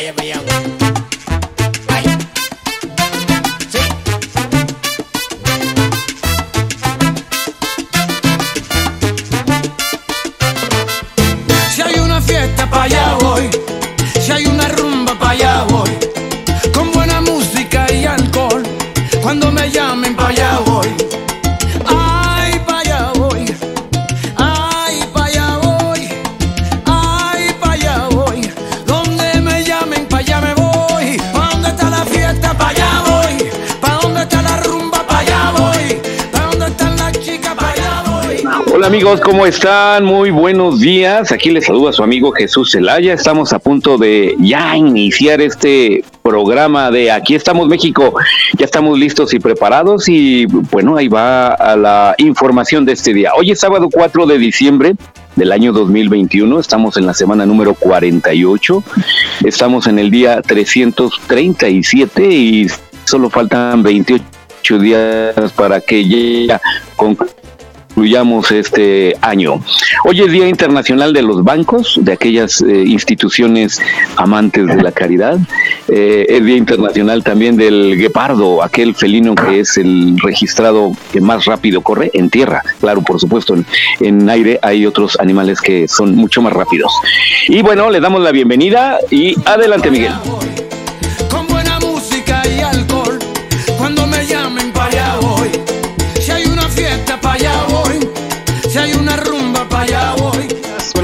[0.00, 0.49] Vaya, vaya.
[38.80, 40.06] Hola amigos, ¿cómo están?
[40.06, 41.32] Muy buenos días.
[41.32, 43.12] Aquí les saluda su amigo Jesús Zelaya.
[43.12, 48.14] Estamos a punto de ya iniciar este programa de Aquí estamos México.
[48.56, 53.32] Ya estamos listos y preparados y bueno, ahí va a la información de este día.
[53.36, 54.94] Hoy es sábado 4 de diciembre
[55.36, 56.58] del año 2021.
[56.58, 58.82] Estamos en la semana número 48.
[59.44, 62.66] Estamos en el día 337 y
[63.04, 66.58] solo faltan 28 días para que ya
[66.96, 67.39] concluya
[67.90, 69.60] concluyamos este año.
[70.04, 73.80] Hoy es Día Internacional de los Bancos, de aquellas eh, instituciones
[74.16, 75.38] amantes de la caridad.
[75.88, 81.46] Eh, es Día Internacional también del guepardo, aquel felino que es el registrado que más
[81.46, 82.62] rápido corre en tierra.
[82.80, 83.66] Claro, por supuesto, en,
[83.98, 86.92] en aire hay otros animales que son mucho más rápidos.
[87.48, 90.12] Y bueno, le damos la bienvenida y adelante, Miguel.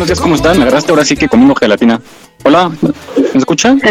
[0.07, 0.57] Buenos días, ¿cómo están?
[0.57, 2.01] Me agarraste ahora sí que comiendo gelatina.
[2.45, 3.83] Hola, ¿me escuchan?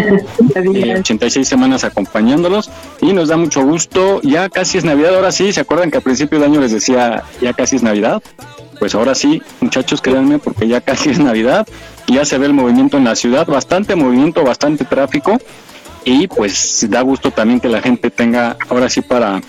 [0.56, 2.70] Eh, 86 semanas acompañándolos
[3.02, 4.22] y nos da mucho gusto.
[4.24, 5.52] Ya casi es Navidad, ahora sí.
[5.52, 8.24] ¿Se acuerdan que al principio del año les decía ya casi es Navidad?
[8.80, 11.68] Pues ahora sí, muchachos, créanme, porque ya casi es Navidad.
[12.08, 15.38] Ya se ve el movimiento en la ciudad, bastante movimiento, bastante tráfico.
[16.06, 19.42] Y pues da gusto también que la gente tenga ahora sí para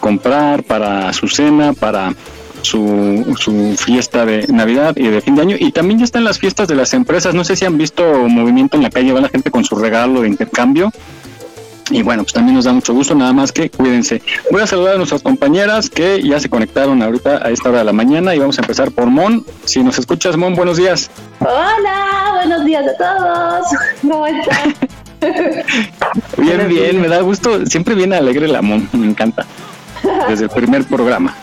[0.00, 2.12] comprar, para su cena, para
[2.68, 5.56] su, su fiesta de Navidad y de fin de año.
[5.58, 7.34] Y también ya están las fiestas de las empresas.
[7.34, 10.22] No sé si han visto movimiento en la calle, va la gente con su regalo
[10.22, 10.92] de intercambio.
[11.90, 14.20] Y bueno, pues también nos da mucho gusto, nada más que cuídense.
[14.50, 17.84] Voy a saludar a nuestras compañeras que ya se conectaron ahorita a esta hora de
[17.84, 19.44] la mañana y vamos a empezar por Mon.
[19.64, 21.10] Si nos escuchas, Mon, buenos días.
[21.40, 23.66] Hola, buenos días a todos.
[24.02, 24.74] ¿Cómo están?
[26.36, 27.64] Bien, bien, me da gusto.
[27.66, 29.46] Siempre viene alegre la Mon, me encanta.
[30.28, 31.34] Desde el primer programa.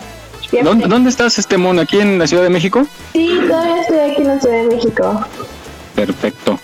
[0.63, 1.79] ¿Dónde, dónde estás, este Mon?
[1.79, 2.85] ¿Aquí en la Ciudad de México?
[3.13, 5.25] Sí, todavía estoy aquí en la Ciudad de México.
[5.95, 6.59] Perfecto.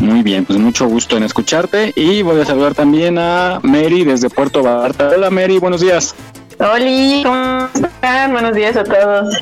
[0.00, 4.30] Muy bien, pues mucho gusto en escucharte y voy a saludar también a Mary desde
[4.30, 5.08] Puerto Vallarta.
[5.08, 6.14] Hola Mary, buenos días.
[6.58, 8.32] Hola, ¿cómo están?
[8.32, 9.34] Buenos días a todos.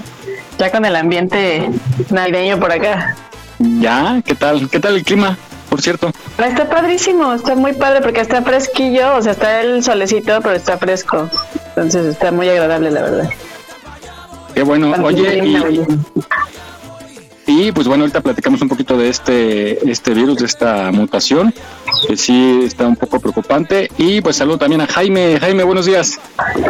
[0.59, 1.69] Ya con el ambiente
[2.11, 3.17] navideño por acá.
[3.59, 4.22] ¿Ya?
[4.25, 4.69] ¿Qué tal?
[4.71, 5.37] ¿Qué tal el clima?
[5.69, 6.11] Por cierto.
[6.38, 10.78] Está padrísimo, está muy padre porque está fresquillo, o sea, está el solecito, pero está
[10.78, 11.28] fresco.
[11.69, 13.31] Entonces está muy agradable, la verdad.
[14.59, 14.93] Qué bueno.
[15.05, 15.57] Oye, y.
[17.49, 21.55] y, pues bueno, ahorita platicamos un poquito de este, este virus, de esta mutación,
[22.07, 23.91] que sí está un poco preocupante.
[23.97, 25.39] Y pues saludo también a Jaime.
[25.41, 26.21] Jaime, buenos días.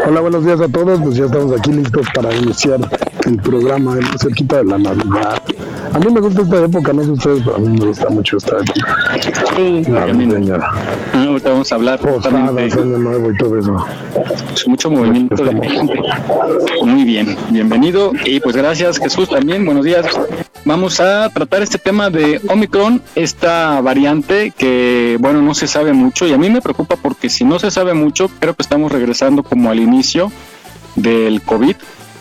[0.07, 1.01] Hola, buenos días a todos.
[1.01, 2.79] Pues ya estamos aquí listos para iniciar
[3.27, 5.43] el programa cerquita de la Navidad.
[5.93, 8.37] A mí me gusta esta época, no sé ustedes, pero a mí me gusta mucho
[8.37, 9.21] esta época.
[9.57, 9.83] Sí.
[9.89, 10.59] Navideña.
[10.63, 13.85] Ah, Ahorita vamos a hablar Posadas, año nuevo y todo eso.
[14.15, 16.01] Pues, mucho movimiento de gente.
[16.85, 18.13] Muy bien, bienvenido.
[18.25, 20.07] Y pues gracias Jesús también, buenos días.
[20.69, 26.27] Vamos a tratar este tema de Omicron, esta variante que, bueno, no se sabe mucho
[26.27, 29.43] y a mí me preocupa porque si no se sabe mucho, creo que estamos regresando
[29.43, 30.31] como al inicio
[30.95, 31.75] del COVID,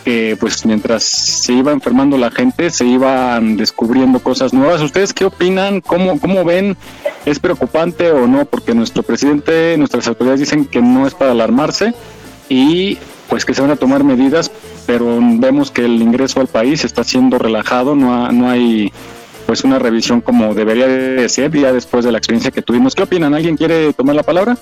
[0.05, 4.79] que pues mientras se iba enfermando la gente, se iban descubriendo cosas nuevas.
[4.79, 5.81] ¿Ustedes qué opinan?
[5.81, 6.77] ¿Cómo, cómo ven?
[7.25, 8.45] ¿Es preocupante o no?
[8.45, 11.93] Porque nuestro presidente, nuestras autoridades dicen que no es para alarmarse
[12.47, 12.97] y
[13.27, 14.51] pues que se van a tomar medidas,
[14.87, 18.91] pero vemos que el ingreso al país está siendo relajado, no, ha- no hay
[19.45, 22.95] pues una revisión como debería de ser ya después de la experiencia que tuvimos.
[22.95, 23.33] ¿Qué opinan?
[23.35, 24.57] ¿Alguien quiere tomar la palabra?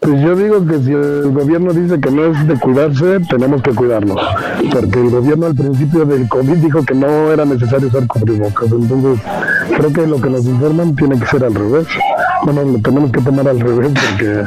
[0.00, 3.70] Pues yo digo que si el gobierno dice que no es de cuidarse, tenemos que
[3.72, 4.18] cuidarnos.
[4.72, 8.72] Porque el gobierno al principio del COVID dijo que no era necesario usar cubrebocas.
[8.72, 9.20] Entonces,
[9.76, 11.86] creo que lo que nos informan tiene que ser al revés.
[12.44, 14.42] Bueno, lo tenemos que tomar al revés porque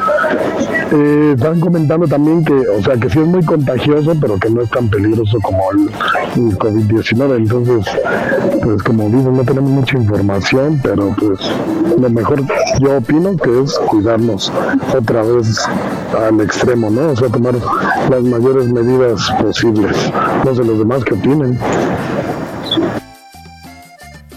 [0.94, 4.62] eh, están comentando también que, o sea, que sí es muy contagioso, pero que no
[4.62, 5.90] es tan peligroso como el,
[6.36, 7.38] el COVID-19.
[7.38, 7.86] Entonces,
[8.62, 11.40] pues como digo, no tenemos mucha información, pero pues
[12.00, 12.44] lo mejor
[12.80, 14.52] yo opino que es cuidarnos
[14.96, 15.68] otra vez
[16.16, 17.12] al extremo, ¿no?
[17.12, 17.56] O sea, tomar
[18.10, 20.12] las mayores medidas posibles.
[20.46, 21.58] No sé los demás qué opinen.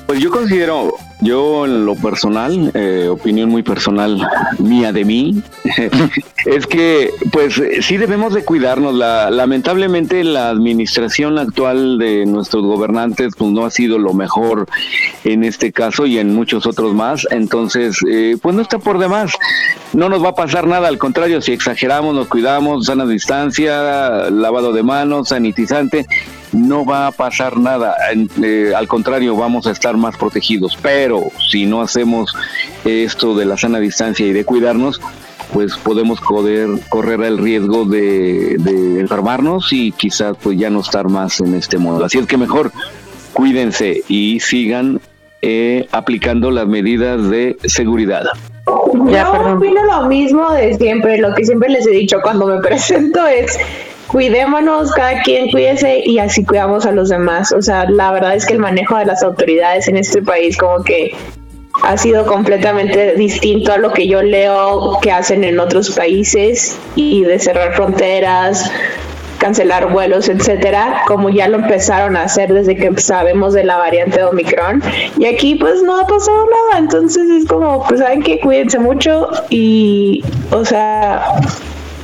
[0.07, 4.29] Pues yo considero Yo en lo personal, eh, opinión muy personal
[4.59, 5.43] mía de mí,
[6.45, 8.95] es que pues sí debemos de cuidarnos.
[8.95, 14.67] La, lamentablemente la administración actual de nuestros gobernantes pues no ha sido lo mejor
[15.25, 17.27] en este caso y en muchos otros más.
[17.31, 19.33] Entonces, eh, pues no está por demás.
[19.95, 24.73] No nos va a pasar nada, al contrario, si exageramos, nos cuidamos, sana distancia, lavado
[24.73, 26.07] de manos, sanitizante
[26.57, 27.95] no va a pasar nada.
[28.43, 30.77] Eh, al contrario, vamos a estar más protegidos.
[30.81, 32.35] Pero si no hacemos
[32.85, 35.01] esto de la sana distancia y de cuidarnos,
[35.53, 38.57] pues podemos correr, correr el riesgo de,
[38.99, 42.05] enfermarnos y quizás pues ya no estar más en este modo.
[42.05, 42.73] Así es que mejor
[43.33, 45.01] cuídense y sigan
[45.43, 48.25] eh, aplicando las medidas de seguridad.
[49.07, 52.61] Ya, Yo opino lo mismo de siempre, lo que siempre les he dicho cuando me
[52.61, 53.57] presento es
[54.07, 57.53] cuidémonos, cada quien cuídese y así cuidamos a los demás.
[57.53, 60.83] O sea, la verdad es que el manejo de las autoridades en este país como
[60.85, 61.15] que
[61.83, 67.23] ha sido completamente distinto a lo que yo leo que hacen en otros países y
[67.23, 68.71] de cerrar fronteras,
[69.39, 74.19] cancelar vuelos, etcétera, como ya lo empezaron a hacer desde que sabemos de la variante
[74.19, 74.83] de Omicron.
[75.19, 79.29] Y aquí pues no ha pasado nada, entonces es como, pues saben que cuídense mucho
[79.51, 81.41] y, o sea,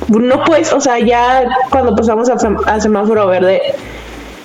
[0.09, 3.61] no pues, o sea, ya cuando pasamos a, semáforo verde,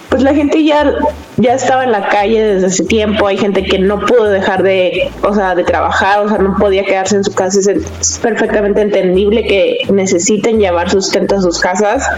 [0.08, 0.90] pues la gente ya,
[1.36, 5.10] ya estaba en la calle desde hace tiempo, hay gente que no pudo dejar de,
[5.22, 9.46] o sea, de trabajar, o sea, no podía quedarse en su casa, es perfectamente entendible
[9.46, 12.08] que necesiten llevar sustento a sus casas.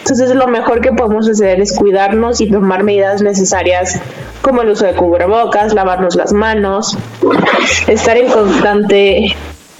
[0.00, 4.00] Entonces lo mejor que podemos hacer es cuidarnos y tomar medidas necesarias
[4.40, 6.96] como el uso de cubrebocas, lavarnos las manos,
[7.86, 9.36] estar en constante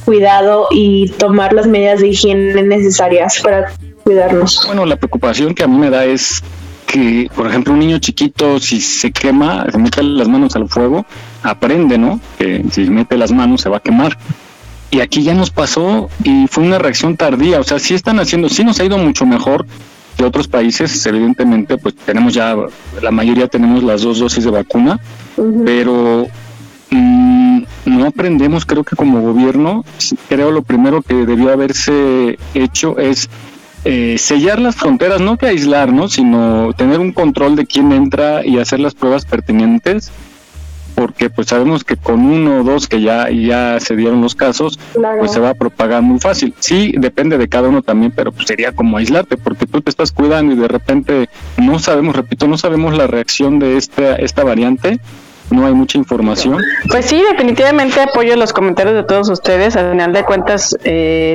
[0.08, 3.74] cuidado y tomar las medidas de higiene necesarias para
[4.04, 4.62] cuidarnos.
[4.64, 6.42] Bueno, la preocupación que a mí me da es
[6.86, 11.04] que, por ejemplo, un niño chiquito, si se quema, se mete las manos al fuego,
[11.42, 12.18] aprende, ¿no?
[12.38, 14.16] Que si mete las manos se va a quemar.
[14.90, 17.60] Y aquí ya nos pasó y fue una reacción tardía.
[17.60, 19.66] O sea, sí están haciendo, sí nos ha ido mucho mejor
[20.16, 21.04] que otros países.
[21.04, 22.56] Evidentemente, pues tenemos ya,
[23.02, 24.98] la mayoría tenemos las dos dosis de vacuna,
[25.66, 26.26] pero
[26.90, 29.84] Mm, no aprendemos, creo que como gobierno,
[30.28, 33.28] creo lo primero que debió haberse hecho es
[33.84, 38.58] eh, sellar las fronteras, no que aislarnos, sino tener un control de quién entra y
[38.58, 40.10] hacer las pruebas pertinentes,
[40.94, 44.80] porque pues sabemos que con uno o dos que ya, ya se dieron los casos,
[45.18, 46.54] pues se va a propagar muy fácil.
[46.58, 50.10] Sí, depende de cada uno también, pero pues sería como aislarte, porque tú te estás
[50.10, 54.98] cuidando y de repente no sabemos, repito, no sabemos la reacción de esta, esta variante
[55.50, 56.58] no hay mucha información.
[56.90, 59.76] Pues sí, definitivamente apoyo los comentarios de todos ustedes.
[59.76, 61.34] Al final de cuentas, eh,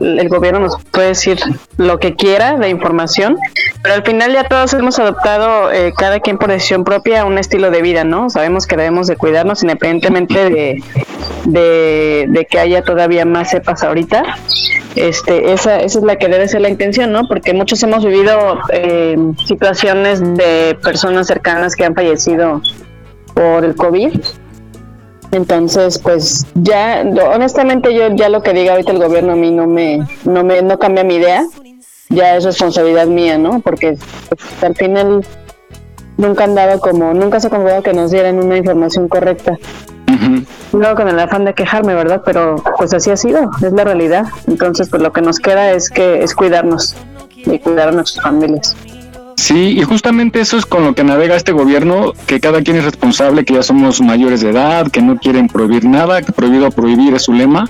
[0.00, 1.38] el gobierno nos puede decir
[1.76, 3.36] lo que quiera de información,
[3.82, 7.70] pero al final ya todos hemos adoptado, eh, cada quien por decisión propia, un estilo
[7.70, 8.30] de vida, ¿no?
[8.30, 10.82] Sabemos que debemos de cuidarnos independientemente de,
[11.44, 14.22] de, que haya todavía más cepas ahorita.
[14.94, 17.26] Este, esa, esa es la que debe ser la intención, ¿no?
[17.26, 19.16] Porque muchos hemos vivido eh,
[19.46, 22.60] situaciones de personas cercanas que han fallecido
[23.34, 24.20] por el COVID.
[25.32, 27.02] Entonces, pues ya,
[27.34, 30.60] honestamente yo ya lo que diga ahorita el gobierno a mí no me, no me,
[30.60, 31.44] no cambia mi idea.
[32.10, 33.60] Ya es responsabilidad mía, ¿no?
[33.60, 33.96] Porque
[34.28, 35.26] pues, al final
[36.18, 39.58] nunca han dado como, nunca se ha comprobado que nos dieran una información correcta.
[40.72, 42.22] No con el afán de quejarme, ¿verdad?
[42.24, 44.26] Pero pues así ha sido, es la realidad.
[44.46, 46.94] Entonces, pues lo que nos queda es que es cuidarnos
[47.36, 48.76] y cuidar a nuestras familias.
[49.42, 52.84] Sí, y justamente eso es con lo que navega este gobierno, que cada quien es
[52.84, 57.12] responsable, que ya somos mayores de edad, que no quieren prohibir nada, que prohibido prohibir
[57.14, 57.68] es su lema.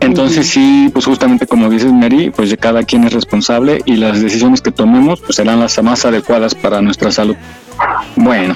[0.00, 4.20] Entonces sí, pues justamente como dices Mary, pues de cada quien es responsable y las
[4.20, 7.36] decisiones que tomemos pues serán las más adecuadas para nuestra salud.
[8.16, 8.54] Bueno,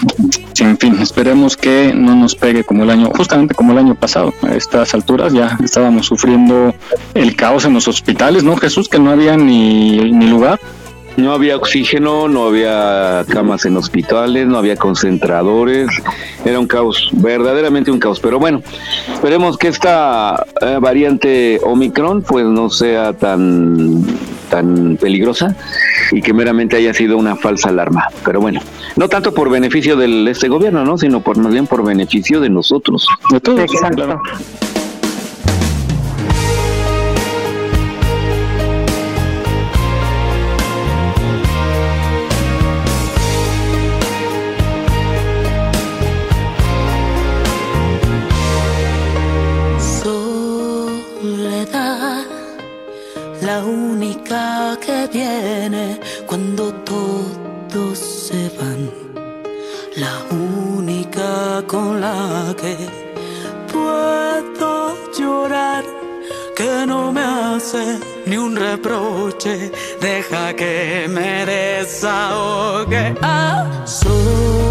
[0.58, 4.34] en fin, esperemos que no nos pegue como el año, justamente como el año pasado.
[4.42, 6.74] A estas alturas ya estábamos sufriendo
[7.14, 8.90] el caos en los hospitales, ¿no, Jesús?
[8.90, 10.60] Que no había ni, ni lugar.
[11.16, 15.88] No había oxígeno, no había camas en hospitales, no había concentradores.
[16.44, 18.20] Era un caos, verdaderamente un caos.
[18.20, 18.62] Pero bueno,
[19.12, 24.04] esperemos que esta eh, variante Omicron pues no sea tan,
[24.50, 25.56] tan peligrosa
[26.12, 28.08] y que meramente haya sido una falsa alarma.
[28.24, 28.60] Pero bueno,
[28.96, 30.98] no tanto por beneficio de este gobierno, ¿no?
[30.98, 33.08] sino por más bien por beneficio de nosotros.
[33.30, 34.20] De todos, Exacto.
[63.72, 65.84] Puedo llorar,
[66.56, 69.70] que no me hace ni un reproche.
[70.00, 74.66] Deja que me desahogue a soledad.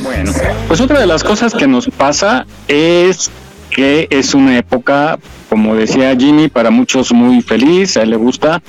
[0.00, 0.32] Bueno,
[0.68, 3.30] pues otra de las cosas que nos pasa es
[3.70, 5.18] que es una época,
[5.48, 8.62] como decía Ginny, para muchos muy feliz, a él le gusta,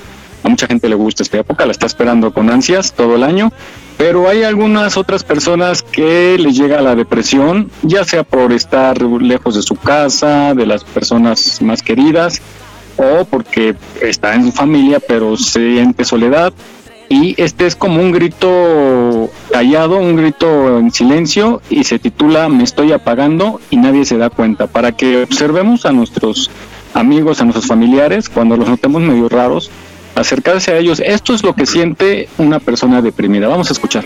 [0.46, 3.52] a mucha gente le gusta esta época, la está esperando con ansias todo el año,
[3.98, 9.56] pero hay algunas otras personas que les llega la depresión, ya sea por estar lejos
[9.56, 12.40] de su casa, de las personas más queridas,
[12.96, 16.52] o porque está en su familia pero siente soledad.
[17.08, 22.64] Y este es como un grito callado, un grito en silencio y se titula Me
[22.64, 24.66] estoy apagando y nadie se da cuenta.
[24.66, 26.50] Para que observemos a nuestros
[26.94, 29.70] amigos, a nuestros familiares, cuando los notemos medio raros,
[30.16, 31.00] acercarse a ellos.
[31.04, 33.48] Esto es lo que siente una persona deprimida.
[33.48, 34.04] Vamos a escuchar.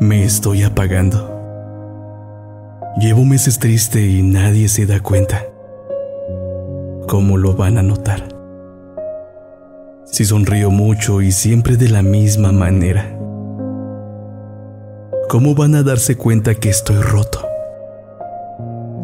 [0.00, 1.34] Me estoy apagando.
[3.00, 5.44] Llevo meses triste y nadie se da cuenta.
[7.08, 8.28] ¿Cómo lo van a notar?
[10.04, 13.18] Si sonrío mucho y siempre de la misma manera.
[15.30, 17.40] ¿Cómo van a darse cuenta que estoy roto?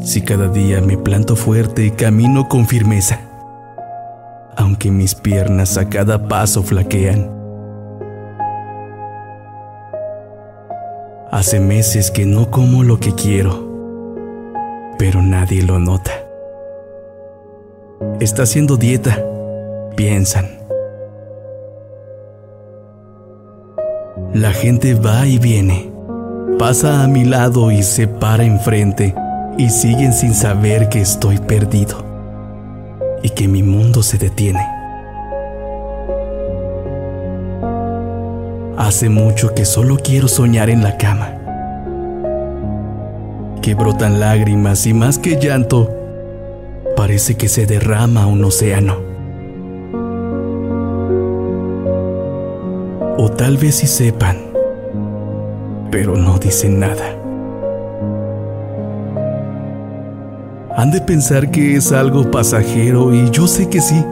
[0.02, 3.20] Si cada día me planto fuerte y camino con firmeza,
[4.54, 7.30] aunque mis piernas a cada paso flaquean.
[11.30, 14.52] Hace meses que no como lo que quiero,
[14.98, 16.23] pero nadie lo nota.
[18.20, 19.18] Está haciendo dieta,
[19.96, 20.46] piensan.
[24.32, 25.92] La gente va y viene,
[26.58, 29.14] pasa a mi lado y se para enfrente
[29.58, 32.04] y siguen sin saber que estoy perdido
[33.22, 34.66] y que mi mundo se detiene.
[38.76, 41.32] Hace mucho que solo quiero soñar en la cama.
[43.62, 45.93] Que brotan lágrimas y más que llanto,
[46.94, 48.96] parece que se derrama un océano.
[53.18, 54.36] O tal vez sí sepan,
[55.90, 57.16] pero no dicen nada.
[60.76, 64.04] Han de pensar que es algo pasajero y yo sé que sí,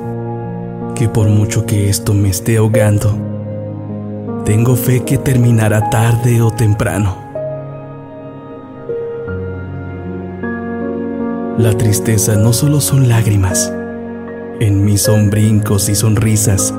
[0.95, 3.17] que por mucho que esto me esté ahogando,
[4.45, 7.22] tengo fe que terminará tarde o temprano.
[11.59, 13.71] La tristeza no solo son lágrimas,
[14.59, 16.73] en mí son brincos y sonrisas.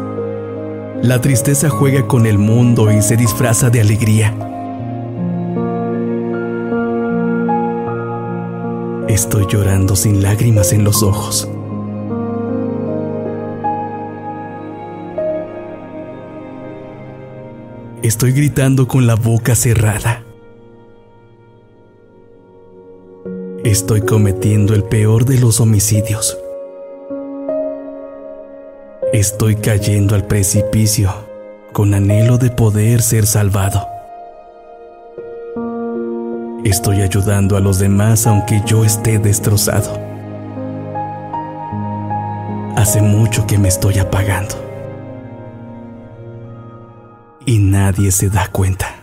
[1.03, 4.33] La tristeza juega con el mundo y se disfraza de alegría.
[9.07, 11.47] Estoy llorando sin lágrimas en los ojos.
[18.01, 20.22] Estoy gritando con la boca cerrada.
[23.63, 26.37] Estoy cometiendo el peor de los homicidios.
[29.13, 31.13] Estoy cayendo al precipicio
[31.71, 33.87] con anhelo de poder ser salvado.
[36.65, 39.97] Estoy ayudando a los demás aunque yo esté destrozado.
[42.75, 44.55] Hace mucho que me estoy apagando.
[47.45, 49.02] Y nadie se da cuenta.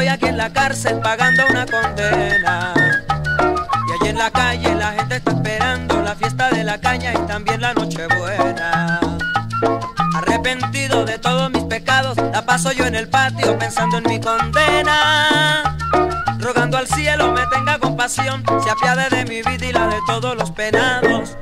[0.00, 2.72] estoy aquí en la cárcel pagando una condena.
[3.86, 7.18] Y allí en la calle la gente está esperando la fiesta de la caña y
[7.26, 8.98] también la nochebuena.
[10.14, 15.76] Arrepentido de todos mis pecados, la paso yo en el patio pensando en mi condena.
[16.38, 20.34] Rogando al cielo me tenga compasión, se apiade de mi vida y la de todos
[20.34, 21.36] los penados.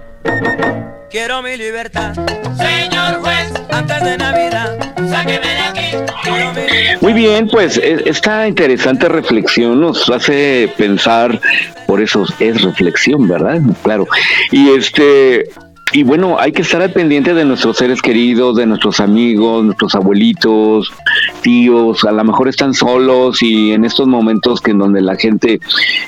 [1.10, 2.14] Quiero mi libertad.
[2.56, 5.96] Señor juez, antes de Navidad, sáqueme de aquí.
[6.22, 6.98] Quiero mi libertad.
[7.00, 11.40] Muy bien, pues e- esta interesante reflexión nos hace pensar,
[11.87, 13.60] por eso es reflexión, ¿verdad?
[13.82, 14.06] Claro.
[14.50, 15.44] Y este,
[15.92, 19.95] y bueno, hay que estar al pendiente de nuestros seres queridos, de nuestros amigos, nuestros
[19.95, 20.92] abuelitos,
[21.40, 25.61] tíos, a lo mejor están solos y en estos momentos que en donde la gente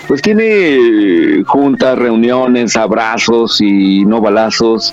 [0.06, 4.92] pues tiene juntas, reuniones, abrazos y no balazos,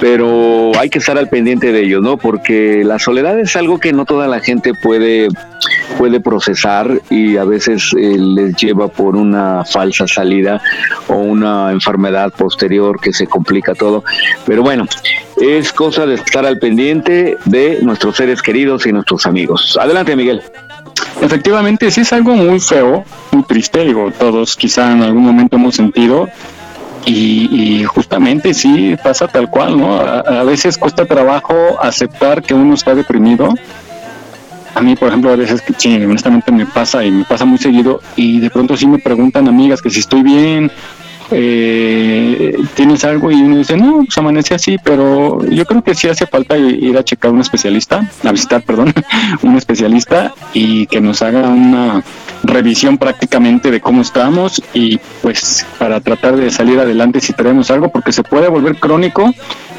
[0.00, 2.18] pero hay que estar al pendiente de ellos, ¿no?
[2.18, 5.28] Porque la soledad es algo que no toda la gente puede
[5.98, 10.60] puede procesar y a veces eh, les lleva por una falsa salida
[11.08, 14.04] o una enfermedad posterior que se complica todo.
[14.44, 14.86] Pero bueno,
[15.36, 19.78] es cosa de estar al pendiente de nuestros seres queridos y nuestros amigos.
[19.80, 20.42] Adelante, Miguel.
[21.20, 25.74] Efectivamente, sí es algo muy feo, muy triste, digo, todos quizá en algún momento hemos
[25.74, 26.28] sentido,
[27.06, 30.00] y, justamente sí pasa tal cual, ¿no?
[30.00, 33.54] A veces cuesta trabajo aceptar que uno está deprimido.
[34.76, 37.56] A mí, por ejemplo, a veces que sí, honestamente me pasa y me pasa muy
[37.56, 40.70] seguido, y de pronto sí me preguntan amigas que si estoy bien,
[41.30, 46.08] eh, tienes algo y uno dice, no, pues amanece así, pero yo creo que sí
[46.08, 48.92] hace falta ir a checar a un especialista, a visitar, perdón,
[49.42, 52.04] un especialista y que nos haga una
[52.46, 57.88] revisión prácticamente de cómo estamos y pues para tratar de salir adelante si tenemos algo,
[57.90, 59.32] porque se puede volver crónico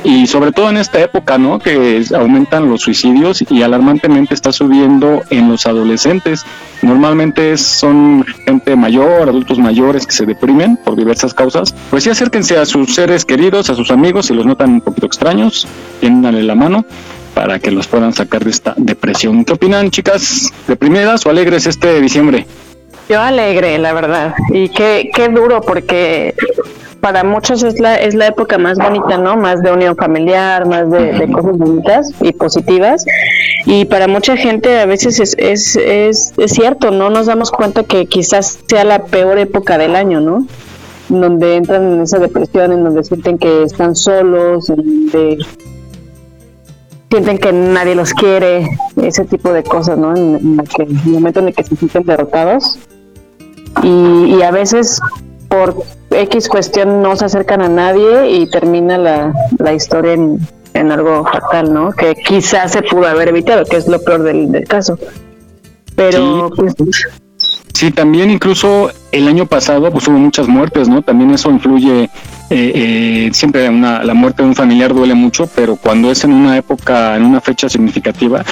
[0.03, 1.59] y sobre todo en esta época, ¿no?
[1.59, 6.45] Que aumentan los suicidios y alarmantemente está subiendo en los adolescentes.
[6.81, 11.73] Normalmente son gente mayor, adultos mayores que se deprimen por diversas causas.
[11.89, 15.07] Pues sí, acérquense a sus seres queridos, a sus amigos, si los notan un poquito
[15.07, 15.67] extraños,
[15.99, 16.85] tiéndanle la mano
[17.37, 19.45] para que los puedan sacar de esta depresión.
[19.45, 20.51] ¿Qué opinan, chicas?
[20.67, 22.47] ¿Deprimidas o alegres este diciembre?
[23.07, 24.33] Yo alegre, la verdad.
[24.49, 26.33] Y qué, qué duro, porque
[26.99, 29.37] para muchos es la, es la época más bonita, ¿no?
[29.37, 33.05] Más de unión familiar, más de, de cosas bonitas y positivas.
[33.67, 37.83] Y para mucha gente a veces es, es, es, es cierto, no nos damos cuenta
[37.83, 40.47] que quizás sea la peor época del año, ¿no?
[41.07, 45.37] Donde entran en esa depresión, en donde sienten que están solos, en donde
[47.09, 48.67] sienten que nadie los quiere,
[49.01, 50.15] ese tipo de cosas, ¿no?
[50.15, 52.79] En, en la que, en el momento en el que se sienten derrotados
[53.83, 54.99] y, y a veces
[55.47, 55.75] por
[56.11, 60.39] X cuestión no se acercan a nadie y termina la, la historia en,
[60.73, 61.91] en algo fatal, ¿no?
[61.91, 64.97] Que quizás se pudo haber evitado, que es lo peor del, del caso.
[65.95, 66.75] Pero pues,
[67.77, 71.03] Sí, también incluso el año pasado pues hubo muchas muertes, ¿no?
[71.03, 72.09] También eso influye, eh,
[72.49, 76.57] eh, siempre una, la muerte de un familiar duele mucho, pero cuando es en una
[76.57, 78.43] época, en una fecha significativa,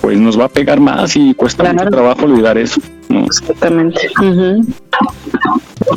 [0.00, 3.26] pues nos va a pegar más y cuesta mucho trabajo olvidar eso, ¿no?
[3.26, 4.00] Exactamente.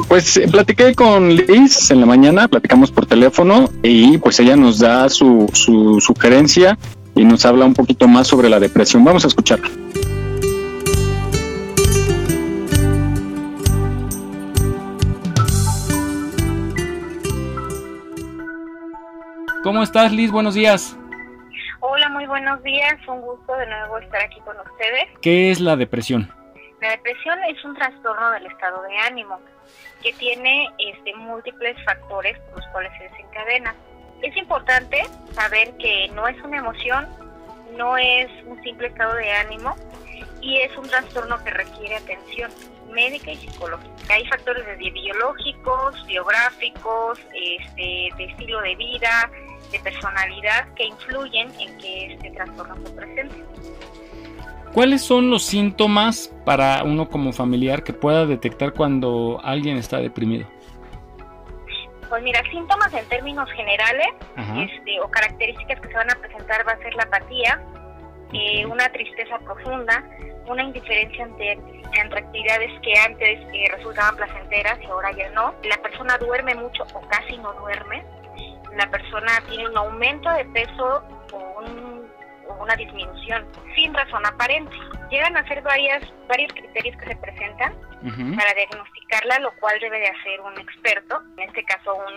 [0.09, 4.79] Pues eh, platiqué con Liz en la mañana, platicamos por teléfono y pues ella nos
[4.79, 6.77] da su, su sugerencia
[7.15, 9.05] y nos habla un poquito más sobre la depresión.
[9.05, 9.69] Vamos a escucharla.
[19.63, 20.29] ¿Cómo estás, Liz?
[20.29, 20.97] Buenos días.
[21.79, 22.95] Hola, muy buenos días.
[23.07, 25.07] Un gusto de nuevo estar aquí con ustedes.
[25.21, 26.29] ¿Qué es la depresión?
[26.81, 29.39] La depresión es un trastorno del estado de ánimo
[30.01, 33.73] que tiene este, múltiples factores por los cuales se desencadena.
[34.21, 37.07] Es importante saber que no es una emoción,
[37.77, 39.77] no es un simple estado de ánimo
[40.41, 42.51] y es un trastorno que requiere atención
[42.91, 43.93] médica y psicológica.
[44.09, 49.31] Hay factores desde biológicos, biográficos, este, de estilo de vida,
[49.73, 53.43] de personalidad que influyen en que este trastorno se presente.
[54.73, 60.47] ¿Cuáles son los síntomas para uno como familiar que pueda detectar cuando alguien está deprimido?
[62.09, 64.07] Pues mira, síntomas en términos generales
[64.37, 67.61] este, o características que se van a presentar va a ser la apatía,
[68.33, 70.03] eh, una tristeza profunda,
[70.47, 75.53] una indiferencia ante, entre actividades que antes eh, resultaban placenteras y ahora ya no.
[75.63, 78.03] La persona duerme mucho o casi no duerme.
[78.77, 82.03] La persona tiene un aumento de peso o, un-
[82.49, 84.75] o una disminución sin razón aparente.
[85.09, 87.73] Llegan a ser varias, varios criterios que se presentan
[88.35, 92.13] para diagnosticarla, lo cual debe de hacer un experto, en este caso un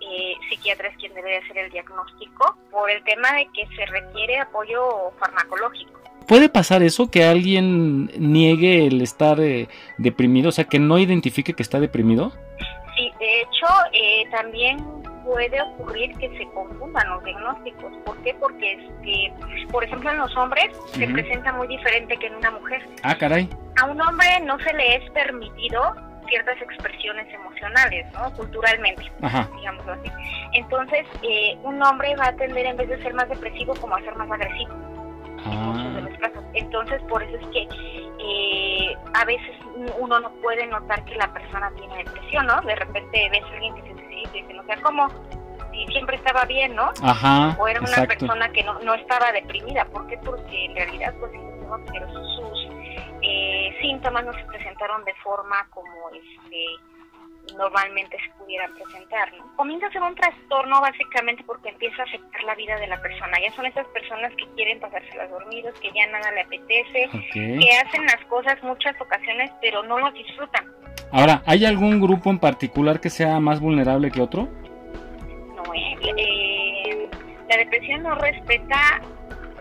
[0.00, 3.84] eh, psiquiatra es quien debe de hacer el diagnóstico, por el tema de que se
[3.86, 5.92] requiere apoyo farmacológico.
[6.26, 11.52] ¿Puede pasar eso, que alguien niegue el estar eh, deprimido, o sea, que no identifique
[11.52, 12.32] que está deprimido?
[12.96, 14.78] Sí, de hecho, eh, también
[15.26, 17.92] puede ocurrir que se confundan los diagnósticos.
[18.04, 18.32] ¿Por qué?
[18.34, 19.32] Porque, este,
[19.72, 21.12] por ejemplo, en los hombres se Ujú.
[21.14, 22.86] presenta muy diferente que en una mujer.
[23.02, 23.50] Ah, caray.
[23.82, 25.82] A un hombre no se le es permitido
[26.28, 28.32] ciertas expresiones emocionales, ¿no?
[28.34, 29.48] Culturalmente, Ajá.
[29.56, 30.10] digámoslo así.
[30.54, 34.00] Entonces, eh, un hombre va a tender en vez de ser más depresivo como a
[34.00, 34.72] ser más agresivo
[35.44, 36.44] en muchos de Ah, los casos.
[36.54, 37.68] Entonces, por eso es que
[38.18, 39.54] eh, a veces
[39.98, 42.60] uno no puede notar que la persona tiene depresión, ¿no?
[42.62, 43.95] De repente ves a alguien que se
[44.26, 45.08] suicida y dice, o sea, ¿cómo?
[45.72, 46.90] Si siempre estaba bien, ¿no?
[47.02, 48.18] Ajá, O era una exacto.
[48.18, 49.84] persona que no, no estaba deprimida.
[49.86, 50.18] ¿Por qué?
[50.18, 51.32] Porque en realidad, pues,
[51.92, 52.68] pero sus
[53.22, 56.64] eh, síntomas no se presentaron de forma como este
[57.54, 59.32] normalmente se pudieran presentar.
[59.34, 59.56] ¿no?
[59.56, 63.38] Comienza a ser un trastorno básicamente porque empieza a afectar la vida de la persona.
[63.40, 68.04] Ya son esas personas que quieren pasárselas dormidos, que ya nada le apetece, que hacen
[68.06, 70.66] las cosas muchas ocasiones pero no las disfrutan.
[71.12, 74.48] Ahora, ¿hay algún grupo en particular que sea más vulnerable que otro?
[75.54, 77.08] No, eh, eh,
[77.48, 79.00] la depresión no respeta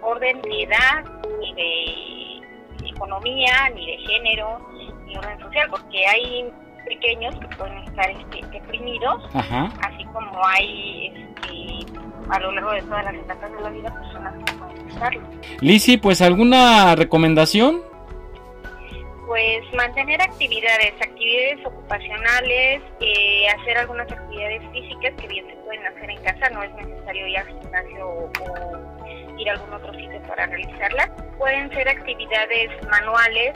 [0.02, 1.04] orden de edad,
[1.40, 4.60] ni de economía, ni de género,
[5.06, 6.52] ni orden social, porque hay
[6.86, 9.70] pequeños que pueden estar este, deprimidos, Ajá.
[9.82, 11.92] así como hay este,
[12.30, 15.22] a lo largo de todas las etapas de la vida personas que pueden estarlo.
[15.62, 17.82] Lizzy, pues alguna recomendación?
[19.28, 26.10] Pues mantener actividades, actividades ocupacionales, eh, hacer algunas actividades físicas que bien se pueden hacer
[26.12, 30.22] en casa, no es necesario ir al gimnasio o, o ir a algún otro sitio
[30.28, 31.10] para realizarlas.
[31.40, 33.56] Pueden ser actividades manuales,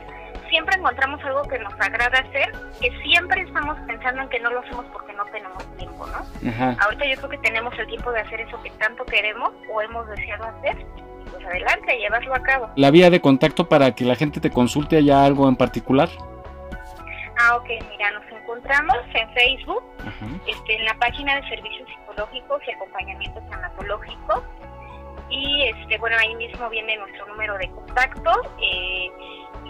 [0.49, 4.59] siempre encontramos algo que nos agrada hacer, que siempre estamos pensando en que no lo
[4.59, 6.49] hacemos porque no tenemos tiempo, ¿no?
[6.49, 6.75] Ajá.
[6.83, 10.07] Ahorita yo creo que tenemos el tiempo de hacer eso que tanto queremos o hemos
[10.09, 12.69] deseado hacer, y pues adelante, llevarlo a cabo.
[12.75, 16.09] La vía de contacto para que la gente te consulte haya algo en particular.
[17.41, 20.25] Ah, ok, mira, nos encontramos en Facebook, Ajá.
[20.45, 24.43] este, en la página de servicios psicológicos y acompañamiento tanatológico.
[25.29, 28.31] Y este, bueno, ahí mismo viene nuestro número de contacto
[28.61, 29.09] eh,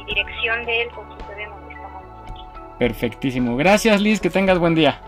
[0.09, 2.77] dirección del consultorio en donde estamos.
[2.77, 3.55] Perfectísimo.
[3.57, 4.19] Gracias, Liz.
[4.19, 5.01] Que tengas buen día.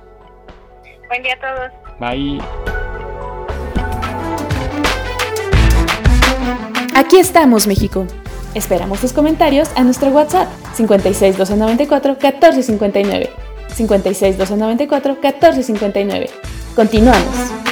[1.08, 1.72] Buen día a todos.
[2.00, 2.40] Bye.
[6.96, 8.06] Aquí estamos, México.
[8.54, 13.30] Esperamos tus comentarios a nuestro WhatsApp 56 294 1459.
[13.70, 16.30] 56 294 1459.
[16.76, 17.71] Continuamos.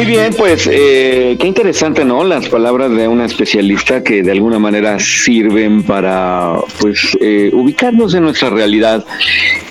[0.00, 2.24] Muy bien, pues eh, qué interesante, ¿no?
[2.24, 8.22] Las palabras de una especialista que de alguna manera sirven para, pues, eh, ubicarnos en
[8.22, 9.04] nuestra realidad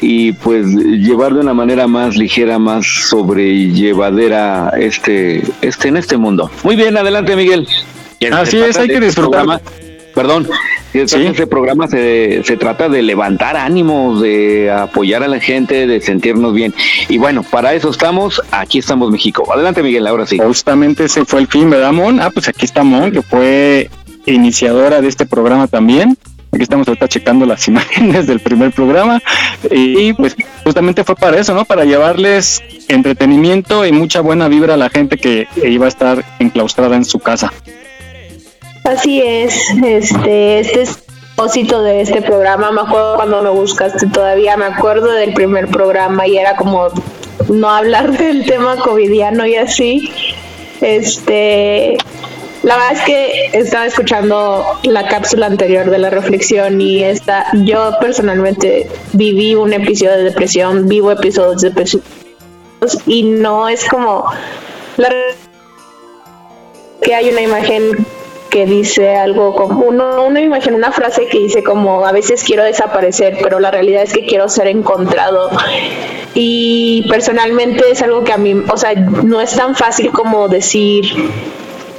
[0.01, 6.51] y, pues, llevar de una manera más ligera, más sobrellevadera este, este en este mundo.
[6.63, 7.67] Muy bien, adelante, Miguel.
[8.31, 9.45] Así es, hay que este disfrutar.
[9.45, 9.61] programa-
[10.19, 10.49] Perdón,
[10.93, 16.53] este programa se, se trata de levantar ánimos, de apoyar a la gente, de sentirnos
[16.53, 16.73] bien.
[17.07, 19.49] Y bueno, para eso estamos, aquí estamos México.
[19.53, 20.37] Adelante Miguel, ahora sí.
[20.37, 22.19] Justamente ese fue el fin, ¿verdad, Mon?
[22.19, 23.89] Ah, pues aquí está Mon, que fue
[24.25, 26.17] iniciadora de este programa también.
[26.51, 29.21] Aquí estamos ahorita checando las imágenes del primer programa.
[29.71, 31.63] Y pues justamente fue para eso, ¿no?
[31.63, 36.97] Para llevarles entretenimiento y mucha buena vibra a la gente que iba a estar enclaustrada
[36.97, 37.53] en su casa.
[38.89, 40.97] Así es, este, este es
[41.35, 42.71] propósito de este programa.
[42.71, 46.87] Me acuerdo cuando me buscaste todavía, me acuerdo del primer programa y era como
[47.49, 50.11] no hablar del tema covidiano y así.
[50.81, 51.97] Este,
[52.63, 57.91] la verdad es que estaba escuchando la cápsula anterior de la reflexión y esta, yo
[58.01, 62.01] personalmente viví un episodio de depresión, vivo episodios de depresión
[63.05, 64.25] y no es como
[64.97, 65.09] la
[67.03, 68.07] que hay una imagen
[68.49, 72.63] que dice algo como uno, una imagen, una frase que dice como a veces quiero
[72.63, 75.49] desaparecer, pero la realidad es que quiero ser encontrado.
[76.33, 81.05] Y personalmente es algo que a mí, o sea, no es tan fácil como decir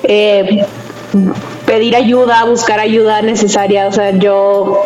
[0.02, 0.64] eh,
[1.66, 3.86] pedir ayuda, buscar ayuda necesaria.
[3.86, 4.82] O sea, yo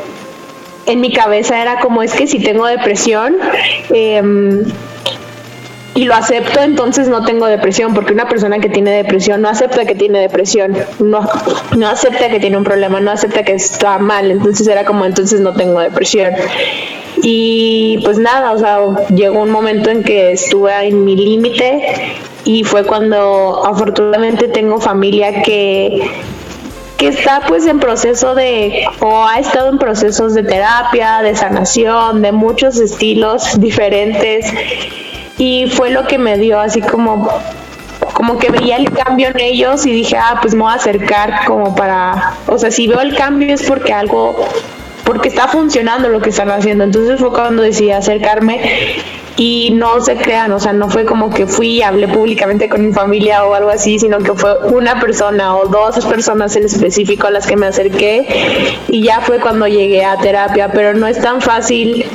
[0.86, 3.36] en mi cabeza era como es que si tengo depresión,
[3.90, 4.64] em,
[5.94, 9.84] y lo acepto, entonces no tengo depresión, porque una persona que tiene depresión no acepta
[9.84, 11.20] que tiene depresión, no,
[11.76, 15.40] no acepta que tiene un problema, no acepta que está mal, entonces era como entonces
[15.40, 16.32] no tengo depresión.
[17.22, 18.80] Y pues nada, o sea,
[19.14, 25.42] llegó un momento en que estuve en mi límite y fue cuando afortunadamente tengo familia
[25.42, 26.10] que
[26.98, 32.22] que está pues en proceso de o ha estado en procesos de terapia, de sanación,
[32.22, 34.46] de muchos estilos diferentes
[35.38, 37.28] y fue lo que me dio así como
[38.12, 41.44] como que veía el cambio en ellos y dije, ah, pues me voy a acercar
[41.46, 44.36] como para, o sea, si veo el cambio es porque algo,
[45.04, 46.84] porque está funcionando lo que están haciendo.
[46.84, 48.96] Entonces fue cuando decidí acercarme
[49.36, 52.86] y no se crean, o sea, no fue como que fui y hablé públicamente con
[52.86, 57.26] mi familia o algo así, sino que fue una persona o dos personas en específico
[57.26, 61.20] a las que me acerqué y ya fue cuando llegué a terapia, pero no es
[61.20, 62.06] tan fácil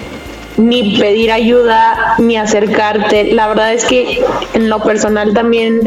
[0.59, 3.33] ni pedir ayuda ni acercarte.
[3.33, 5.79] La verdad es que en lo personal también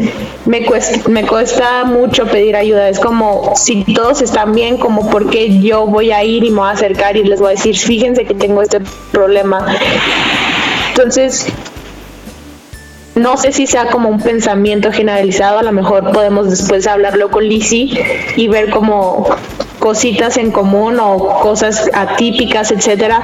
[0.45, 2.89] me cuesta, me cuesta mucho pedir ayuda.
[2.89, 6.69] Es como si todos están bien, como porque yo voy a ir y me voy
[6.69, 8.81] a acercar y les voy a decir, fíjense que tengo este
[9.11, 9.65] problema.
[10.89, 11.47] Entonces,
[13.15, 17.43] no sé si sea como un pensamiento generalizado, a lo mejor podemos después hablarlo con
[17.43, 18.03] Lizzie
[18.35, 19.27] y ver como
[19.77, 23.21] cositas en común o cosas atípicas, etcétera.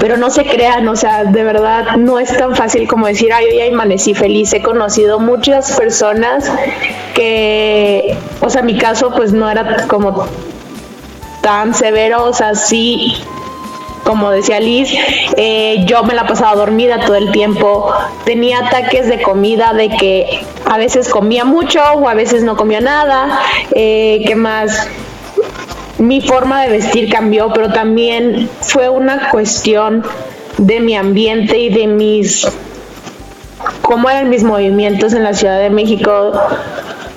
[0.00, 3.46] Pero no se crean, o sea, de verdad no es tan fácil como decir, ay,
[3.46, 4.52] hoy amanecí feliz.
[4.52, 6.50] He conocido muchas personas
[7.14, 10.26] que, o sea, mi caso pues no era como
[11.40, 13.14] tan severo, o sea, sí
[14.06, 14.88] como decía Liz,
[15.36, 17.92] eh, yo me la pasaba dormida todo el tiempo,
[18.24, 22.80] tenía ataques de comida, de que a veces comía mucho o a veces no comía
[22.80, 23.40] nada,
[23.72, 24.88] eh, ¿qué más?
[25.98, 30.04] Mi forma de vestir cambió, pero también fue una cuestión
[30.58, 32.46] de mi ambiente y de mis
[33.82, 36.32] cómo eran mis movimientos en la Ciudad de México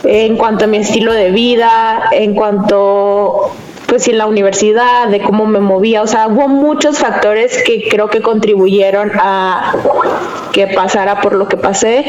[0.03, 3.51] en cuanto a mi estilo de vida, en cuanto
[3.87, 8.07] pues en la universidad, de cómo me movía, o sea, hubo muchos factores que creo
[8.07, 9.73] que contribuyeron a
[10.51, 12.05] que pasara por lo que pasé.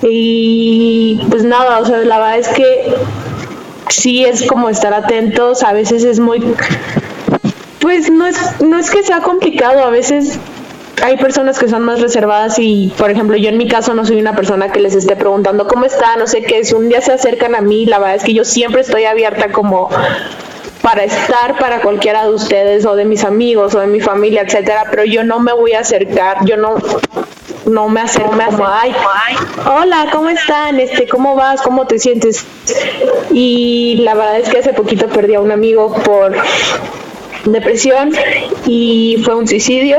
[0.00, 2.94] Y pues nada, o sea, la verdad es que
[3.88, 6.42] sí es como estar atentos, a veces es muy
[7.80, 10.38] pues no es no es que sea complicado, a veces
[11.02, 14.18] hay personas que son más reservadas y, por ejemplo, yo en mi caso no soy
[14.20, 17.12] una persona que les esté preguntando cómo está, no sé qué, si un día se
[17.12, 19.90] acercan a mí, la verdad es que yo siempre estoy abierta como
[20.82, 24.86] para estar para cualquiera de ustedes o de mis amigos o de mi familia, etcétera,
[24.90, 26.76] pero yo no me voy a acercar, yo no
[27.66, 28.92] no me acerco me como, ay,
[29.66, 30.80] hola, ¿cómo están?
[30.80, 31.62] Este, ¿cómo vas?
[31.62, 32.44] ¿Cómo te sientes?
[33.32, 36.36] Y la verdad es que hace poquito perdí a un amigo por
[37.44, 38.12] depresión
[38.66, 39.98] y fue un suicidio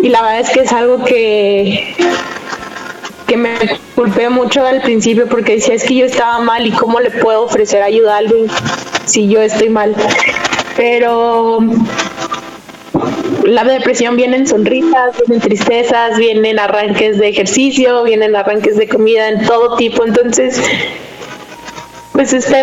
[0.00, 1.94] y la verdad es que es algo que
[3.28, 3.56] que me
[3.94, 7.44] culpé mucho al principio porque decía es que yo estaba mal y cómo le puedo
[7.44, 8.48] ofrecer ayuda a alguien
[9.06, 9.94] si yo estoy mal.
[10.76, 11.60] Pero
[13.44, 19.28] la depresión viene en sonrisas, vienen tristezas, vienen arranques de ejercicio, vienen arranques de comida
[19.28, 20.04] en todo tipo.
[20.04, 20.60] Entonces,
[22.12, 22.62] pues este,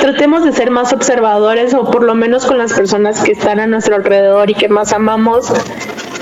[0.00, 3.66] tratemos de ser más observadores o por lo menos con las personas que están a
[3.66, 5.52] nuestro alrededor y que más amamos,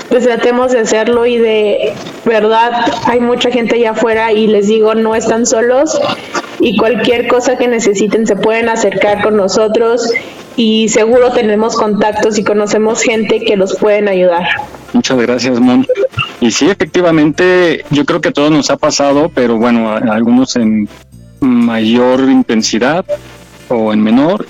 [0.09, 1.93] pues tratemos de hacerlo y de
[2.25, 2.71] verdad
[3.05, 5.99] hay mucha gente allá afuera y les digo, no están solos
[6.63, 10.09] y cualquier cosa que necesiten se pueden acercar con nosotros
[10.55, 14.47] y seguro tenemos contactos y conocemos gente que los pueden ayudar.
[14.93, 15.85] Muchas gracias, Mon.
[16.39, 20.87] Y sí, efectivamente, yo creo que a todos nos ha pasado, pero bueno, algunos en
[21.41, 23.03] mayor intensidad
[23.67, 24.45] o en menor,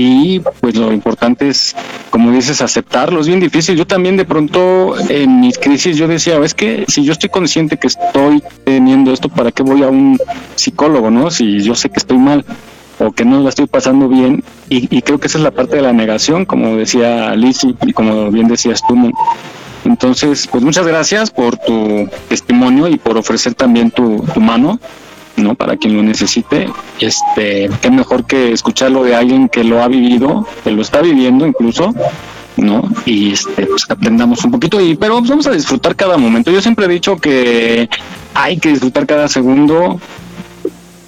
[0.00, 1.74] y pues lo importante es,
[2.10, 3.20] como dices, aceptarlo.
[3.20, 3.76] Es bien difícil.
[3.76, 7.78] Yo también de pronto en mis crisis yo decía, es que si yo estoy consciente
[7.78, 10.16] que estoy teniendo esto, ¿para qué voy a un
[10.54, 11.32] psicólogo, no?
[11.32, 12.44] Si yo sé que estoy mal
[13.00, 14.44] o que no la estoy pasando bien.
[14.68, 18.30] Y, creo que esa es la parte de la negación, como decía Lizzie y como
[18.30, 18.96] bien decías tú.
[19.84, 24.78] Entonces, pues muchas gracias por tu testimonio y por ofrecer también tu mano
[25.38, 25.54] ¿no?
[25.54, 26.68] Para quien lo necesite,
[27.00, 31.46] este, qué mejor que escucharlo de alguien que lo ha vivido, que lo está viviendo
[31.46, 31.94] incluso,
[32.56, 32.82] ¿no?
[33.06, 36.50] Y este, pues aprendamos un poquito, y, pero vamos a disfrutar cada momento.
[36.50, 37.88] Yo siempre he dicho que
[38.34, 40.00] hay que disfrutar cada segundo,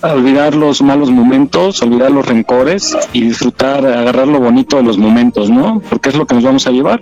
[0.02, 5.50] olvidar los malos momentos, olvidar los rencores y disfrutar, agarrar lo bonito de los momentos,
[5.50, 5.82] ¿no?
[5.90, 7.00] Porque es lo que nos vamos a llevar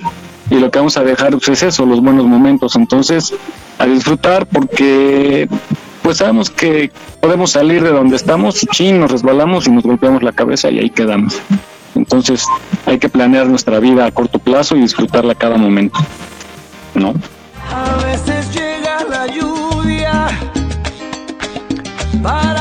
[0.51, 2.77] y lo que vamos a dejar pues, es eso, los buenos momentos.
[2.77, 3.35] Entonces,
[3.79, 5.49] a disfrutar porque
[6.03, 10.33] pues sabemos que podemos salir de donde estamos, chin, nos resbalamos y nos golpeamos la
[10.33, 11.41] cabeza y ahí quedamos.
[11.95, 12.47] Entonces
[12.87, 15.99] hay que planear nuestra vida a corto plazo y disfrutarla cada momento,
[16.95, 17.13] ¿no?
[17.71, 20.29] A veces llega la lluvia
[22.23, 22.58] para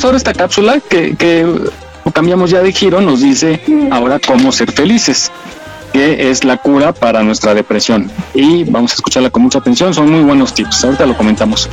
[0.00, 1.46] vamos ahora esta cápsula que, que
[2.14, 3.60] cambiamos ya de giro, nos dice
[3.90, 5.30] ahora cómo ser felices
[5.92, 8.10] que es la cura para nuestra depresión.
[8.32, 10.84] Y vamos a escucharla con mucha atención, son muy buenos tips.
[10.84, 11.68] Ahorita lo comentamos.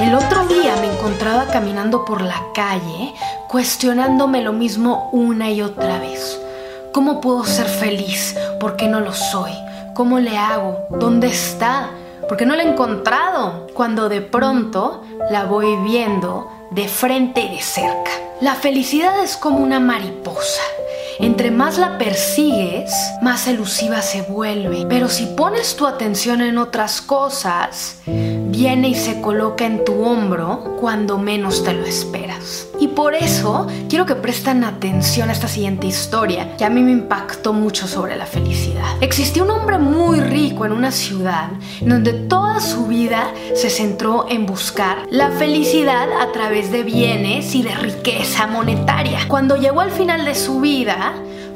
[0.00, 3.14] El otro día me encontraba caminando por la calle,
[3.48, 6.38] cuestionándome lo mismo una y otra vez.
[6.92, 8.36] ¿Cómo puedo ser feliz?
[8.60, 9.65] ¿Por qué no lo soy?
[9.96, 10.88] ¿Cómo le hago?
[10.90, 11.88] ¿Dónde está?
[12.28, 13.66] ¿Por qué no la he encontrado?
[13.72, 18.10] Cuando de pronto la voy viendo de frente y de cerca.
[18.42, 20.60] La felicidad es como una mariposa.
[21.18, 24.84] Entre más la persigues, más elusiva se vuelve.
[24.86, 28.00] Pero si pones tu atención en otras cosas,
[28.56, 32.68] viene y se coloca en tu hombro cuando menos te lo esperas.
[32.80, 36.92] Y por eso quiero que presten atención a esta siguiente historia, que a mí me
[36.92, 38.86] impactó mucho sobre la felicidad.
[39.02, 41.50] Existió un hombre muy rico en una ciudad
[41.82, 47.62] donde toda su vida se centró en buscar la felicidad a través de bienes y
[47.62, 49.28] de riqueza monetaria.
[49.28, 51.12] Cuando llegó al final de su vida,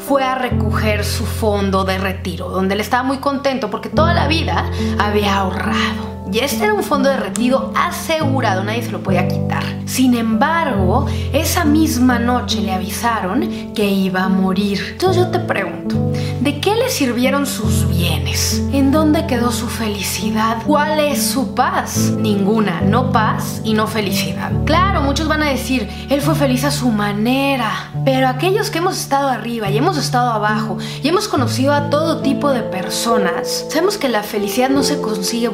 [0.06, 4.28] fue a recoger su fondo de retiro, donde él estaba muy contento porque toda la
[4.28, 6.19] vida había ahorrado.
[6.32, 9.64] Y este era un fondo de retiro asegurado, nadie se lo podía quitar.
[9.86, 14.80] Sin embargo, esa misma noche le avisaron que iba a morir.
[14.92, 18.62] Entonces yo te pregunto, ¿de qué le sirvieron sus bienes?
[18.72, 20.58] ¿En dónde quedó su felicidad?
[20.64, 22.12] ¿Cuál es su paz?
[22.16, 24.52] Ninguna, no paz y no felicidad.
[24.64, 28.96] Claro, muchos van a decir, él fue feliz a su manera, pero aquellos que hemos
[28.96, 33.98] estado arriba y hemos estado abajo y hemos conocido a todo tipo de personas, sabemos
[33.98, 35.48] que la felicidad no se consigue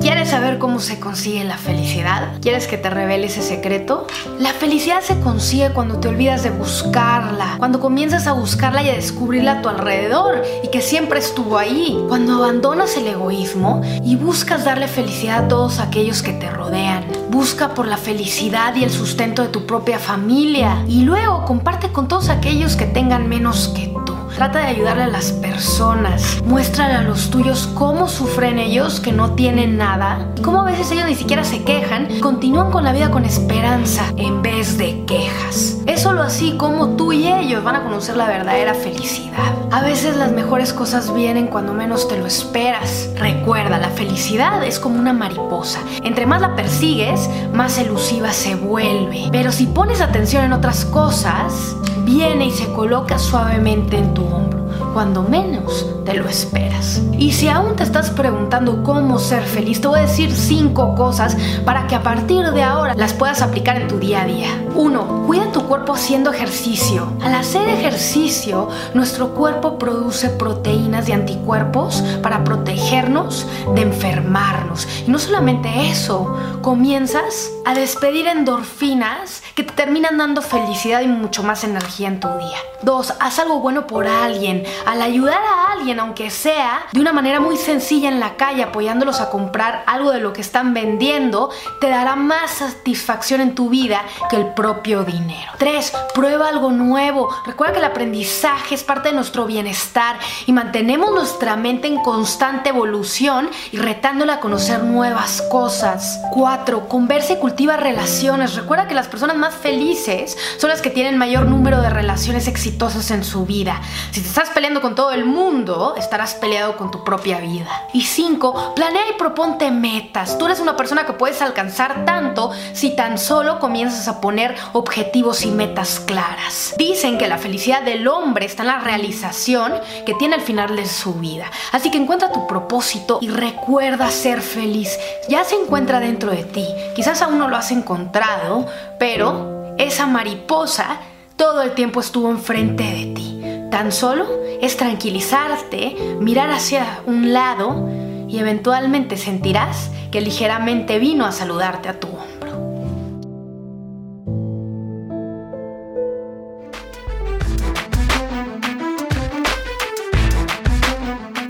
[0.00, 2.38] ¿Quieres saber cómo se consigue la felicidad?
[2.40, 4.06] ¿Quieres que te revele ese secreto?
[4.38, 8.94] La felicidad se consigue cuando te olvidas de buscarla, cuando comienzas a buscarla y a
[8.94, 14.64] descubrirla a tu alrededor y que siempre estuvo ahí, cuando abandonas el egoísmo y buscas
[14.64, 17.04] darle felicidad a todos aquellos que te rodean.
[17.30, 22.08] Busca por la felicidad y el sustento de tu propia familia y luego comparte con
[22.08, 24.03] todos aquellos que tengan menos que tú.
[24.34, 26.42] Trata de ayudarle a las personas.
[26.44, 30.26] Muéstrale a los tuyos cómo sufren ellos que no tienen nada.
[30.42, 32.18] Cómo a veces ellos ni siquiera se quejan.
[32.18, 35.78] Continúan con la vida con esperanza en vez de quejas.
[35.86, 39.54] Es solo así como tú y ellos van a conocer la verdadera felicidad.
[39.70, 43.10] A veces las mejores cosas vienen cuando menos te lo esperas.
[43.16, 45.78] Recuerda, la felicidad es como una mariposa.
[46.02, 49.28] Entre más la persigues, más elusiva se vuelve.
[49.30, 54.63] Pero si pones atención en otras cosas, viene y se coloca suavemente en tu hombro,
[54.94, 57.02] cuando menos te lo esperas.
[57.18, 61.36] Y si aún te estás preguntando cómo ser feliz, te voy a decir cinco cosas
[61.64, 64.48] para que a partir de ahora las puedas aplicar en tu día a día.
[64.74, 67.12] Uno, Cuida tu cuerpo haciendo ejercicio.
[67.22, 74.86] Al hacer ejercicio, nuestro cuerpo produce proteínas y anticuerpos para protegernos de enfermarnos.
[75.06, 81.42] Y no solamente eso, comienzas a despedir endorfinas que te terminan dando felicidad y mucho
[81.42, 82.58] más energía en tu día.
[82.82, 84.64] Dos, Haz algo bueno por alguien.
[84.86, 89.20] Al ayudar a alguien, aunque sea de una manera muy sencilla en la calle, apoyándolos
[89.20, 94.02] a comprar algo de lo que están vendiendo, te dará más satisfacción en tu vida
[94.28, 95.52] que el propio dinero.
[95.58, 95.92] 3.
[96.14, 97.34] Prueba algo nuevo.
[97.46, 102.68] Recuerda que el aprendizaje es parte de nuestro bienestar y mantenemos nuestra mente en constante
[102.68, 106.20] evolución y retándola a conocer nuevas cosas.
[106.32, 106.88] 4.
[106.88, 108.54] Conversa y cultiva relaciones.
[108.54, 113.10] Recuerda que las personas más felices son las que tienen mayor número de relaciones exitosas
[113.10, 113.80] en su vida.
[114.10, 117.88] Si te estás peleando con todo el mundo, estarás peleado con tu propia vida.
[117.92, 118.74] Y 5.
[118.74, 120.38] Planea y proponte metas.
[120.38, 125.44] Tú eres una persona que puedes alcanzar tanto si tan solo comienzas a poner objetivos
[125.44, 126.74] y metas claras.
[126.78, 129.74] Dicen que la felicidad del hombre está en la realización
[130.06, 131.50] que tiene al final de su vida.
[131.72, 134.98] Así que encuentra tu propósito y recuerda ser feliz.
[135.28, 136.66] Ya se encuentra dentro de ti.
[136.94, 138.66] Quizás aún no lo has encontrado,
[138.98, 140.98] pero esa mariposa
[141.36, 143.40] todo el tiempo estuvo enfrente de ti.
[143.70, 147.86] Tan solo es tranquilizarte, mirar hacia un lado
[148.26, 152.24] y eventualmente sentirás que ligeramente vino a saludarte a tu hombro.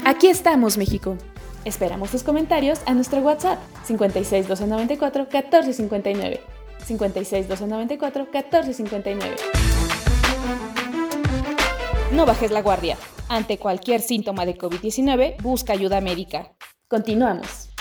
[0.04, 1.16] Aquí estamos, México.
[1.64, 6.40] Esperamos tus comentarios a nuestro WhatsApp 56 294 1459.
[6.84, 9.73] 56 294 1459.
[12.14, 12.96] No bajes la guardia.
[13.28, 16.54] Ante cualquier síntoma de COVID-19, busca ayuda médica.
[16.86, 17.73] Continuamos.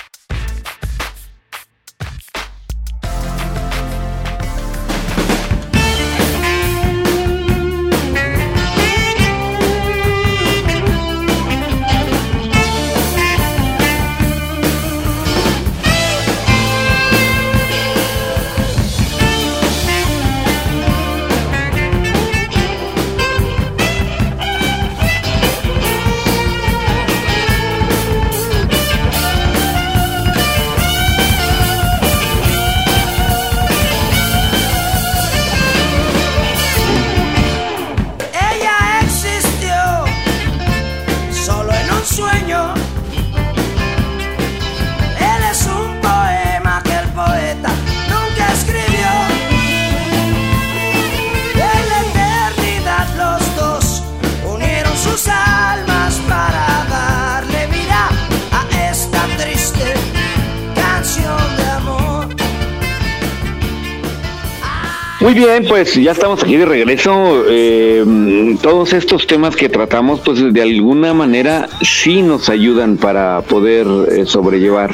[65.33, 67.43] Muy bien, pues ya estamos aquí de regreso.
[67.49, 73.87] Eh, todos estos temas que tratamos, pues de alguna manera sí nos ayudan para poder
[74.11, 74.91] eh, sobrellevar,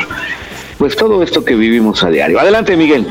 [0.78, 2.40] pues todo esto que vivimos a diario.
[2.40, 3.06] Adelante, Miguel.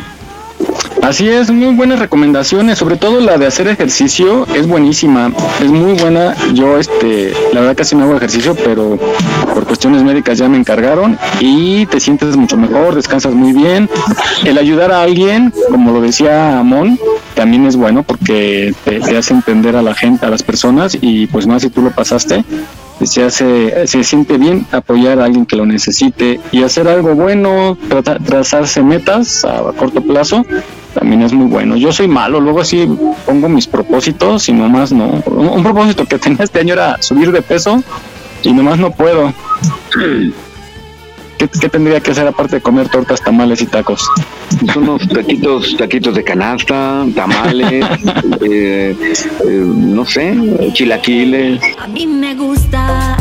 [1.02, 5.32] Así es, muy buenas recomendaciones, sobre todo la de hacer ejercicio es buenísima,
[5.62, 6.34] es muy buena.
[6.52, 8.98] Yo, este, la verdad casi no hago ejercicio, pero
[9.54, 13.88] por cuestiones médicas ya me encargaron y te sientes mucho mejor, descansas muy bien.
[14.44, 16.98] El ayudar a alguien, como lo decía Amon,
[17.34, 21.26] también es bueno porque te, te hace entender a la gente, a las personas y
[21.28, 22.44] pues más si tú lo pasaste,
[23.06, 27.78] se hace, se siente bien apoyar a alguien que lo necesite y hacer algo bueno,
[28.26, 30.44] trazarse metas a corto plazo,
[30.94, 31.76] también es muy bueno.
[31.76, 32.88] Yo soy malo, luego así
[33.26, 35.22] pongo mis propósitos y nomás no.
[35.26, 37.82] Un, propósito que tenía este año era subir de peso
[38.42, 39.32] y nomás no puedo.
[41.38, 44.10] ¿Qué, tendría que hacer aparte de comer tortas, tamales y tacos?
[44.74, 47.84] Unos taquitos, taquitos de canasta, tamales,
[48.40, 50.36] eh, eh, no sé,
[50.72, 51.60] chilaquiles.
[51.78, 53.16] A mí me gusta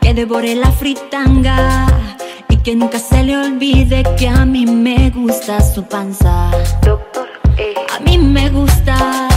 [0.00, 1.86] que devore la fritanga
[2.50, 6.50] y que nunca se le olvide que a mí me gusta su panza.
[6.82, 7.74] Doctor, eh.
[7.96, 9.28] A mí me gusta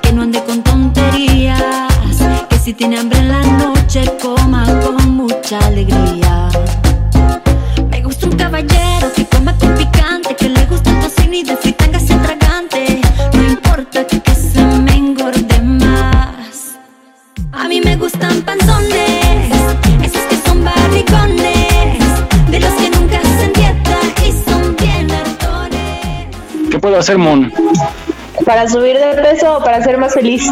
[0.00, 1.60] que no ande con tonterías,
[2.48, 6.48] que si tiene hambre en la noche coma con mucha alegría
[8.24, 12.14] un caballero que coma con picante, que le gusta el tocino y de fritanga se
[12.14, 13.00] tragante.
[13.32, 16.78] No importa que, se me engorde más.
[17.52, 19.21] A mí me gustan panzones,
[26.82, 27.50] puedo hacer, Mon?
[28.44, 30.50] ¿Para subir de peso o para ser más feliz?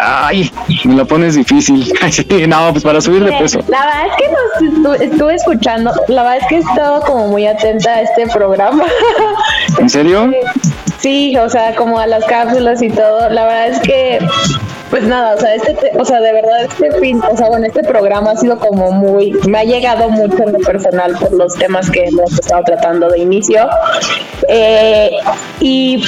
[0.00, 0.50] Ay,
[0.84, 1.92] me lo pones difícil.
[2.48, 3.60] no, pues para subir de peso.
[3.68, 7.46] La verdad es que nos estuve escuchando, la verdad es que he estado como muy
[7.46, 8.84] atenta a este programa.
[9.78, 10.32] ¿En serio?
[10.98, 13.28] Sí, o sea, como a las cápsulas y todo.
[13.28, 14.18] La verdad es que
[14.94, 17.82] pues nada, o sea, este, o sea, de verdad este fin, o sea, bueno, este
[17.82, 21.90] programa ha sido como muy, me ha llegado mucho en lo personal por los temas
[21.90, 23.68] que hemos estado tratando de inicio.
[24.46, 25.10] Eh,
[25.58, 26.04] y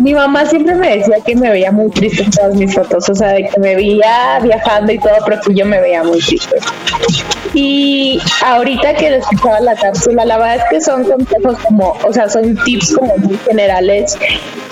[0.00, 3.14] mi mamá siempre me decía que me veía muy triste en todas mis fotos, o
[3.16, 6.60] sea, de que me veía viajando y todo, pero que yo me veía muy triste.
[7.54, 12.28] Y ahorita que escuchaba la cápsula, la verdad es que son consejos como, o sea,
[12.28, 14.16] son tips como muy generales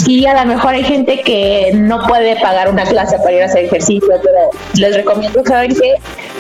[0.07, 3.47] y a lo mejor hay gente que no puede pagar una clase para ir a
[3.47, 5.97] hacer ejercicio, pero les recomiendo, ¿saben que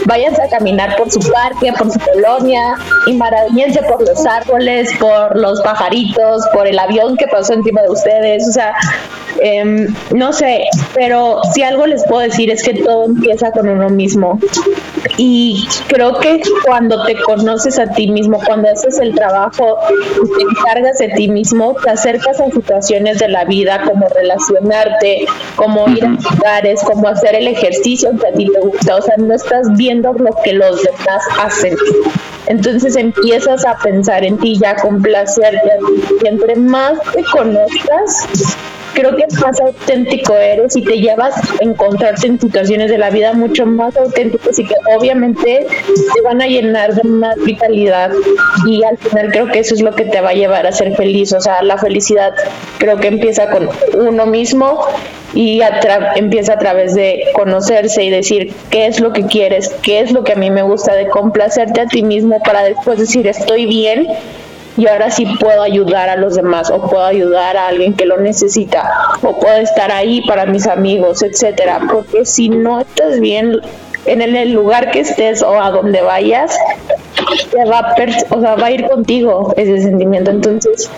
[0.06, 5.36] Váyanse a caminar por su parque, por su colonia y maravillense por los árboles, por
[5.36, 8.74] los pajaritos, por el avión que pasó encima de ustedes, o sea,
[9.40, 10.64] em, no sé,
[10.94, 14.38] pero si algo les puedo decir es que todo empieza con uno mismo.
[15.18, 20.42] Y creo que cuando te conoces a ti mismo, cuando haces el trabajo y te
[20.42, 26.04] encargas de ti mismo, te acercas a situaciones de la vida como relacionarte, como ir
[26.04, 28.96] a lugares, como hacer el ejercicio que a ti te gusta.
[28.96, 31.76] O sea, no estás viendo lo que los demás hacen.
[32.46, 35.78] Entonces empiezas a pensar en ti, ya complacerte.
[36.22, 38.56] Y entre más te conozcas,
[38.96, 43.34] creo que más auténtico eres y te llevas a encontrarte en situaciones de la vida
[43.34, 45.66] mucho más auténticos y que obviamente
[46.14, 48.10] te van a llenar de más vitalidad
[48.66, 50.96] y al final creo que eso es lo que te va a llevar a ser
[50.96, 52.34] feliz, o sea, la felicidad
[52.78, 54.80] creo que empieza con uno mismo
[55.34, 55.60] y
[56.14, 60.24] empieza a través de conocerse y decir qué es lo que quieres, qué es lo
[60.24, 64.06] que a mí me gusta, de complacerte a ti mismo para después decir estoy bien
[64.76, 68.18] y ahora sí puedo ayudar a los demás o puedo ayudar a alguien que lo
[68.18, 68.90] necesita
[69.22, 73.60] o puedo estar ahí para mis amigos, etcétera, porque si no estás bien
[74.04, 76.56] en el lugar que estés o a donde vayas,
[77.50, 77.94] te va a,
[78.30, 80.30] o va a ir contigo ese sentimiento.
[80.30, 80.90] Entonces,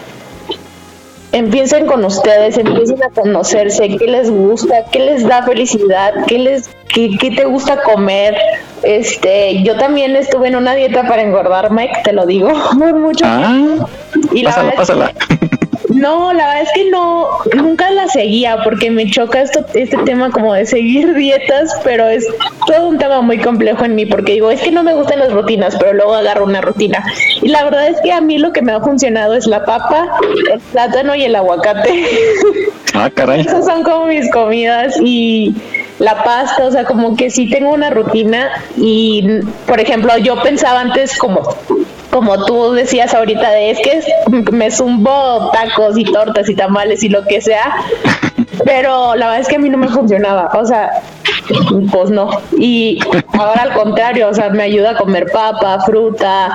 [1.33, 6.71] empiecen con ustedes, empiecen a conocerse, qué les gusta, qué les da felicidad, qué les
[6.89, 8.37] qué, qué te gusta comer.
[8.83, 13.25] Este, yo también estuve en una dieta para engordar, Mike, te lo digo, por mucho.
[13.27, 13.87] Ah,
[14.33, 15.13] Y la verdad
[15.99, 20.31] no, la verdad es que no, nunca la seguía porque me choca esto, este tema
[20.31, 22.27] como de seguir dietas, pero es
[22.67, 25.33] todo un tema muy complejo en mí porque digo, es que no me gustan las
[25.33, 27.05] rutinas, pero luego agarro una rutina.
[27.43, 30.19] Y la verdad es que a mí lo que me ha funcionado es la papa,
[30.53, 32.05] el plátano y el aguacate.
[32.95, 33.41] Ah, caray.
[33.41, 35.55] Esas son como mis comidas y
[35.99, 40.81] la pasta, o sea, como que sí tengo una rutina y, por ejemplo, yo pensaba
[40.81, 41.57] antes como
[42.11, 44.03] como tú decías ahorita, de es que
[44.51, 47.77] me zumbo tacos y tortas y tamales y lo que sea,
[48.65, 50.51] pero la verdad es que a mí no me funcionaba.
[50.55, 51.03] O sea,
[51.91, 52.31] pues no.
[52.59, 53.01] Y
[53.39, 56.53] ahora al contrario, o sea, me ayuda a comer papa, fruta,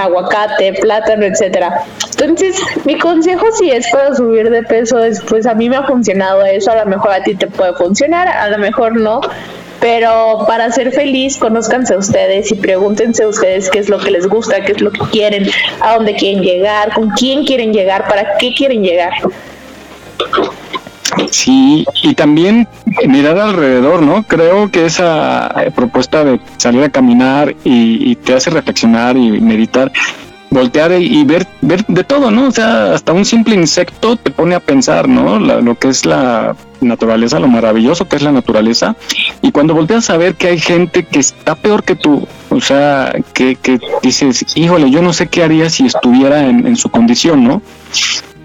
[0.00, 1.84] aguacate, plátano, etcétera.
[2.10, 5.84] Entonces, mi consejo si es para subir de peso es, pues a mí me ha
[5.84, 9.20] funcionado eso, a lo mejor a ti te puede funcionar, a lo mejor no.
[9.82, 14.64] Pero para ser feliz, conózcanse ustedes y pregúntense ustedes qué es lo que les gusta,
[14.64, 18.54] qué es lo que quieren, a dónde quieren llegar, con quién quieren llegar, para qué
[18.54, 19.12] quieren llegar.
[21.30, 22.68] Sí, y también
[23.08, 24.22] mirar alrededor, ¿no?
[24.22, 29.90] Creo que esa eh, propuesta de salir a caminar y, te hace reflexionar y meditar,
[30.52, 32.48] voltear y, ver, ver de todo, ¿no?
[32.48, 35.38] O sea, hasta un simple insecto te pone a pensar, ¿no?
[35.38, 38.94] lo que es la naturaleza, lo maravilloso que es la naturaleza.
[39.40, 43.14] Y cuando volteas a ver que hay gente que está peor que tú, o sea,
[43.34, 47.44] que, que dices, híjole, yo no sé qué haría si estuviera en, en su condición,
[47.44, 47.62] ¿no?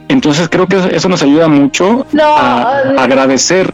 [0.10, 3.74] Entonces creo que eso nos ayuda mucho a, agradecer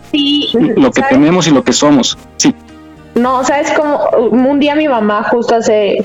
[0.75, 2.17] lo que tenemos y lo que somos.
[2.37, 2.55] Sí.
[3.15, 3.99] No, o sea, es como
[4.31, 6.03] un día mi mamá justo hace,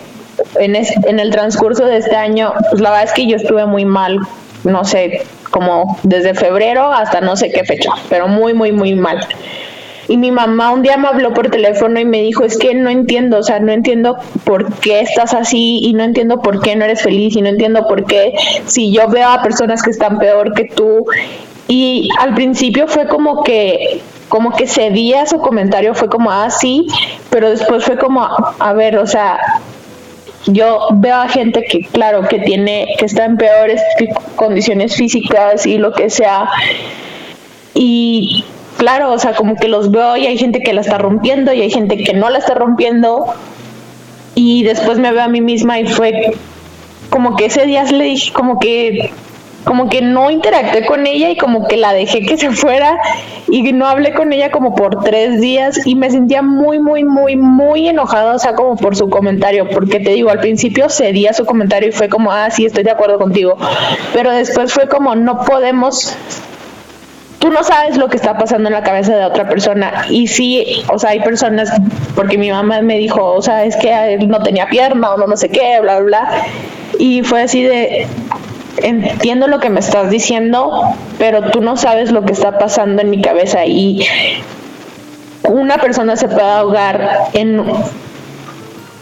[0.59, 3.84] en, en el transcurso de este año, pues la verdad es que yo estuve muy
[3.84, 4.18] mal,
[4.64, 9.26] no sé, como desde febrero hasta no sé qué fecha, pero muy, muy, muy mal.
[10.09, 12.89] Y mi mamá un día me habló por teléfono y me dijo, es que no
[12.89, 16.86] entiendo, o sea, no entiendo por qué estás así y no entiendo por qué no
[16.86, 18.32] eres feliz y no entiendo por qué
[18.64, 21.05] si yo veo a personas que están peor que tú.
[21.68, 26.86] Y al principio fue como que como que cedía su comentario, fue como, ah, sí,
[27.30, 28.28] pero después fue como,
[28.59, 29.39] a ver, o sea,
[30.47, 33.82] yo veo a gente que, claro, que tiene, que está en peores
[34.36, 36.49] condiciones físicas y lo que sea,
[37.74, 38.45] y
[38.76, 41.62] claro, o sea, como que los veo y hay gente que la está rompiendo y
[41.62, 43.26] hay gente que no la está rompiendo.
[44.34, 46.32] Y después me veo a mí misma y fue
[47.11, 49.12] como que ese día le dije, como que
[49.64, 52.98] como que no interactué con ella y como que la dejé que se fuera
[53.48, 57.36] y no hablé con ella como por tres días y me sentía muy, muy, muy,
[57.36, 61.44] muy enojada, o sea, como por su comentario, porque te digo, al principio cedía su
[61.44, 63.56] comentario y fue como, ah, sí, estoy de acuerdo contigo,
[64.14, 66.16] pero después fue como, no podemos
[67.38, 70.06] tú no sabes lo que está pasando en la cabeza de otra persona.
[70.11, 71.70] Y sí, o sea, hay personas,
[72.14, 75.26] porque mi mamá me dijo, o sea, es que él no tenía pierna o no,
[75.26, 76.28] no sé qué, bla, bla.
[76.98, 78.09] Y fue así de,
[78.83, 80.83] entiendo lo que me estás diciendo,
[81.18, 83.64] pero tú no sabes lo que está pasando en mi cabeza.
[83.66, 84.07] Y
[85.45, 87.62] una persona se puede ahogar en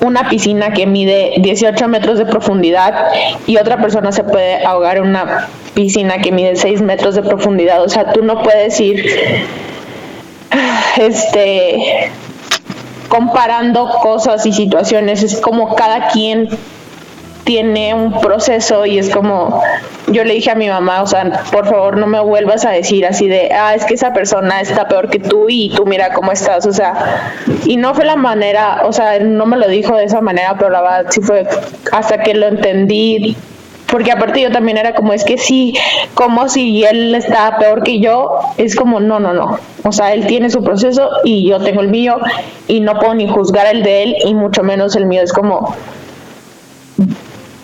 [0.01, 3.09] una piscina que mide 18 metros de profundidad
[3.47, 7.83] y otra persona se puede ahogar en una piscina que mide 6 metros de profundidad.
[7.83, 9.05] O sea, tú no puedes ir
[10.99, 12.11] este
[13.09, 16.49] comparando cosas y situaciones, es como cada quien
[17.47, 19.63] tiene un proceso y es como
[20.09, 23.07] yo le dije a mi mamá, o sea, por favor no me vuelvas a decir
[23.07, 26.33] así de, ah, es que esa persona está peor que tú y tú mira cómo
[26.33, 27.33] estás, o sea,
[27.65, 30.71] y no fue la manera, o sea, no me lo dijo de esa manera, pero
[30.71, 31.47] la verdad sí fue
[31.93, 33.37] hasta que lo entendí
[33.91, 35.75] porque aparte yo también era como es que sí,
[36.15, 39.61] como si él está peor que yo, es como no, no, no.
[39.85, 42.19] O sea, él tiene su proceso y yo tengo el mío
[42.67, 45.23] y no puedo ni juzgar el de él y mucho menos el mío.
[45.23, 45.77] Es como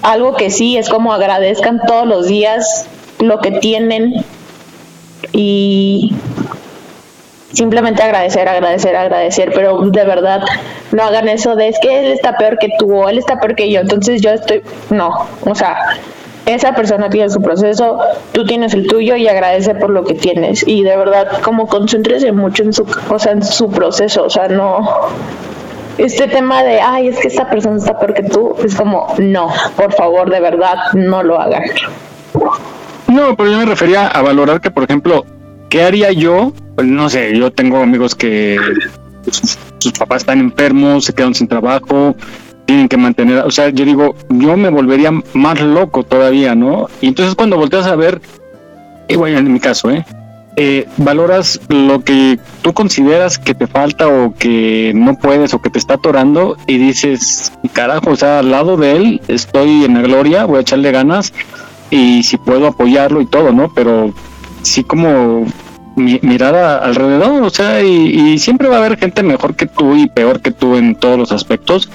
[0.03, 2.87] algo que sí es como agradezcan todos los días
[3.21, 4.25] lo que tienen
[5.33, 6.13] y
[7.53, 10.43] simplemente agradecer, agradecer, agradecer, pero de verdad
[10.91, 13.55] no hagan eso de es que él está peor que tú o él está peor
[13.55, 15.77] que yo, entonces yo estoy, no, o sea,
[16.47, 17.99] esa persona tiene su proceso,
[18.33, 22.33] tú tienes el tuyo y agradece por lo que tienes y de verdad como concéntrese
[22.33, 24.89] mucho en su, o sea, en su proceso, o sea, no,
[25.99, 29.49] este tema de, ay, es que esta persona está peor que tú, es como, no,
[29.76, 31.62] por favor, de verdad, no lo hagan.
[33.09, 35.24] No, pero yo me refería a valorar que, por ejemplo,
[35.68, 36.53] ¿qué haría yo?
[36.74, 38.59] Pues no sé, yo tengo amigos que
[39.30, 39.59] sus,
[39.99, 42.14] papás están enfermos, se quedan sin trabajo,
[42.64, 46.88] tienen que mantener, o sea, yo digo, yo me volvería más loco todavía, ¿no?
[47.01, 48.20] Y entonces cuando volteas a ver,
[49.09, 50.05] igual en mi caso, ¿eh?
[50.57, 55.71] Eh, valoras lo que tú consideras que te falta o que no puedes o que
[55.71, 60.03] te está atorando y dices, carajo, o sea, al lado de él estoy en la
[60.03, 61.33] gloria, voy a echarle ganas
[61.91, 63.73] y si puedo apoyarlo y todo, ¿no?
[63.75, 64.13] Pero
[64.61, 65.47] sí como
[65.97, 70.41] mirar alrededor, o sea, y, siempre va a haber gente mejor que tú y peor
[70.41, 71.89] que tú en todos los aspectos.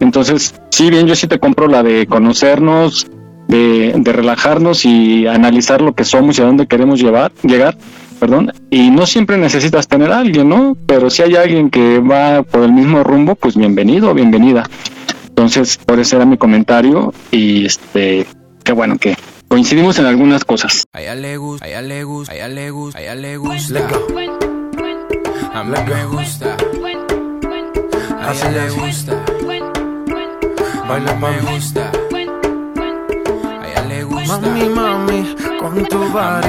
[0.00, 3.06] Entonces, sí, bien, yo sí te compro la de conocernos,
[3.48, 7.76] de, de relajarnos y analizar lo que somos y a dónde queremos llevar, llegar
[8.22, 10.76] perdón, y no siempre necesitas tener a alguien, ¿no?
[10.86, 14.62] Pero si hay alguien que va por el mismo rumbo, pues bienvenido, bienvenida.
[15.26, 18.24] Entonces, por eso era mi comentario y este,
[18.62, 19.16] qué bueno que
[19.48, 20.84] coincidimos en algunas cosas.
[20.92, 23.36] A ella le gusta, a ella le gusta, a ella le gusta, a ella le
[23.38, 23.88] gusta.
[25.52, 26.56] A mí me gusta.
[28.20, 29.24] A ella le gusta.
[30.88, 31.90] Baila me gusta.
[33.60, 34.38] A ella le gusta.
[34.38, 36.48] Mami, mami, con tu body,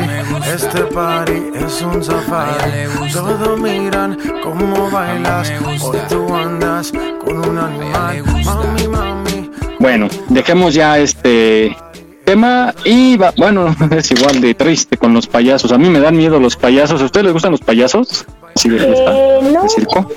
[0.53, 2.87] este party es un safari.
[3.13, 5.51] Todos miran cómo bailas,
[5.81, 6.91] hoy tú andas
[7.23, 8.23] con un animal.
[8.43, 9.51] Mami, mami.
[9.79, 11.77] Bueno, dejemos ya este
[12.25, 15.71] tema y va, bueno, es igual de triste con los payasos.
[15.71, 17.01] A mí me dan miedo los payasos.
[17.01, 18.25] ¿A ustedes les gustan los payasos?
[18.55, 19.15] ¿Sí les gusta?
[19.15, 19.63] Eh, no.
[19.63, 20.09] ¿El circo?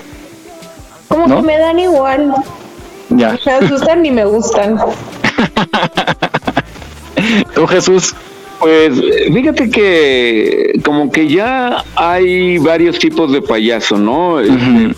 [1.07, 1.35] Como ¿No?
[1.37, 2.33] que me dan igual.
[3.09, 3.37] Ya.
[3.45, 4.77] Me asustan ni me gustan.
[7.53, 8.15] ¿Tú, Jesús?
[8.59, 8.99] Pues
[9.33, 14.39] fíjate que como que ya hay varios tipos de payaso, ¿no?
[14.39, 14.95] Este,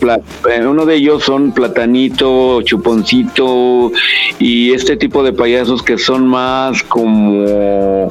[0.50, 3.92] eh, Uno de ellos son Platanito, Chuponcito
[4.40, 8.10] y este tipo de payasos que son más como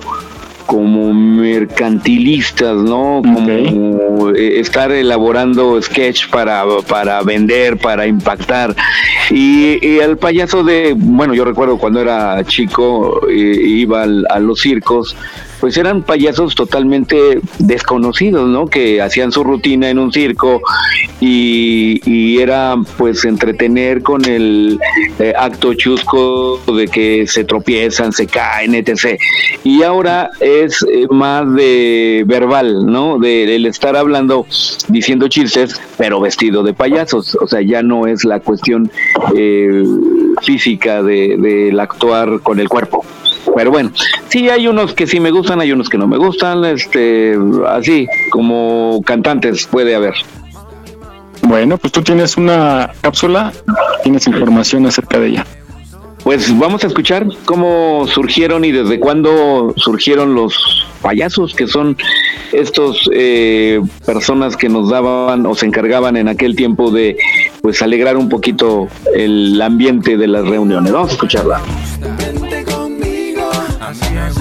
[0.69, 3.23] como mercantilistas, ¿no?
[3.23, 8.77] Como eh, estar elaborando sketch para, para vender, para impactar.
[9.31, 14.39] Y, y el payaso de, bueno, yo recuerdo cuando era chico, eh, iba al- a
[14.41, 15.17] los circos,
[15.61, 18.67] pues eran payasos totalmente desconocidos, ¿no?
[18.67, 20.61] Que hacían su rutina en un circo
[21.21, 24.79] y, y era pues entretener con el
[25.19, 29.19] eh, acto chusco de que se tropiezan, se caen, etc.
[29.65, 33.19] Y ahora es eh, más de verbal, ¿no?
[33.19, 34.47] De el estar hablando,
[34.89, 37.37] diciendo chistes, pero vestido de payasos.
[37.41, 38.91] O sea, ya no es la cuestión
[39.37, 39.83] eh,
[40.43, 43.05] física de- del actuar con el cuerpo.
[43.59, 43.91] Pero bueno,
[44.29, 47.37] sí hay unos que sí me gustan, hay unos que no me gustan, este,
[47.67, 50.15] así como cantantes puede haber.
[51.43, 53.53] Bueno, pues tú tienes una cápsula,
[54.05, 55.47] tienes información acerca de ella.
[56.23, 61.97] Pues vamos a escuchar cómo surgieron y desde cuándo surgieron los payasos, que son
[62.53, 67.17] estos eh, personas que nos daban o se encargaban en aquel tiempo de
[67.61, 68.87] pues alegrar un poquito
[69.17, 70.93] el ambiente de las reuniones.
[70.93, 71.61] Vamos a escucharla.
[73.89, 74.38] Vente conmigo, así es.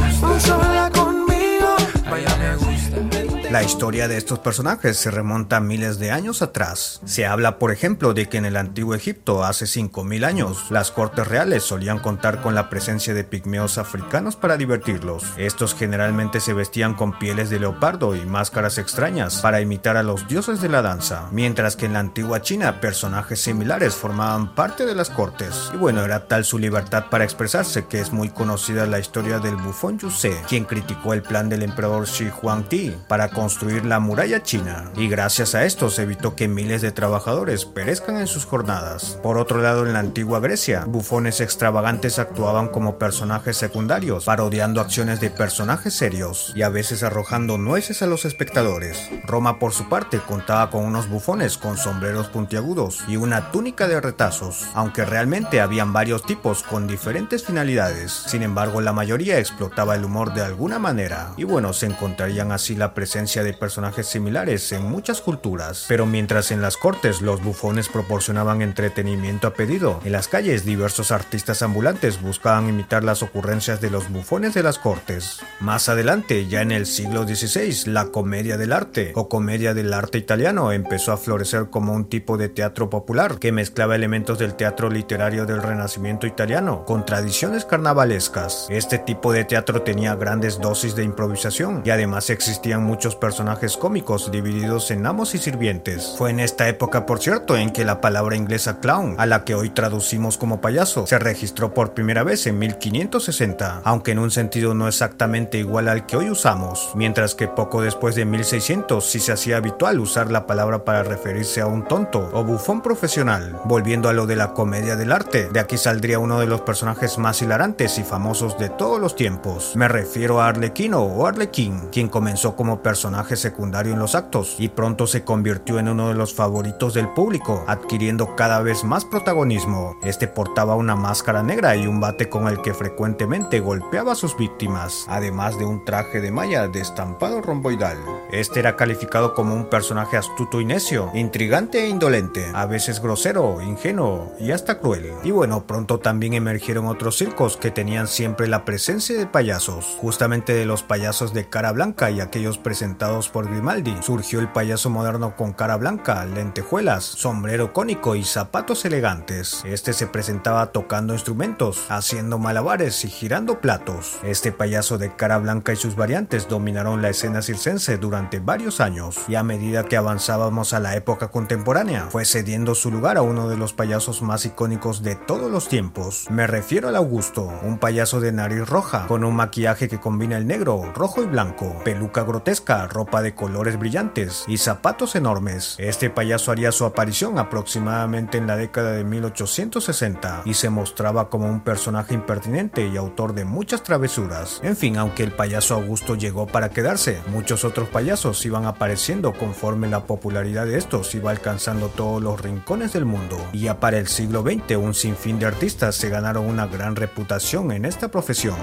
[3.58, 7.02] La historia de estos personajes se remonta a miles de años atrás.
[7.06, 11.28] Se habla, por ejemplo, de que en el antiguo Egipto, hace 5.000 años, las cortes
[11.28, 15.24] reales solían contar con la presencia de pigmeos africanos para divertirlos.
[15.38, 20.28] Estos generalmente se vestían con pieles de leopardo y máscaras extrañas para imitar a los
[20.28, 24.94] dioses de la danza, mientras que en la antigua China personajes similares formaban parte de
[24.94, 25.72] las cortes.
[25.74, 29.56] Y bueno, era tal su libertad para expresarse que es muy conocida la historia del
[29.56, 33.47] bufón Yusei, quien criticó el plan del emperador Shi Huangdi para construir
[33.86, 38.28] la muralla china, y gracias a esto se evitó que miles de trabajadores perezcan en
[38.28, 39.20] sus jornadas.
[39.24, 45.20] Por otro lado, en la antigua Grecia, bufones extravagantes actuaban como personajes secundarios, parodiando acciones
[45.20, 49.10] de personajes serios y a veces arrojando nueces a los espectadores.
[49.26, 54.02] Roma, por su parte, contaba con unos bufones con sombreros puntiagudos y una túnica de
[54.02, 58.12] retazos, aunque realmente habían varios tipos con diferentes finalidades.
[58.12, 62.76] Sin embargo, la mayoría explotaba el humor de alguna manera, y bueno, se encontrarían así
[62.76, 65.86] la presencia de personajes similares en muchas culturas.
[65.88, 71.12] Pero mientras en las cortes los bufones proporcionaban entretenimiento a pedido, en las calles diversos
[71.12, 75.40] artistas ambulantes buscaban imitar las ocurrencias de los bufones de las cortes.
[75.60, 80.18] Más adelante, ya en el siglo XVI, la comedia del arte o comedia del arte
[80.18, 84.90] italiano empezó a florecer como un tipo de teatro popular que mezclaba elementos del teatro
[84.90, 88.68] literario del Renacimiento italiano con tradiciones carnavalescas.
[88.70, 94.32] Este tipo de teatro tenía grandes dosis de improvisación y además existían muchos personajes cómicos
[94.32, 96.16] divididos en amos y sirvientes.
[96.18, 99.56] Fue en esta época, por cierto, en que la palabra inglesa clown, a la que
[99.56, 104.74] hoy traducimos como payaso, se registró por primera vez en 1560, aunque en un sentido
[104.74, 109.32] no exactamente igual al que hoy usamos, mientras que poco después de 1600 sí se
[109.32, 113.60] hacía habitual usar la palabra para referirse a un tonto o bufón profesional.
[113.66, 117.18] Volviendo a lo de la comedia del arte, de aquí saldría uno de los personajes
[117.18, 119.76] más hilarantes y famosos de todos los tiempos.
[119.76, 124.70] Me refiero a Arlequino o Arlequín, quien comenzó como personaje secundario en los actos y
[124.70, 129.98] pronto se convirtió en uno de los favoritos del público, adquiriendo cada vez más protagonismo.
[130.04, 134.36] Este portaba una máscara negra y un bate con el que frecuentemente golpeaba a sus
[134.38, 137.98] víctimas, además de un traje de malla de estampado romboidal.
[138.32, 143.62] Este era calificado como un personaje astuto y necio, intrigante e indolente, a veces grosero,
[143.62, 145.14] ingenuo y hasta cruel.
[145.24, 150.54] Y bueno, pronto también emergieron otros circos que tenían siempre la presencia de payasos, justamente
[150.54, 152.97] de los payasos de cara blanca y aquellos presentados
[153.32, 153.96] por Grimaldi.
[154.02, 159.62] Surgió el payaso moderno con cara blanca, lentejuelas, sombrero cónico y zapatos elegantes.
[159.66, 164.18] Este se presentaba tocando instrumentos, haciendo malabares y girando platos.
[164.24, 169.20] Este payaso de cara blanca y sus variantes dominaron la escena circense durante varios años
[169.28, 173.48] y a medida que avanzábamos a la época contemporánea, fue cediendo su lugar a uno
[173.48, 176.26] de los payasos más icónicos de todos los tiempos.
[176.32, 180.48] Me refiero al Augusto, un payaso de nariz roja, con un maquillaje que combina el
[180.48, 185.76] negro, rojo y blanco, peluca grotesca, ropa de colores brillantes y zapatos enormes.
[185.78, 191.48] Este payaso haría su aparición aproximadamente en la década de 1860 y se mostraba como
[191.48, 194.60] un personaje impertinente y autor de muchas travesuras.
[194.64, 199.88] En fin, aunque el payaso Augusto llegó para quedarse, muchos otros payasos iban apareciendo conforme
[199.88, 203.38] la popularidad de estos iba alcanzando todos los rincones del mundo.
[203.54, 207.72] Y ya para el siglo XX un sinfín de artistas se ganaron una gran reputación
[207.72, 208.58] en esta profesión.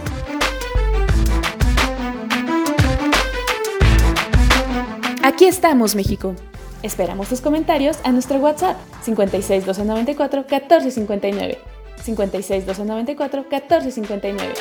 [5.35, 6.37] Aquí estamos, México.
[6.85, 11.59] Esperamos tus comentarios a nuestro WhatsApp 56 294 1459.
[12.05, 14.55] 56 294 1459.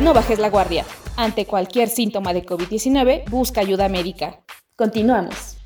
[0.00, 0.84] No bajes la guardia.
[1.16, 4.42] Ante cualquier síntoma de COVID-19, busca ayuda médica.
[4.76, 5.56] Continuamos.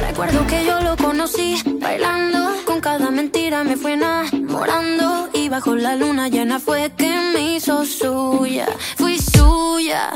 [0.00, 6.28] Recuerdo que yo lo conocí bailando, con cada mentira me fue enamorando bajo la luna
[6.28, 10.10] llena fue que me hizo suya, fui suya.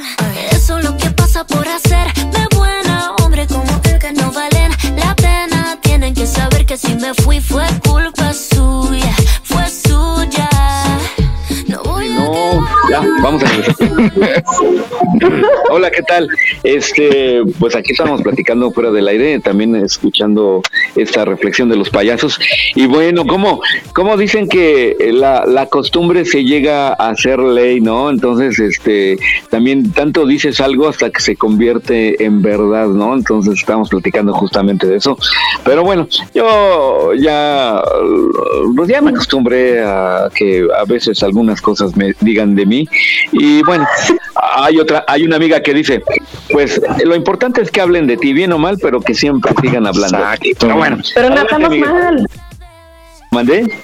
[0.51, 5.14] Eso es lo que pasa por hacerme buena, hombre como el que no valen la
[5.14, 5.78] pena.
[5.80, 8.51] Tienen que saber que si me fui fue culpa suya,
[13.01, 13.43] vamos.
[15.70, 16.28] Hola, ¿qué tal?
[16.62, 20.62] Este, pues aquí estamos platicando fuera del aire, también escuchando
[20.97, 22.38] esta reflexión de los payasos.
[22.74, 23.61] Y bueno, ¿cómo,
[23.95, 28.11] cómo dicen que la, la costumbre se llega a hacer ley, no?
[28.11, 29.18] Entonces, este,
[29.51, 33.14] también tanto dices algo hasta que se convierte en verdad, ¿no?
[33.14, 35.18] Entonces estamos platicando justamente de eso.
[35.64, 37.82] Pero bueno, yo ya,
[38.76, 42.82] pues ya me acostumbré a que a veces algunas cosas me digan de mí.
[43.33, 43.87] Y bueno,
[44.55, 46.03] hay otra, hay una amiga que dice,
[46.51, 49.87] pues lo importante es que hablen de ti, bien o mal, pero que siempre sigan
[49.87, 50.18] hablando.
[50.59, 51.93] Pero bueno, Pero no hablamos amiga.
[51.93, 52.26] mal.
[53.30, 53.78] ¿Mandé?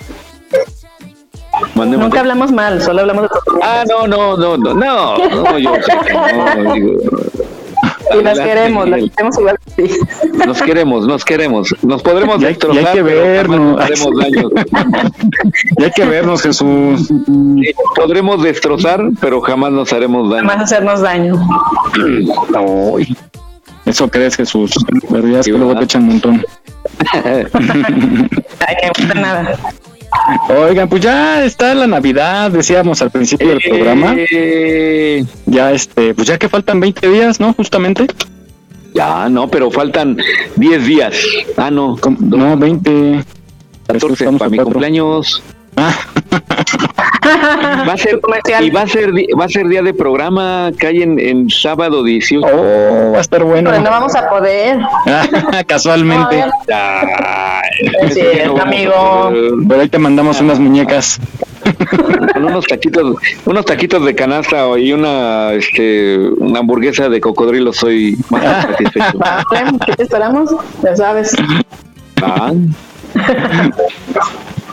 [1.75, 2.19] ¿Mandé, Nunca mandé?
[2.21, 3.29] hablamos mal, solo hablamos de
[3.63, 5.71] Ah, no, no, no, no, no, no, yo
[6.57, 6.97] no, digo,
[8.15, 9.99] Y las queremos, las queremos igual sí.
[10.47, 13.61] Nos queremos, nos queremos, nos podremos Ya- ya hay destrozar, que jamás vernos.
[13.61, 14.49] nos haremos daño.
[15.79, 17.07] Y hay que vernos, Jesús.
[17.09, 20.45] Sí, Podremos destrozar, pero jamás nos haremos daño.
[20.45, 21.35] Más hacernos daño.
[22.55, 23.17] Ay,
[23.85, 24.73] Eso crees, Jesús.
[25.11, 26.45] Pero ya es que luego te echan un montón.
[27.13, 29.59] Ay, que no nada.
[30.49, 34.15] Oigan, pues ya está la Navidad, decíamos al principio del programa.
[34.17, 37.53] Eh, Ya, este, pues ya que faltan 20 días, ¿no?
[37.55, 38.07] Justamente.
[38.95, 40.17] Ya, no, pero faltan
[40.57, 41.17] 10 días.
[41.57, 43.25] Ah, no, No, 20.
[43.87, 45.43] 14 Estamos para mi cumpleaños.
[45.77, 45.95] Ah,
[47.89, 48.65] Va a ser, Comercial.
[48.65, 52.47] y va a ser, va a ser día de programa, cae en, en sábado 18.
[52.47, 53.71] oh, va a estar bueno.
[53.71, 54.79] Pero no vamos a poder.
[55.67, 56.39] Casualmente.
[56.39, 59.33] No, Ay, Es cierto, amigo.
[59.69, 61.21] Pero ahí te mandamos unas muñecas.
[62.33, 68.17] Con unos taquitos, unos taquitos de canasta y una, este, una hamburguesa de cocodrilo soy
[68.31, 69.19] más satisfecho.
[69.87, 70.51] ¿Qué te esperamos?
[70.83, 71.37] Ya sabes.
[72.23, 72.53] Ah,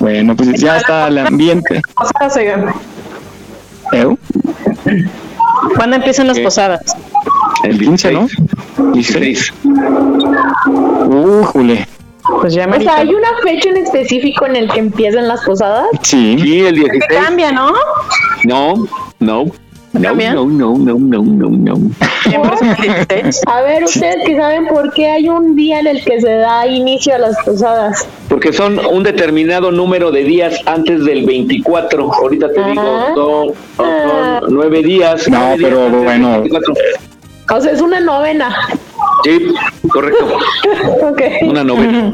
[0.05, 1.81] Bueno, pues ya está el ambiente.
[1.95, 2.71] Posadas, oigan.
[3.91, 4.19] ¿Eu?
[5.75, 6.43] ¿Cuándo empiezan las ¿Qué?
[6.43, 6.95] posadas?
[7.63, 8.27] el 15, ¿no?
[8.93, 9.51] 16.
[11.07, 11.87] Újule.
[12.39, 15.43] Pues ya me O sea, ¿hay una fecha en específico en el que empiezan las
[15.43, 15.87] posadas?
[16.03, 16.37] Sí.
[16.39, 17.03] Sí, el 16.
[17.09, 17.73] cambia, ¿no?
[18.43, 18.75] No,
[19.17, 19.45] no.
[19.99, 21.75] No, no, no, no, no, no, no.
[22.23, 23.41] Siempre es el 16.
[23.47, 26.65] A ver, ustedes que saben por qué hay un día en el que se da
[26.67, 28.07] inicio a las posadas.
[28.29, 32.11] Porque son un determinado número de días antes del 24.
[32.13, 33.11] Ahorita te digo, Ah.
[33.15, 35.27] son, son nueve días.
[35.29, 36.29] No, nueve días pero del bueno.
[36.41, 36.73] 24.
[37.55, 38.55] O sea, es una novena.
[39.23, 39.47] Sí,
[39.89, 40.25] correcto.
[41.09, 41.21] Ok.
[41.43, 42.13] Una novena.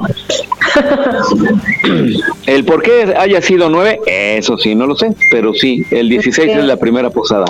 [2.46, 6.50] El por qué haya sido nueve, eso sí, no lo sé, pero sí, el 16
[6.52, 6.58] Ok.
[6.60, 7.46] es la primera posada.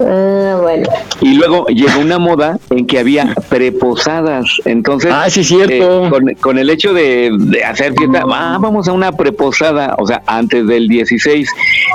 [0.00, 0.88] Ah, bueno.
[1.20, 4.46] Y luego llegó una moda en que había preposadas.
[4.64, 6.06] Entonces, Ah, sí, cierto.
[6.06, 10.06] eh, con, con el hecho de, de hacer fiesta, ah, vamos a una preposada, o
[10.06, 11.48] sea, antes del 16.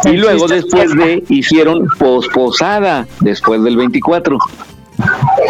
[0.05, 4.37] Y luego después de, hicieron posposada, después del 24.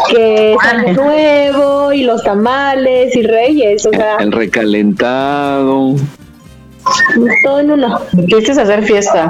[0.10, 3.86] Que es año nuevo y los tamales y reyes.
[3.86, 5.96] O sea, El recalentado.
[7.44, 8.00] Todo en uno.
[8.28, 9.30] Quisiste hacer fiesta.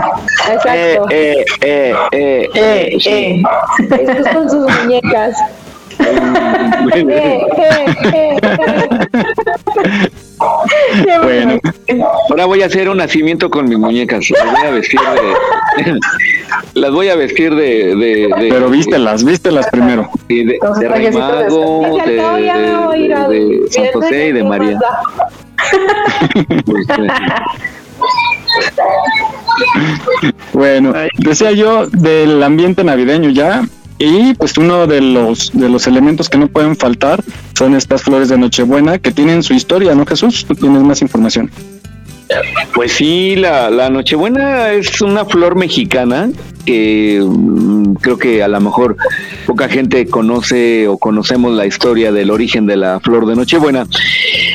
[0.51, 1.07] Exacto.
[1.09, 3.09] Eh, eh, eh, Eh, sí.
[3.09, 3.43] eh.
[3.99, 5.35] Estos con sus muñecas.
[5.99, 7.41] Eh, eh,
[8.13, 8.37] eh, eh.
[11.23, 11.59] Bueno,
[12.29, 14.29] ahora voy a hacer un nacimiento con mis muñecas.
[14.29, 15.99] Las voy a vestir de.
[16.79, 17.95] las voy a vestir de.
[17.95, 20.09] de, de- Pero vístelas, vístelas primero.
[20.27, 23.35] de, de Rey de- Mago, Dije, de, "No, ya me voy a ir a de-
[23.35, 24.79] de dormir, San José y de ¿qué María.
[30.53, 33.63] Bueno, decía yo del ambiente navideño ya,
[33.99, 37.23] y pues uno de los de los elementos que no pueden faltar
[37.57, 40.45] son estas flores de Nochebuena que tienen su historia, ¿no, Jesús?
[40.47, 41.49] Tú tienes más información.
[42.73, 46.29] Pues sí, la, la Nochebuena es una flor mexicana
[46.65, 48.97] que mm, creo que a lo mejor
[49.45, 53.87] poca gente conoce o conocemos la historia del origen de la flor de Nochebuena.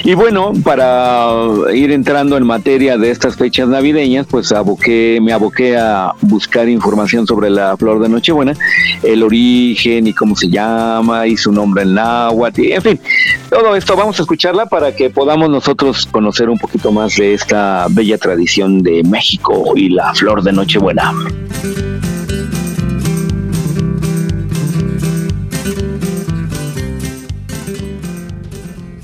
[0.05, 1.33] Y bueno, para
[1.73, 7.27] ir entrando en materia de estas fechas navideñas, pues aboqué, me aboqué a buscar información
[7.27, 8.55] sobre la flor de Nochebuena,
[9.03, 13.01] el origen y cómo se llama y su nombre en náhuatl, y en fin,
[13.49, 17.62] todo esto vamos a escucharla para que podamos nosotros conocer un poquito más de esta
[17.91, 21.13] bella tradición de México y la flor de Nochebuena.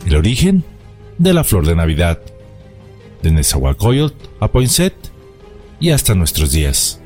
[0.06, 0.64] El origen
[1.18, 2.18] de la flor de Navidad,
[3.22, 4.94] de Nezahualcóyotl a Poinsett
[5.80, 7.00] y hasta nuestros días.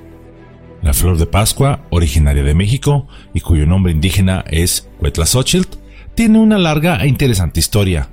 [0.83, 5.79] La flor de Pascua, originaria de México y cuyo nombre indígena es Huetlazóchitl,
[6.15, 8.09] tiene una larga e interesante historia,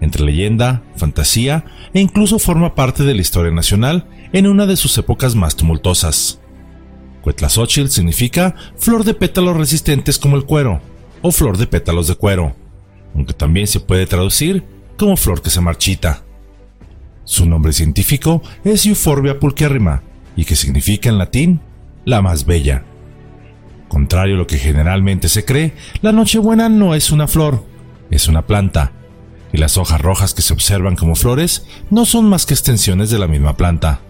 [0.00, 4.96] entre leyenda, fantasía e incluso forma parte de la historia nacional en una de sus
[4.98, 6.40] épocas más tumultuosas.
[7.24, 10.80] Huetlazóchitl significa flor de pétalos resistentes como el cuero
[11.22, 12.54] o flor de pétalos de cuero,
[13.14, 14.64] aunque también se puede traducir
[14.98, 16.22] como flor que se marchita.
[17.24, 20.02] Su nombre científico es Euphorbia pulcherrima
[20.36, 21.60] y que significa en latín
[22.04, 22.84] la más bella.
[23.88, 27.64] Contrario a lo que generalmente se cree, la Nochebuena no es una flor,
[28.10, 28.92] es una planta,
[29.54, 33.20] y las hojas rojas que se observan como flores no son más que extensiones de
[33.20, 34.00] la misma planta.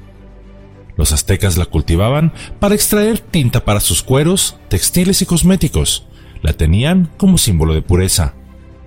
[0.96, 6.06] Los aztecas la cultivaban para extraer tinta para sus cueros, textiles y cosméticos.
[6.40, 8.32] La tenían como símbolo de pureza.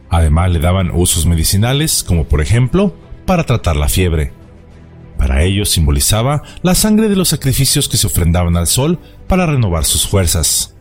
[0.09, 2.95] Además le daban usos medicinales, como por ejemplo,
[3.27, 4.33] para tratar la fiebre.
[5.19, 8.97] Para ellos simbolizaba la sangre de los sacrificios que se ofrendaban al sol
[9.27, 10.75] para renovar sus fuerzas.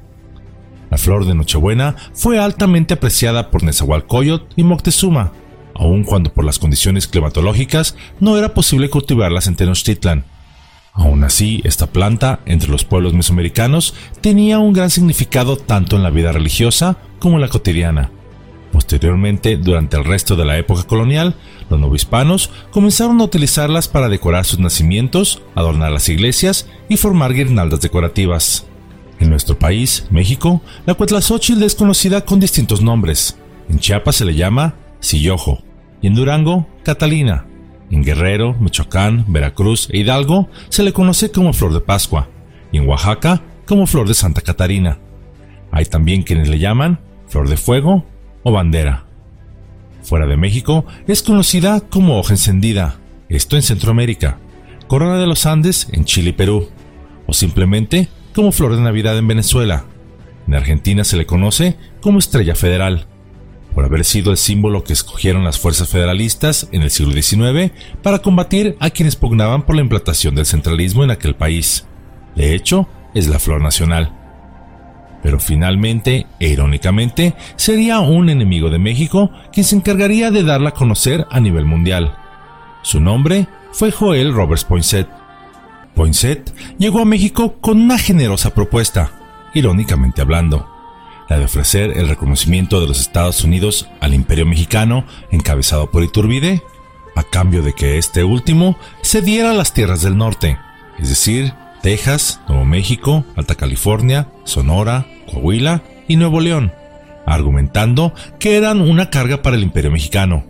[0.90, 5.32] La flor de Nochebuena fue altamente apreciada por Nezahualcóyotl y Moctezuma,
[5.78, 10.24] aun cuando por las condiciones climatológicas no era posible cultivarlas en Tenochtitlan.
[10.96, 16.10] Aún así, esta planta, entre los pueblos mesoamericanos, tenía un gran significado tanto en la
[16.10, 18.10] vida religiosa como en la cotidiana.
[18.72, 21.34] Posteriormente, durante el resto de la época colonial,
[21.68, 27.80] los novohispanos comenzaron a utilizarlas para decorar sus nacimientos, adornar las iglesias y formar guirnaldas
[27.82, 28.66] decorativas.
[29.18, 33.36] En nuestro país, México, la Cuetlazóchitl es conocida con distintos nombres.
[33.68, 35.65] En Chiapas se le llama Sillojo
[36.06, 37.46] en Durango, Catalina.
[37.90, 42.28] En Guerrero, Michoacán, Veracruz e Hidalgo se le conoce como Flor de Pascua
[42.72, 44.98] y en Oaxaca como Flor de Santa Catarina.
[45.70, 48.04] Hay también quienes le llaman Flor de Fuego
[48.42, 49.04] o Bandera.
[50.02, 52.96] Fuera de México es conocida como hoja encendida,
[53.28, 54.38] esto en Centroamérica,
[54.86, 56.68] Corona de los Andes en Chile y Perú,
[57.26, 59.84] o simplemente como Flor de Navidad en Venezuela.
[60.46, 63.06] En Argentina se le conoce como Estrella Federal,
[63.76, 67.72] por haber sido el símbolo que escogieron las fuerzas federalistas en el siglo XIX
[68.02, 71.84] para combatir a quienes pugnaban por la implantación del centralismo en aquel país.
[72.34, 74.12] De hecho, es la flor nacional.
[75.22, 80.74] Pero finalmente, e irónicamente, sería un enemigo de México quien se encargaría de darla a
[80.74, 82.16] conocer a nivel mundial.
[82.80, 85.06] Su nombre fue Joel Roberts Poinsett.
[85.94, 89.10] Poinsett llegó a México con una generosa propuesta,
[89.52, 90.66] irónicamente hablando,
[91.28, 96.62] la de ofrecer el reconocimiento de los Estados Unidos al Imperio Mexicano encabezado por Iturbide,
[97.16, 100.58] a cambio de que este último cediera las tierras del norte,
[100.98, 101.52] es decir,
[101.82, 106.72] Texas, Nuevo México, Alta California, Sonora, Coahuila y Nuevo León,
[107.26, 110.44] argumentando que eran una carga para el Imperio Mexicano,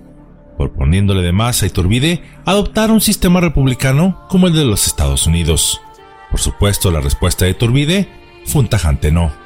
[0.56, 5.80] proponiéndole además a Iturbide adoptar un sistema republicano como el de los Estados Unidos.
[6.30, 8.08] Por supuesto, la respuesta de Iturbide
[8.44, 9.45] fue un tajante no.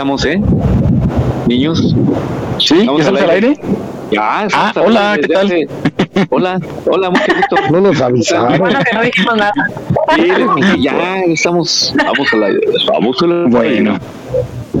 [0.00, 0.40] Estamos, ¿eh?
[1.46, 1.94] Niños.
[2.58, 2.80] ¿Sí?
[2.80, 3.60] ¿Estamos, al aire?
[4.10, 5.68] Ya, ah, hola, ¿qué tal?
[6.30, 7.56] Hola, hola, mucho gusto.
[7.70, 8.58] No nos avisaron.
[8.58, 9.52] Bueno, que no dijimos nada.
[10.16, 10.30] Sí,
[10.80, 12.48] ya estamos, vamos a la,
[12.90, 13.98] vamos a la Bueno,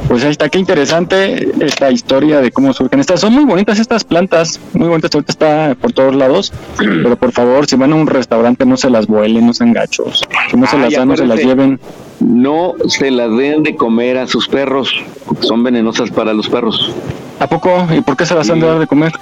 [0.08, 3.20] pues ahí está, qué interesante esta historia de cómo surgen estas.
[3.20, 7.66] Son muy bonitas estas plantas, muy bonitas, ahorita está por todos lados, pero por favor,
[7.66, 10.78] si van a un restaurante no se las vuelen, no sean gachos, si no se
[10.78, 11.78] las dan, no se las lleven.
[12.20, 14.94] No se las den de comer a sus perros,
[15.40, 16.92] son venenosas para los perros.
[17.38, 17.86] ¿A poco?
[17.96, 19.12] ¿Y por qué se las han de dar de comer?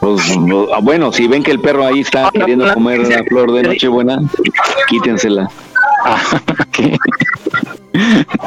[0.00, 0.22] Pues,
[0.74, 4.18] ah, bueno, si ven que el perro ahí está queriendo comer la flor de Nochebuena,
[4.88, 5.48] quítensela.
[6.04, 6.20] Ah.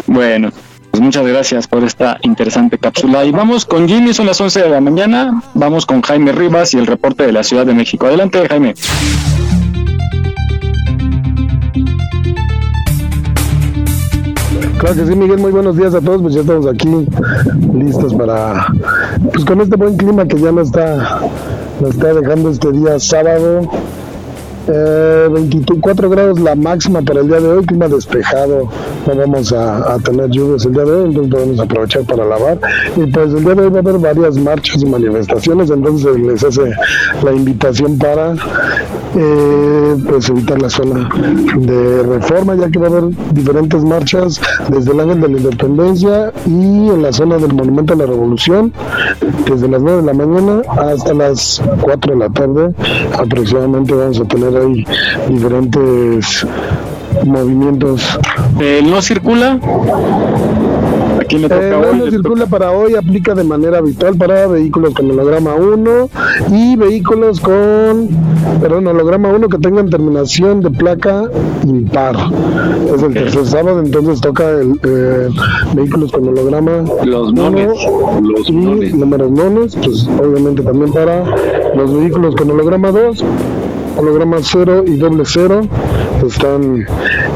[0.08, 0.52] Bueno,
[0.92, 3.26] pues muchas gracias por esta interesante cápsula.
[3.26, 5.42] Y vamos con Jimmy, son las 11 de la mañana.
[5.54, 8.08] Vamos con Jaime Rivas y el reporte de la Ciudad de México.
[8.08, 8.74] Adelante, Jaime.
[14.86, 17.08] Claro que sí, Miguel, muy buenos días a todos, pues ya estamos aquí
[17.74, 18.68] listos para,
[19.34, 21.22] pues con este buen clima que ya nos está,
[21.82, 23.68] nos está dejando este día sábado.
[24.68, 28.70] Eh, 24 grados la máxima para el día de hoy, clima despejado,
[29.05, 32.59] no vamos a, a tener lluvias el día de hoy, entonces podemos aprovechar para lavar.
[32.95, 36.43] Y pues el día de hoy va a haber varias marchas y manifestaciones, entonces les
[36.43, 36.72] hace
[37.24, 38.34] la invitación para
[39.16, 41.09] eh, pues evitar la zona
[41.57, 43.03] de reforma, ya que va a haber
[43.34, 47.97] diferentes marchas desde el Ángel de la Independencia y en la zona del Monumento a
[47.97, 48.74] la Revolución,
[49.49, 52.74] desde las 9 de la mañana hasta las 4 de la tarde
[53.13, 54.86] aproximadamente vamos a tener ahí
[55.30, 56.45] diferentes
[57.26, 58.20] movimientos.
[58.60, 59.60] ¿El no circula?
[61.20, 61.97] Aquí me toca Eh, hoy.
[61.99, 66.10] no, circula para hoy, aplica de manera habitual para vehículos con holograma 1
[66.51, 68.10] y vehículos con,
[68.62, 71.24] perdón, holograma 1 que tengan terminación de placa
[71.66, 72.16] impar.
[72.93, 75.30] Es el tercer sábado, entonces toca el, eh,
[75.74, 77.70] vehículos con holograma Los nones,
[78.22, 78.93] los nones.
[78.93, 81.24] números nones, pues obviamente también para
[81.76, 83.24] los vehículos con holograma 2
[83.98, 85.62] holograma 0 y doble 0
[86.26, 86.86] están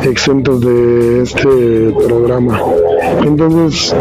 [0.04, 2.62] exentos de este programa.
[3.26, 3.94] Entonces,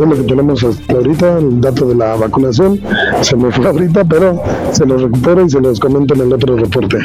[0.00, 2.80] es lo que tenemos hasta ahorita, el dato de la vacunación.
[3.20, 4.42] Se me fue ahorita, pero
[4.72, 6.98] se los recupero y se los comento en el otro reporte.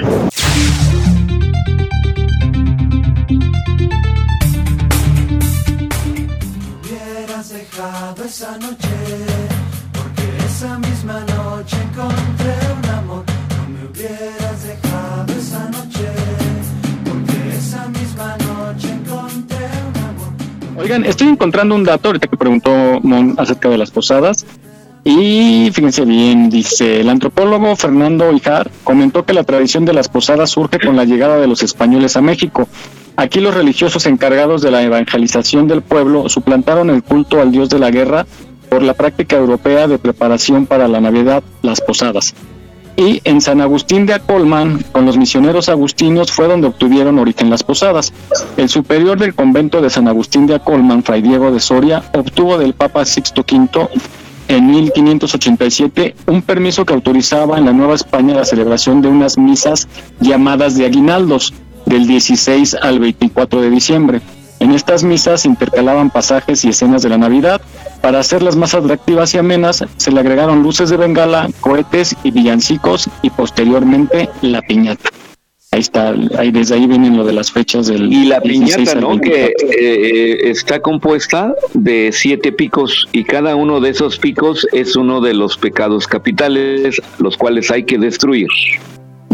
[20.88, 22.72] Estoy encontrando un dato ahorita que preguntó
[23.04, 24.46] Mon acerca de las posadas.
[25.04, 30.50] Y fíjense bien, dice el antropólogo Fernando Ijar comentó que la tradición de las posadas
[30.52, 32.70] surge con la llegada de los españoles a México.
[33.18, 37.80] Aquí los religiosos encargados de la evangelización del pueblo suplantaron el culto al dios de
[37.80, 38.26] la guerra
[38.70, 42.34] por la práctica europea de preparación para la Navidad, las posadas.
[42.98, 47.62] Y en San Agustín de Acolman, con los misioneros agustinos, fue donde obtuvieron origen las
[47.62, 48.12] posadas.
[48.58, 52.74] El superior del convento de San Agustín de Acolman, Fray Diego de Soria, obtuvo del
[52.74, 53.88] Papa Sixto V
[54.48, 59.88] en 1587 un permiso que autorizaba en la Nueva España la celebración de unas misas
[60.20, 61.54] llamadas de aguinaldos
[61.86, 64.22] del 16 al 24 de diciembre.
[64.60, 67.62] En estas misas intercalaban pasajes y escenas de la Navidad.
[68.08, 73.10] Para hacerlas más atractivas y amenas, se le agregaron luces de bengala, cohetes y villancicos
[73.22, 75.10] y posteriormente la piñata.
[75.74, 79.02] Ahí está, ahí desde ahí vienen lo de las fechas del Y la 16 piñata,
[79.02, 79.10] ¿no?
[79.10, 79.20] 24.
[79.20, 85.20] Que eh, está compuesta de siete picos y cada uno de esos picos es uno
[85.20, 88.48] de los pecados capitales, los cuales hay que destruir.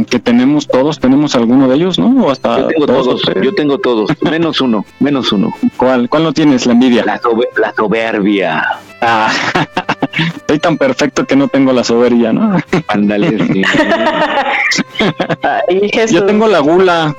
[0.06, 2.26] Que tenemos todos, tenemos alguno de ellos, ¿no?
[2.26, 5.54] O hasta Yo tengo todos, yo tengo todos, menos uno, menos uno.
[5.78, 6.66] ¿Cuál, cuál no tienes?
[6.66, 7.04] La envidia.
[7.06, 8.64] La, sobe- la soberbia.
[9.02, 9.32] Ah,
[10.48, 12.58] soy tan perfecto que no tengo la soberbia, ¿no?
[12.88, 13.64] Ándale.
[16.10, 17.16] Yo tengo la gula.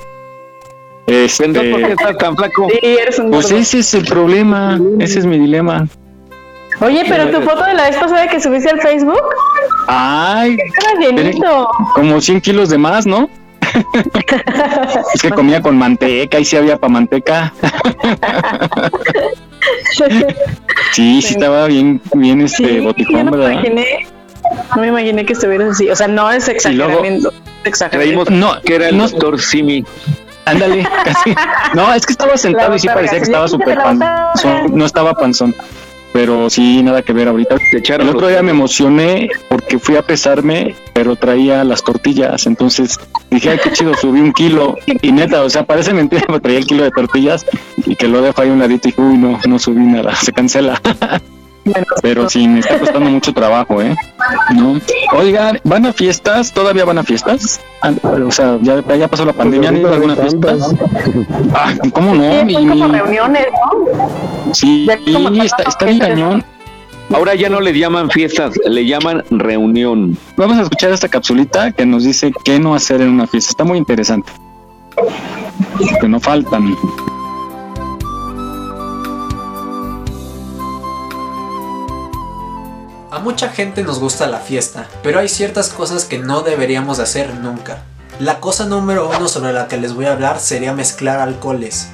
[1.07, 2.67] Este, ¿por qué estás tan flaco?
[2.71, 5.87] Sí, eres un pues ese es el problema, ese es mi dilema.
[6.81, 9.23] Oye, pero tu foto de la vez pasada que subiste al Facebook,
[9.87, 11.69] Ay, estaba llenito.
[11.95, 13.29] como 100 kilos de más, ¿no?
[15.15, 17.53] es que comía con manteca y si había para manteca.
[20.93, 23.51] Sí, sí estaba bien, bien este Sí, no me ¿verdad?
[23.53, 24.07] imaginé,
[24.77, 25.89] no me imaginé que estuvieras así.
[25.89, 27.33] O sea, no es exageramiento.
[27.91, 29.85] Creímos No, que era el no- doctor Simi.
[30.45, 31.35] Ándale, casi.
[31.75, 34.77] No, es que estaba sentado y sí parecía que sí, estaba súper panzón.
[34.77, 35.55] No estaba panzón.
[36.15, 37.57] Pero sí, nada que ver ahorita.
[37.73, 43.01] Echaron El otro día me emocioné porque fui a pesarme, pero traía las tortillas, entonces
[43.33, 46.59] dije, ay, qué chido, subí un kilo, y neta, o sea, parece mentira, pero traía
[46.59, 47.45] el kilo de tortillas,
[47.85, 50.33] y que lo dejo ahí un ladito, y dije, uy, no, no subí nada, se
[50.33, 50.81] cancela.
[52.03, 53.97] Pero sí, me está costando mucho trabajo, ¿eh?
[54.55, 54.79] ¿No?
[55.17, 56.53] Oigan, ¿van a fiestas?
[56.53, 57.61] ¿Todavía van a fiestas?
[57.83, 57.93] Ah,
[58.27, 60.57] O sea, ya, ya pasó la pandemia, ¿han ido a alguna fiesta?
[61.55, 62.23] Ah, ¿cómo no?
[62.41, 63.47] Sí, Mi- son como mi- reuniones,
[64.47, 64.55] ¿no?
[64.55, 64.87] Sí,
[65.43, 66.45] está, está bien cañón.
[67.13, 70.17] Ahora ya no le llaman fiestas, le llaman reunión.
[70.37, 73.51] Vamos a escuchar esta capsulita que nos dice qué no hacer en una fiesta.
[73.51, 74.31] Está muy interesante.
[76.01, 76.75] Que no faltan.
[83.25, 87.33] Mucha gente nos gusta la fiesta, pero hay ciertas cosas que no deberíamos de hacer
[87.37, 87.79] nunca.
[88.21, 91.89] La cosa número uno sobre la que les voy a hablar sería mezclar alcoholes.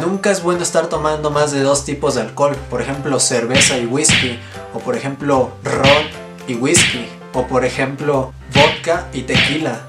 [0.00, 3.86] Nunca es bueno estar tomando más de dos tipos de alcohol, por ejemplo cerveza y
[3.86, 4.38] whisky,
[4.74, 6.06] o por ejemplo ron
[6.46, 9.80] y whisky, o por ejemplo vodka y tequila.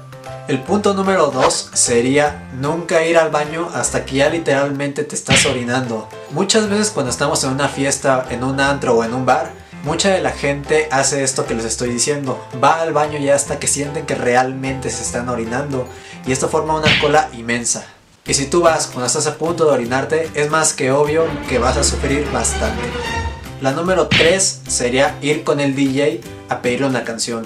[0.48, 5.46] El punto número dos sería nunca ir al baño hasta que ya literalmente te estás
[5.46, 6.08] orinando.
[6.32, 9.52] Muchas veces cuando estamos en una fiesta, en un antro o en un bar,
[9.84, 12.42] mucha de la gente hace esto que les estoy diciendo.
[12.62, 15.86] Va al baño ya hasta que sienten que realmente se están orinando
[16.26, 17.86] y esto forma una cola inmensa.
[18.26, 21.58] Y si tú vas cuando estás a punto de orinarte, es más que obvio que
[21.58, 22.82] vas a sufrir bastante.
[23.60, 27.44] La número 3 sería ir con el DJ a pedirle una canción.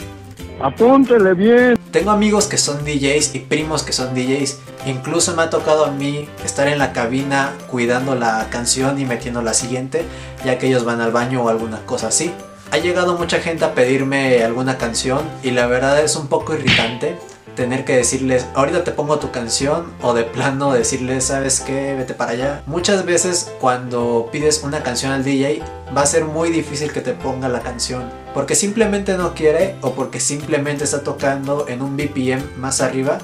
[0.60, 1.81] Apúntele bien.
[1.92, 4.60] Tengo amigos que son DJs y primos que son DJs.
[4.86, 9.42] Incluso me ha tocado a mí estar en la cabina cuidando la canción y metiendo
[9.42, 10.06] la siguiente,
[10.42, 12.32] ya que ellos van al baño o alguna cosa así.
[12.70, 17.18] Ha llegado mucha gente a pedirme alguna canción y la verdad es un poco irritante
[17.54, 21.94] tener que decirles, ahorita te pongo tu canción o de plano decirles, ¿sabes qué?
[21.94, 22.62] Vete para allá.
[22.66, 25.62] Muchas veces cuando pides una canción al DJ
[25.96, 28.10] va a ser muy difícil que te ponga la canción.
[28.34, 33.18] Porque simplemente no quiere o porque simplemente está tocando en un BPM más arriba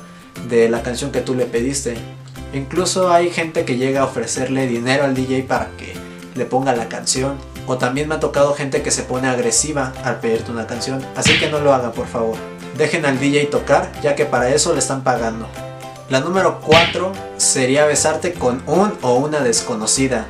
[0.48, 1.96] de la canción que tú le pediste.
[2.52, 5.94] Incluso hay gente que llega a ofrecerle dinero al DJ para que
[6.34, 7.36] le ponga la canción.
[7.66, 11.04] O también me ha tocado gente que se pone agresiva al pedirte una canción.
[11.16, 12.57] Así que no lo hagan por favor.
[12.78, 15.48] Dejen al DJ tocar ya que para eso le están pagando.
[16.08, 20.26] La número 4 sería besarte con un o una desconocida.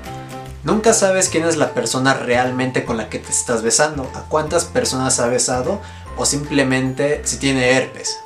[0.65, 4.65] Nunca sabes quién es la persona realmente con la que te estás besando, a cuántas
[4.65, 5.83] personas ha besado
[6.17, 8.19] o simplemente si tiene herpes.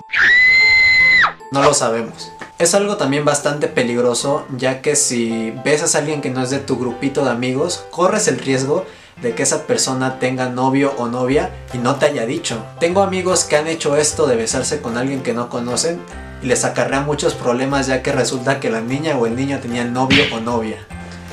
[1.51, 2.31] No lo sabemos.
[2.61, 6.61] Es algo también bastante peligroso ya que si besas a alguien que no es de
[6.61, 8.87] tu grupito de amigos, corres el riesgo
[9.21, 12.65] de que esa persona tenga novio o novia y no te haya dicho.
[12.81, 16.01] Tengo amigos que han hecho esto de besarse con alguien que no conocen
[16.43, 19.93] y les acarrea muchos problemas ya que resulta que la niña o el niño tenían
[19.93, 20.79] novio o novia.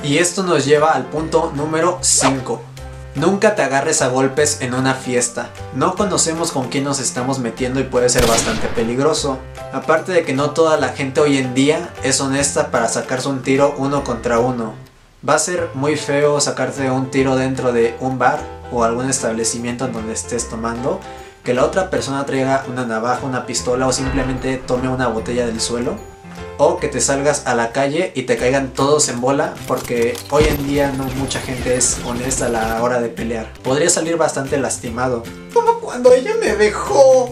[0.03, 2.61] Y esto nos lleva al punto número 5.
[3.15, 5.49] Nunca te agarres a golpes en una fiesta.
[5.73, 9.39] No conocemos con quién nos estamos metiendo y puede ser bastante peligroso.
[9.73, 13.41] Aparte de que no toda la gente hoy en día es honesta para sacarse un
[13.41, 14.73] tiro uno contra uno.
[15.27, 18.39] Va a ser muy feo sacarte un tiro dentro de un bar
[18.71, 21.01] o algún establecimiento en donde estés tomando.
[21.43, 25.59] Que la otra persona traiga una navaja, una pistola o simplemente tome una botella del
[25.59, 25.97] suelo
[26.57, 30.45] o que te salgas a la calle y te caigan todos en bola porque hoy
[30.45, 33.51] en día no mucha gente es honesta a la hora de pelear.
[33.63, 35.23] Podría salir bastante lastimado.
[35.53, 37.31] Como cuando ella me dejó.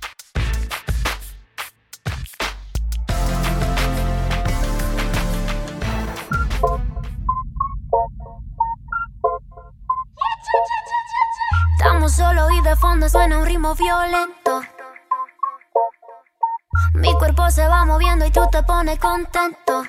[12.63, 14.61] De fondo suena un ritmo violento.
[16.93, 19.83] Mi cuerpo se va moviendo y tú te pones contento.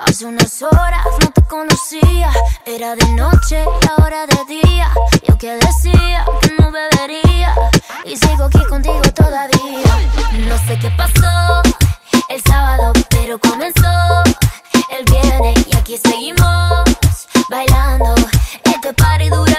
[0.00, 2.30] Hace unas horas no te conocía,
[2.66, 4.90] era de noche y ahora de día.
[5.26, 7.54] Yo que decía que no bebería
[8.04, 10.08] y sigo aquí contigo todavía.
[10.48, 11.62] No sé qué pasó
[12.28, 14.22] el sábado, pero comenzó
[14.90, 16.84] el viernes y aquí seguimos
[17.48, 18.14] bailando.
[18.64, 19.58] Este party dura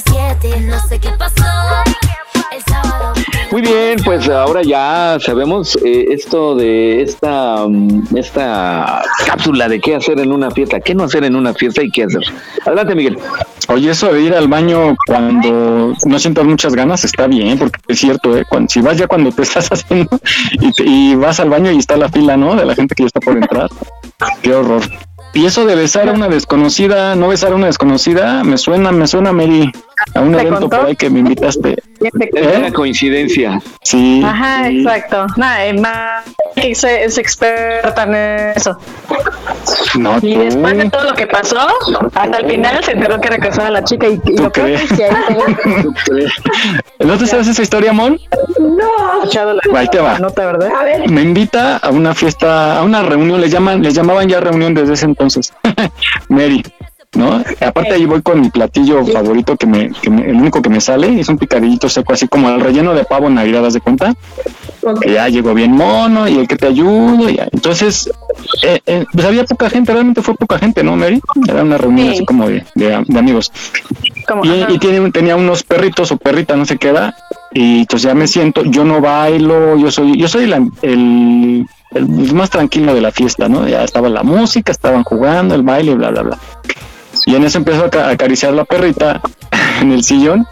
[0.00, 1.44] 24/7, no sé qué pasó
[2.52, 3.14] el sábado.
[3.50, 9.96] Muy bien, pues ahora ya sabemos eh, esto de esta, mm, esta cápsula de qué
[9.96, 12.22] hacer en una fiesta, qué no hacer en una fiesta y qué hacer.
[12.66, 13.18] Adelante, Miguel.
[13.68, 17.98] Oye, eso de ir al baño cuando no sientas muchas ganas está bien, porque es
[17.98, 18.44] cierto, ¿eh?
[18.48, 20.20] Cuando, si vas ya cuando te estás haciendo
[20.60, 22.54] y, te- y vas al baño y está la fila, ¿no?
[22.54, 23.68] De la gente que ya está por entrar.
[24.42, 24.82] Qué horror.
[25.34, 29.06] Y eso de besar a una desconocida, no besar a una desconocida, me suena, me
[29.06, 29.70] suena, Mary,
[30.14, 30.76] a un ¿Te evento contó?
[30.78, 31.76] por ahí que me invitaste.
[32.00, 33.60] Es una coincidencia.
[33.82, 34.22] Sí.
[34.24, 34.78] Ajá, sí.
[34.80, 35.26] exacto.
[35.36, 36.22] Nada, Emma
[36.54, 38.14] que es, es experta en
[38.56, 38.78] eso.
[39.98, 40.40] No, Y tú.
[40.40, 41.66] después de todo lo que pasó,
[42.14, 44.64] hasta el final se enteró que regresó a la chica y, y ¿Tú yo creo
[44.76, 44.92] crees?
[44.92, 46.26] que ahí
[47.06, 48.18] ¿No te sabes esa historia, Mon?
[48.58, 49.52] No.
[49.72, 50.18] la Ahí te va.
[50.18, 50.70] nota, ¿verdad?
[50.80, 54.40] A ver, Me invita a una fiesta, a una reunión, les llaman, les llamaban ya
[54.40, 55.52] reunión desde ese entonces.
[56.28, 56.62] Mary,
[57.14, 57.42] ¿no?
[57.60, 60.80] Aparte ahí voy con mi platillo favorito que me, que me- el único que me
[60.80, 63.80] sale, es un picadillito seco, así como el relleno de pavo en Navidad, ¿das de
[63.80, 64.14] cuenta?
[65.00, 67.30] Que ya llegó bien mono y el que te ayuda.
[67.30, 67.48] y ya.
[67.52, 68.10] Entonces,
[68.62, 71.20] eh, eh, pues había poca gente, realmente fue poca gente, ¿no, Mary?
[71.48, 72.14] Era una reunión Sí.
[72.16, 73.50] así como de, de- de amigos.
[74.28, 77.16] Como, Y, y tiene, tenía unos perritos o perrita, no sé qué era.
[77.52, 82.34] Y entonces ya me siento, yo no bailo, yo soy, yo soy la- el, el
[82.34, 83.66] más tranquilo de la fiesta, ¿no?
[83.66, 86.38] Ya estaba la música, estaban jugando, el baile, bla, bla, bla.
[87.26, 89.20] Y en eso empiezo a ca- a acariciar la perrita
[89.82, 90.46] en el sillón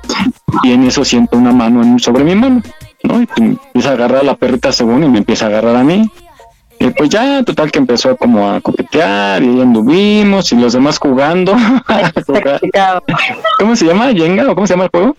[0.65, 2.61] y en eso siento una mano sobre mi mano,
[3.05, 3.23] ¿no?
[3.23, 5.85] Y pues, empieza a agarrar a la perrita según y me empieza a agarrar a
[5.85, 6.11] mí.
[6.81, 10.99] Y pues ya, total que empezó como a coquetear y ahí anduvimos y los demás
[10.99, 11.55] jugando.
[13.59, 14.11] ¿Cómo se llama?
[14.13, 15.17] ¿Yenga o cómo se llama el juego?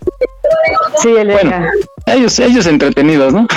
[0.98, 1.70] Sí, el Bueno, Yenga.
[2.06, 3.46] ellos, ellos entretenidos, ¿no?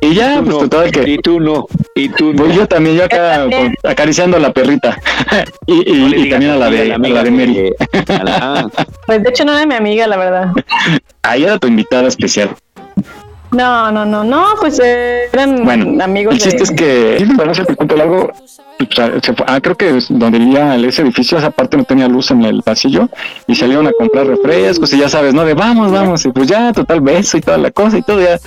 [0.00, 1.10] Y ya, pues total que...
[1.10, 1.66] Y tú no,
[1.96, 2.44] y tú no.
[2.44, 4.96] Pues yo también, yo acá con- acariciando a la perrita.
[5.66, 7.30] y, y- No le y digas también a la de, la a la amiga de
[7.32, 7.72] Mary.
[8.08, 8.70] a la-
[9.06, 10.52] Pues de hecho no era mi amiga, la verdad.
[11.22, 12.50] Ahí era tu invitada especial.
[13.50, 16.64] No, no, no, no, pues eh, eran Bueno, amigos el chiste de...
[16.64, 18.30] es que, para no hacerte el cuento largo,
[19.22, 22.08] se fue- ah, creo que es donde vivía el- ese edificio, esa parte no tenía
[22.08, 23.08] luz en el pasillo,
[23.46, 25.44] y salieron a comprar refrescos, y ya sabes, ¿no?
[25.46, 28.38] De vamos, vamos, y pues ya, total beso y toda la cosa y todo, ya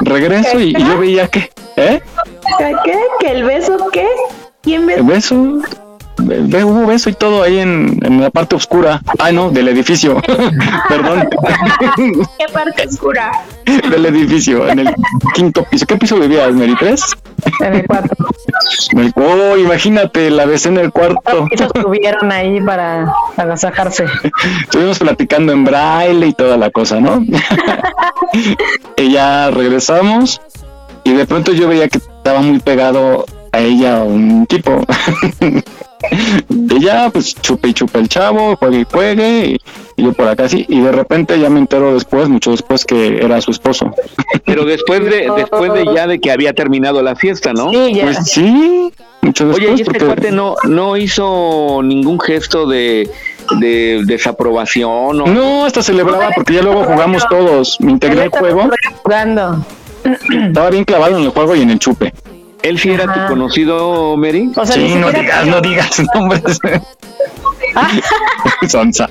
[0.00, 2.00] regreso y, y yo veía que, ¿eh?
[2.84, 2.98] ¿qué?
[3.20, 4.06] ¿Que el beso qué?
[4.62, 5.06] ¿Quién El besó?
[5.06, 5.68] beso, ve- ve-
[6.64, 9.00] hubo beso y todo ahí en, en la parte oscura.
[9.18, 10.20] Ah, no, del edificio.
[10.88, 11.28] Perdón,
[12.38, 13.30] ¿Qué parte oscura?
[13.64, 14.94] del edificio, en el
[15.34, 15.86] quinto piso.
[15.86, 16.74] ¿Qué piso vivías, Mary?
[16.78, 17.02] ¿Tres?
[17.60, 18.14] En el cuarto.
[18.92, 21.46] En el- Oh, imagínate, la besé en el cuarto.
[21.50, 24.04] Ellos estuvieron ahí para agasajarse.
[24.62, 27.22] Estuvimos platicando en braille y toda la cosa, ¿no?
[28.96, 30.40] y ya regresamos
[31.04, 34.80] y de pronto yo veía que estaba muy pegado a ella un tipo.
[36.50, 39.60] Y ya, pues chupe y chupe el chavo, juegue y juegue, y,
[39.96, 43.18] y yo por acá así, y de repente ya me entero después, mucho después, que
[43.24, 43.92] era su esposo.
[44.44, 47.70] pero después de, después de ya de que había terminado la fiesta, ¿no?
[47.70, 48.04] Sí, ya.
[48.04, 48.92] Pues sí,
[49.22, 49.66] mucho después.
[49.66, 53.08] Oye, y este porque- cuate no, no hizo ningún gesto de,
[53.58, 57.80] de desaprobación o No, hasta celebraba porque ya luego jugamos todos.
[57.80, 58.68] Me integré al juego.
[59.02, 59.64] Jugando.
[60.30, 62.12] Estaba bien clavado en el juego y en el chupe.
[62.62, 63.26] ¿Él sí era Ajá.
[63.26, 64.50] tu conocido, Mary?
[64.56, 66.58] O sea, sí, no digas, no digas nombres.
[68.68, 69.08] Sonsa.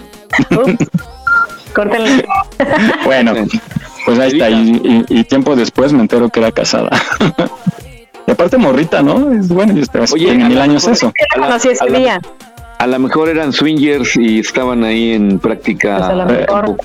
[1.73, 2.25] Córtenle.
[3.05, 3.33] Bueno,
[4.05, 4.49] pues ahí está.
[4.49, 6.89] Y, y- y tiempo después me entero que era casada.
[8.27, 9.31] y aparte morrita, ¿no?
[9.33, 11.07] Es bueno, yo estaba Oye, en mil años eso.
[11.35, 12.21] Yo la conocí ese la- día.
[12.77, 15.97] A lo mejor eran swingers y estaban ahí en práctica.
[15.97, 16.77] Pues a lo mejor.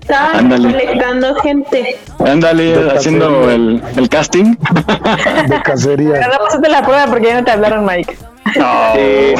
[0.00, 0.70] Estaban Ándale.
[0.72, 1.96] colectando gente.
[2.26, 4.56] Ándale, haciendo el, el casting.
[5.48, 6.12] de cacería.
[6.14, 8.16] Pero no pasaste la prueba porque ya no te hablaron, Mike.
[8.52, 8.60] Sí,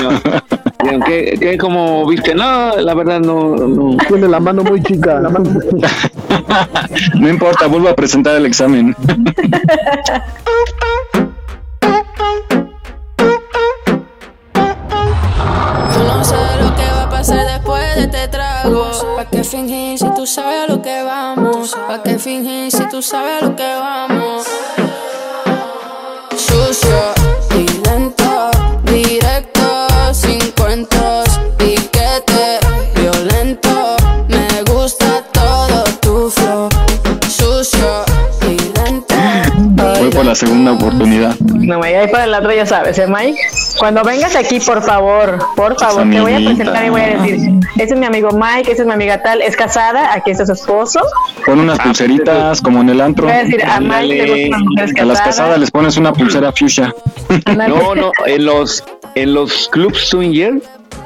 [0.03, 1.05] no.
[1.07, 2.35] ¿Qué, qué, como viste?
[2.35, 3.97] No, la verdad no, no.
[4.09, 5.21] Tiene la mano muy chica.
[5.21, 5.89] La mano muy chica.
[7.15, 8.95] No importa, vuelvo a presentar el examen.
[17.27, 19.17] Pasar después de este trago.
[19.17, 21.75] ¿Pa' qué fingir si tú sabes a lo que vamos?
[21.89, 24.47] ¿Pa' qué fingir si tú sabes a lo que vamos?
[26.37, 27.24] Sucio
[40.25, 41.37] la segunda oportunidad.
[41.41, 43.39] No, Mike, ahí para el otro ya sabes, ¿eh, Mike?
[43.79, 47.51] Cuando vengas aquí, por favor, por favor, te voy a presentar y voy a decir,
[47.77, 50.53] ese es mi amigo Mike, esa es mi amiga tal, es casada, aquí está su
[50.53, 51.01] esposo.
[51.45, 53.27] Pon unas pulseritas como en el antro.
[53.27, 55.37] Voy a decir, a Mike le gustan las mujeres A las casadas.
[55.37, 56.95] casadas les pones una pulsera fuchsia.
[57.57, 58.85] No, no, en los,
[59.15, 60.61] en los clubs swinger.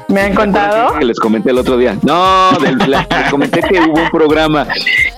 [0.07, 0.97] ¿Me han contado?
[0.97, 1.95] Que les comenté el otro día.
[2.03, 4.67] No, del, la- les comenté que hubo un programa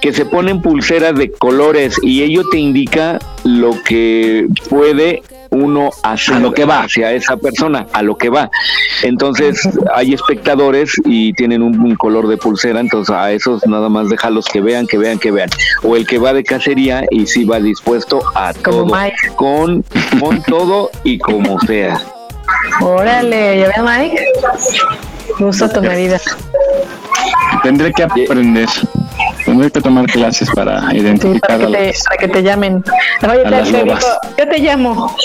[0.01, 5.23] que se ponen pulseras de colores y ello te indica lo que puede
[5.53, 6.83] uno hacer lo que va.
[6.83, 8.49] hacia esa persona, a lo que va.
[9.03, 14.09] Entonces hay espectadores y tienen un, un color de pulsera, entonces a esos nada más
[14.09, 15.49] déjalos que vean, que vean, que vean.
[15.83, 19.15] O el que va de cacería y sí va dispuesto a Como todo, Mike.
[19.35, 19.83] con,
[20.19, 21.99] con todo y como sea.
[22.79, 24.25] Órale, ¿ya ves, Mike?
[25.39, 26.19] Gusta tu medida.
[27.63, 28.69] Tendré que aprender.
[29.45, 32.83] Tendré que tomar clases para identificar para, que te, para que te llamen.
[33.23, 33.97] Oye, te, te digo,
[34.37, 35.15] yo te llamo.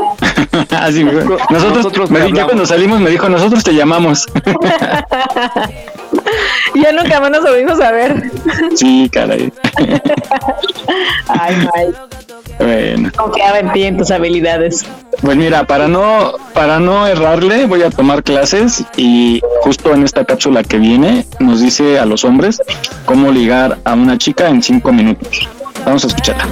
[0.70, 1.36] Así dijo.
[1.50, 4.26] Nosotros, nosotros me dijo, cuando salimos me dijo, nosotros te llamamos.
[6.74, 8.30] ya nunca más nos volvimos a ver.
[8.74, 9.52] Sí, caray.
[11.28, 11.98] Ay, Mike.
[12.58, 13.10] Bueno.
[13.16, 14.84] Confiaba en ti, en tus habilidades.
[15.20, 20.24] Pues mira, para no, para no errarle, voy a tomar clases y justo en esta
[20.24, 22.60] cápsula que viene nos dice a los hombres
[23.04, 25.48] cómo ligar a una chica en cinco minutos.
[25.84, 26.46] Vamos a escucharla.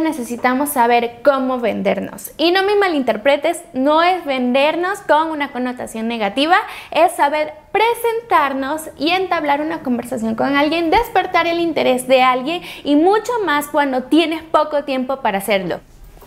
[0.00, 2.32] Necesitamos saber cómo vendernos.
[2.36, 6.56] Y no me malinterpretes, no es vendernos con una connotación negativa,
[6.90, 12.96] es saber presentarnos y entablar una conversación con alguien, despertar el interés de alguien y
[12.96, 15.80] mucho más cuando tienes poco tiempo para hacerlo.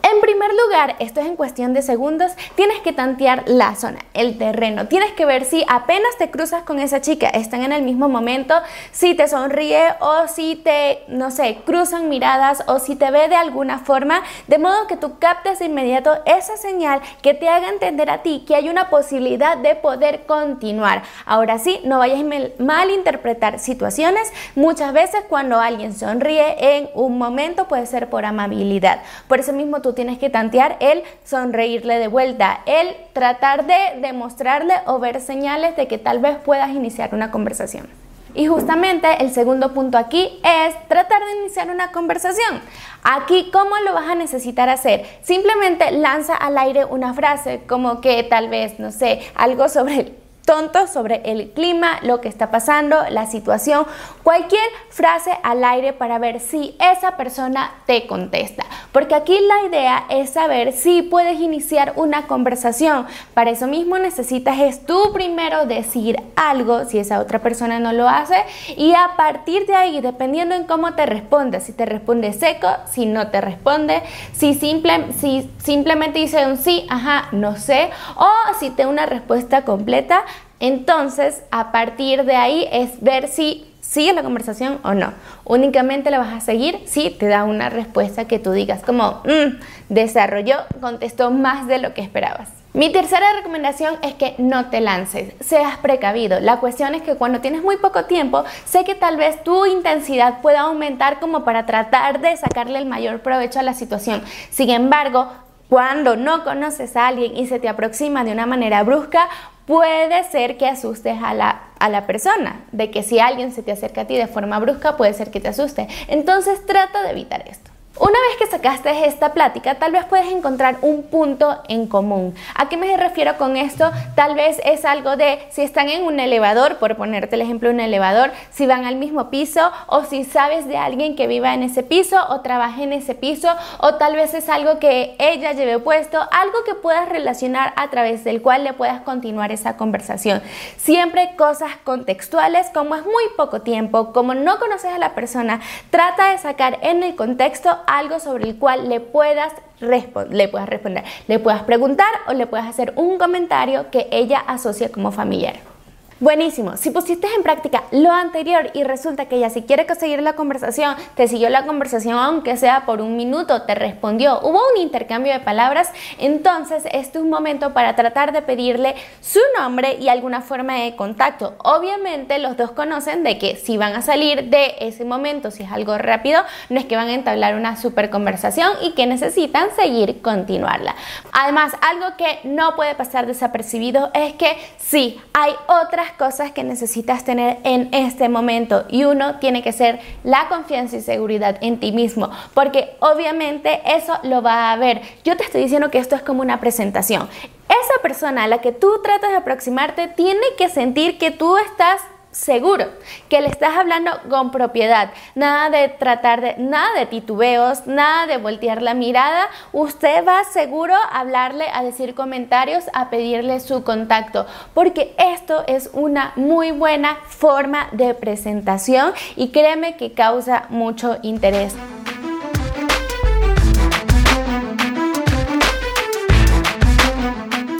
[0.05, 4.37] En primer lugar, esto es en cuestión de segundos, tienes que tantear la zona, el
[4.37, 4.87] terreno.
[4.87, 8.53] Tienes que ver si apenas te cruzas con esa chica, están en el mismo momento,
[8.91, 13.35] si te sonríe o si te, no sé, cruzan miradas o si te ve de
[13.35, 18.11] alguna forma, de modo que tú captes de inmediato esa señal que te haga entender
[18.11, 21.01] a ti que hay una posibilidad de poder continuar.
[21.25, 24.31] Ahora sí, no vayas a malinterpretar situaciones.
[24.53, 29.01] Muchas veces cuando alguien sonríe en un momento puede ser por amabilidad.
[29.27, 34.75] Por eso mismo tú tienes que tantear el sonreírle de vuelta, el tratar de demostrarle
[34.85, 37.87] o ver señales de que tal vez puedas iniciar una conversación.
[38.35, 42.61] Y justamente el segundo punto aquí es tratar de iniciar una conversación.
[43.01, 45.05] Aquí, ¿cómo lo vas a necesitar hacer?
[45.21, 50.55] Simplemente lanza al aire una frase como que tal vez, no sé, algo sobre el
[50.55, 53.85] tonto sobre el clima, lo que está pasando, la situación,
[54.23, 58.63] cualquier frase al aire para ver si esa persona te contesta.
[58.91, 63.07] Porque aquí la idea es saber si puedes iniciar una conversación.
[63.33, 68.07] Para eso mismo necesitas es tú primero decir algo si esa otra persona no lo
[68.07, 68.37] hace
[68.77, 73.05] y a partir de ahí, dependiendo en cómo te responde, si te responde seco, si
[73.05, 74.03] no te responde,
[74.33, 79.63] si, simple, si simplemente dice un sí, ajá, no sé, o si te una respuesta
[79.63, 80.23] completa,
[80.59, 85.13] entonces, a partir de ahí es ver si sigue la conversación o no.
[85.43, 89.59] Únicamente la vas a seguir si te da una respuesta que tú digas como, mm,
[89.89, 92.49] desarrolló, contestó más de lo que esperabas.
[92.73, 96.41] Mi tercera recomendación es que no te lances, seas precavido.
[96.41, 100.41] La cuestión es que cuando tienes muy poco tiempo, sé que tal vez tu intensidad
[100.41, 104.21] pueda aumentar como para tratar de sacarle el mayor provecho a la situación.
[104.49, 105.29] Sin embargo,
[105.69, 109.29] cuando no conoces a alguien y se te aproxima de una manera brusca,
[109.65, 113.71] puede ser que asustes a la, a la persona, de que si alguien se te
[113.71, 115.87] acerca a ti de forma brusca, puede ser que te asuste.
[116.07, 117.74] Entonces trata de evitar esto.
[117.97, 122.35] Una vez que sacaste esta plática, tal vez puedes encontrar un punto en común.
[122.53, 123.89] ¿A qué me refiero con esto?
[124.15, 127.79] Tal vez es algo de si están en un elevador, por ponerte el ejemplo, un
[127.79, 131.83] elevador, si van al mismo piso o si sabes de alguien que viva en ese
[131.83, 133.47] piso o trabaje en ese piso
[133.79, 138.25] o tal vez es algo que ella lleve puesto, algo que puedas relacionar a través
[138.25, 140.41] del cual le puedas continuar esa conversación.
[140.75, 145.61] Siempre cosas contextuales, como es muy poco tiempo, como no conoces a la persona,
[145.91, 151.03] trata de sacar en el contexto algo sobre el cual le puedas, le puedas responder,
[151.27, 155.74] le puedas preguntar o le puedas hacer un comentario que ella asocia como familiar.
[156.21, 160.31] Buenísimo, si pusiste en práctica lo anterior y resulta que ella si quiere seguir la
[160.31, 165.33] conversación, te siguió la conversación aunque sea por un minuto, te respondió, hubo un intercambio
[165.33, 170.39] de palabras, entonces este es un momento para tratar de pedirle su nombre y alguna
[170.39, 171.55] forma de contacto.
[171.57, 175.71] Obviamente los dos conocen de que si van a salir de ese momento, si es
[175.73, 180.21] algo rápido, no es que van a entablar una super conversación y que necesitan seguir
[180.21, 180.95] continuarla.
[181.33, 187.23] Además, algo que no puede pasar desapercibido es que si hay otras cosas que necesitas
[187.23, 191.91] tener en este momento y uno tiene que ser la confianza y seguridad en ti
[191.91, 195.01] mismo, porque obviamente eso lo va a ver.
[195.23, 197.27] Yo te estoy diciendo que esto es como una presentación.
[197.67, 202.01] Esa persona a la que tú tratas de aproximarte tiene que sentir que tú estás
[202.35, 202.87] seguro,
[203.29, 208.37] que le estás hablando con propiedad, nada de tratar de, nada de titubeos, nada de
[208.37, 214.45] voltear la mirada, usted va seguro a hablarle, a decir comentarios, a pedirle su contacto,
[214.73, 221.73] porque esto es una muy buena forma de presentación y créeme que causa mucho interés.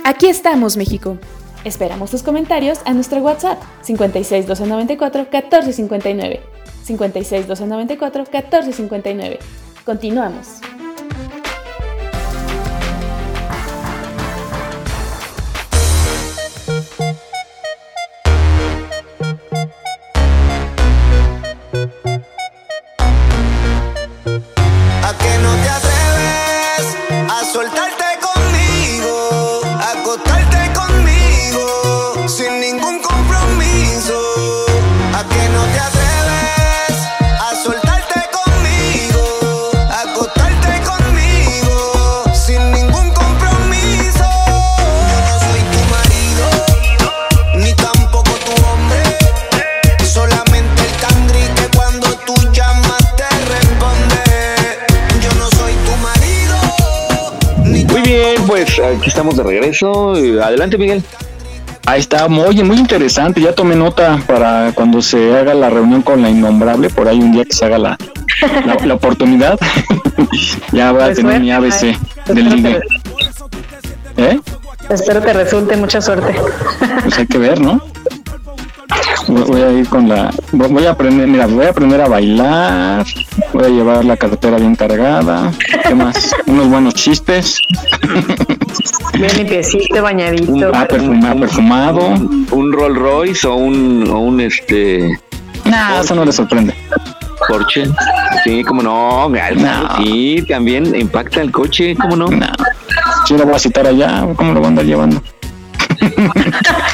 [0.05, 1.17] Aquí estamos, México.
[1.65, 6.39] Esperamos tus comentarios a nuestro WhatsApp 56 294 1459.
[6.83, 9.39] 56 294 1459.
[9.83, 10.61] Continuamos.
[58.83, 60.13] Aquí estamos de regreso.
[60.13, 61.03] Adelante, Miguel.
[61.85, 63.41] Ahí está, muy, muy interesante.
[63.41, 67.31] Ya tomé nota para cuando se haga la reunión con la innombrable, por ahí un
[67.31, 67.97] día que se haga la,
[68.83, 69.59] la, oportunidad.
[70.71, 71.95] ya voy a pues tener mi ABC
[72.25, 72.79] del ligue.
[74.17, 74.39] ¿Eh?
[74.89, 76.35] Espero que resulte mucha suerte.
[77.03, 77.81] Pues hay que ver, ¿no?
[79.27, 80.31] Voy a ir con la.
[80.51, 83.05] Voy a aprender, mira, voy a aprender a bailar.
[83.53, 85.51] Voy a llevar la cartera bien cargada.
[85.87, 86.35] ¿Qué más?
[86.45, 87.59] Unos buenos chistes.
[89.13, 90.71] Bien limpiecito, bañadito.
[90.73, 91.39] Ah, perfumado.
[91.39, 92.07] perfumado.
[92.51, 95.17] Un, Rolls Royce o un, o un este.
[95.63, 96.75] No, eso no le sorprende.
[97.47, 97.85] Porsche.
[98.43, 99.31] Sí, como no,
[99.97, 102.27] sí, también impacta el coche, como no.
[102.27, 102.47] No.
[103.27, 105.21] Yo lo voy a citar allá, ¿cómo lo voy a andar llevando?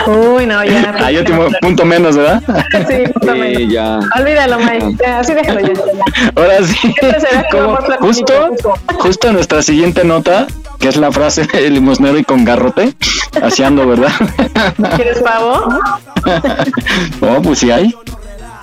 [0.07, 0.95] Uy, no, ya.
[1.01, 1.23] Ah, yo
[1.61, 2.41] punto menos, ¿verdad?
[2.87, 3.73] Sí, punto menos.
[3.73, 3.99] ya.
[4.19, 5.05] Olvídalo, Mike.
[5.05, 5.73] Así déjalo ya.
[6.35, 6.93] Ahora sí.
[7.99, 8.33] justo,
[8.99, 10.47] justo en nuestra siguiente nota,
[10.79, 12.93] que es la frase de limosnero y con garrote,
[13.41, 14.11] haciendo, ¿verdad?
[14.95, 15.79] ¿Quieres pavo?
[17.21, 17.95] oh, pues sí hay.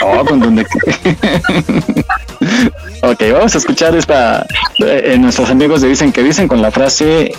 [0.00, 0.62] Oh, con donde.
[3.02, 4.46] ok, vamos a escuchar esta.
[4.78, 7.32] Eh, nuestros amigos le dicen que dicen con la frase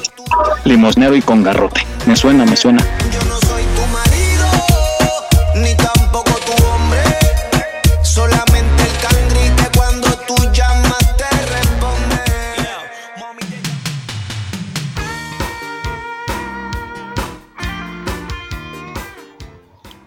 [0.66, 1.82] limosnero y con garrote.
[2.06, 2.86] Me suena, me suena.
[3.12, 4.48] Yo no soy tu marido,
[5.56, 7.02] ni tampoco tu hombre.
[8.04, 12.18] Solamente el cangri que cuando tú llamas te responde.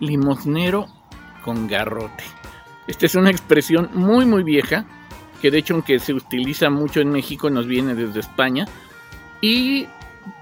[0.00, 0.86] Limosnero
[1.42, 2.31] con garrote.
[2.86, 4.86] Esta es una expresión muy muy vieja,
[5.40, 8.66] que de hecho aunque se utiliza mucho en México nos viene desde España
[9.40, 9.86] y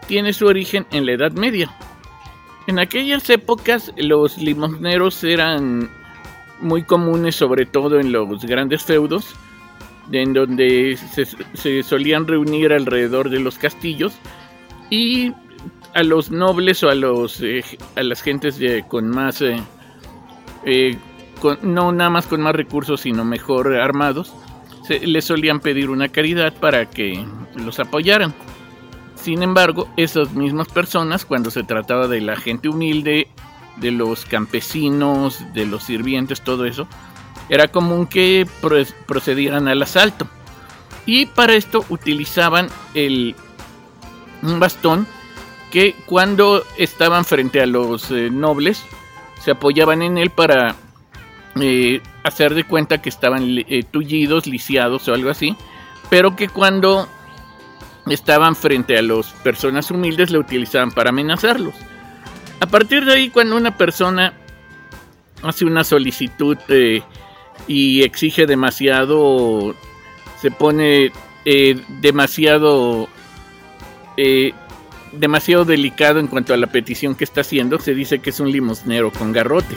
[0.06, 1.70] tiene su origen en la Edad Media.
[2.66, 5.90] En aquellas épocas los limosneros eran
[6.60, 9.34] muy comunes sobre todo en los grandes feudos,
[10.12, 10.96] en donde
[11.54, 14.14] se, solían reunir alrededor de los castillos
[14.90, 15.32] y
[15.94, 17.64] a los nobles o a los eh,
[17.96, 19.60] a las gentes con más eh,
[20.64, 20.96] eh,
[21.62, 24.32] no nada más con más recursos, sino mejor armados,
[24.86, 28.34] se, les solían pedir una caridad para que los apoyaran.
[29.14, 33.28] Sin embargo, esas mismas personas, cuando se trataba de la gente humilde,
[33.76, 36.86] de los campesinos, de los sirvientes, todo eso,
[37.48, 38.46] era común que
[39.06, 40.26] procedieran al asalto.
[41.06, 43.34] Y para esto utilizaban el,
[44.42, 45.06] un bastón
[45.70, 48.84] que cuando estaban frente a los eh, nobles,
[49.40, 50.76] se apoyaban en él para
[51.56, 55.56] eh, hacer de cuenta que estaban eh, tullidos, lisiados o algo así,
[56.08, 57.08] pero que cuando
[58.08, 61.74] estaban frente a las personas humildes le utilizaban para amenazarlos.
[62.60, 64.34] A partir de ahí, cuando una persona
[65.42, 67.02] hace una solicitud eh,
[67.66, 69.74] y exige demasiado,
[70.40, 71.10] se pone
[72.00, 73.08] demasiado,
[75.12, 78.52] demasiado delicado en cuanto a la petición que está haciendo, se dice que es un
[78.52, 79.76] limosnero con garrote.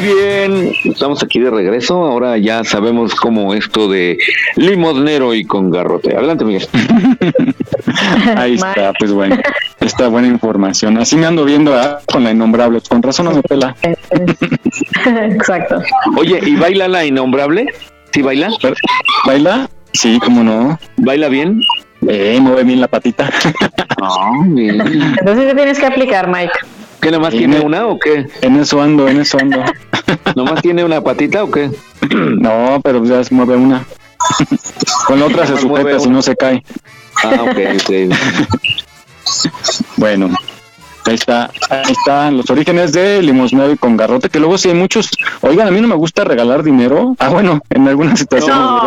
[0.00, 2.06] Muy bien, estamos aquí de regreso.
[2.06, 4.18] Ahora ya sabemos cómo esto de
[4.56, 6.16] limosnero y con garrote.
[6.16, 6.66] Adelante, Miguel.
[8.36, 9.36] Ahí está, pues bueno,
[9.80, 10.96] está buena información.
[10.96, 12.80] Así me ando viendo ah, con la innombrable.
[12.88, 13.76] Con razón no me pela.
[15.04, 15.82] Exacto.
[16.16, 17.66] Oye, ¿y baila la innombrable?
[18.12, 18.50] ¿Sí baila?
[19.26, 19.68] ¿Baila?
[19.92, 20.78] Sí, cómo no.
[20.96, 21.60] ¿Baila bien?
[22.08, 23.28] Eh, mueve bien la patita.
[24.00, 24.80] Ah, bien.
[24.80, 26.79] Entonces te tienes que aplicar, Mike.
[27.00, 28.26] ¿Qué nada más tiene una o qué?
[28.42, 29.62] En eso ando, en eso ando.
[30.36, 31.70] ¿Nomás tiene una patita o qué?
[32.10, 33.84] No, pero ya se mueve una.
[35.06, 36.62] Con la otra se Nomás sujeta si no se cae.
[37.22, 37.90] Ah, ok, ok.
[39.96, 40.30] Bueno,
[41.10, 44.74] ahí está, ahí están los orígenes de limosnero y con garrote, que luego sí hay
[44.74, 45.10] muchos.
[45.42, 47.14] Oigan, a mí no me gusta regalar dinero.
[47.18, 48.56] Ah, bueno, en algunas situaciones.
[48.56, 48.80] No,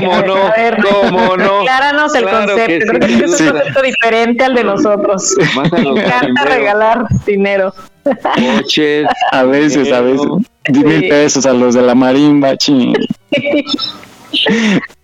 [0.00, 0.34] ¿Cómo no?
[0.36, 1.60] a ver, ¿Cómo no?
[1.60, 2.66] Acláranos el Claro concepto.
[2.66, 3.22] que Creo que sí.
[3.24, 3.44] es Sí.
[3.44, 5.34] un concepto diferente al de nosotros.
[5.72, 7.72] Me encanta regalar dinero.
[8.04, 9.06] Coches.
[9.32, 10.26] A veces, a veces.
[10.68, 11.08] Diez mil Sí.
[11.08, 12.94] pesos a los de la marimba, ching.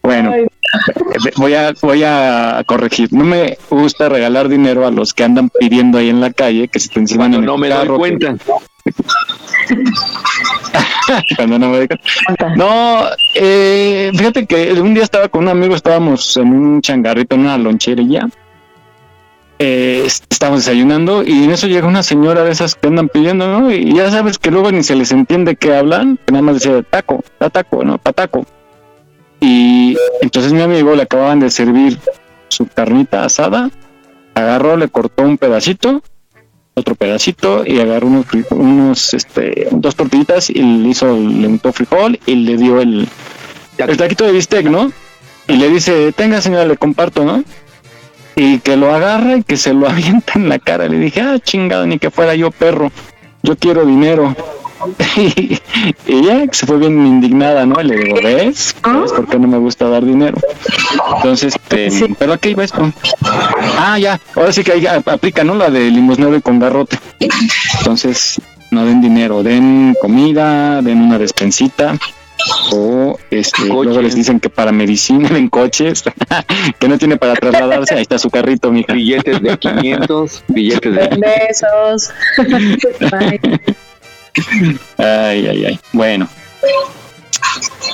[0.03, 0.47] Bueno, Ay,
[1.37, 3.13] voy a, voy a corregir.
[3.13, 6.79] No me gusta regalar dinero a los que andan pidiendo ahí en la calle, que
[6.81, 8.37] se te enciman en el no me doy carro, que- cuenta.
[11.37, 11.89] cuando no me.
[12.57, 13.01] No,
[13.35, 17.59] eh, fíjate que un día estaba con un amigo, estábamos en un changarrito, en una
[17.59, 18.29] lonchería.
[19.59, 23.47] Eh, est- estábamos desayunando y en eso llega una señora de esas que andan pidiendo,
[23.61, 23.73] ¿no?
[23.73, 26.83] Y ya sabes que luego ni se les entiende qué hablan, que nada más decía
[26.83, 27.97] taco, ta taco, ¿no?
[27.99, 28.45] Pataco.
[29.41, 31.99] Y entonces mi amigo le acababan de servir
[32.49, 33.71] su carnita asada,
[34.35, 36.03] agarró, le cortó un pedacito,
[36.75, 42.19] otro pedacito y agarró unos, unos este, dos tortillitas y le hizo, le untó frijol
[42.27, 43.09] y le dio el,
[43.79, 44.93] el taquito de bistec, ¿no?
[45.49, 47.45] Y le dice, tenga señora, le comparto, ¿no?
[48.35, 50.89] Y que lo agarra y que se lo avienta en la cara.
[50.89, 52.91] Le dije, ah, chingado, ni que fuera yo perro,
[53.43, 54.37] yo quiero dinero.
[55.17, 55.59] Y,
[56.07, 57.81] y ya que se fue bien indignada, ¿no?
[57.81, 58.75] Y le digo, ¿ves?
[58.85, 60.39] ¿Ves por qué no me gusta dar dinero?
[61.17, 62.93] Entonces, este, ¿pero a qué iba esto?
[63.79, 65.55] Ah, ya, ahora sí que ahí aplica, ¿no?
[65.55, 66.99] La de limosnero y con garrote.
[67.79, 68.41] Entonces,
[68.71, 71.99] no den dinero, den comida, den una despensita.
[72.73, 76.05] O este, luego les dicen que para medicina en coches,
[76.79, 78.93] que no tiene para trasladarse, ahí está su carrito, mija.
[78.93, 82.11] Billetes de 500, billetes de Besos.
[84.99, 85.81] Ay, ay, ay.
[85.93, 86.29] Bueno.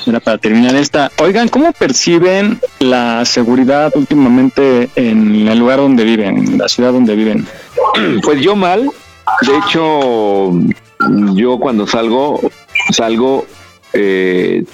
[0.06, 1.10] Era para terminar esta.
[1.19, 7.14] Oigan, ¿cómo perciben la seguridad últimamente en el lugar donde viven, en la ciudad donde
[7.14, 7.47] viven?
[8.23, 8.90] Pues yo mal.
[9.43, 10.51] De hecho,
[11.35, 12.40] yo cuando salgo,
[12.90, 13.47] salgo
[13.93, 14.64] eh,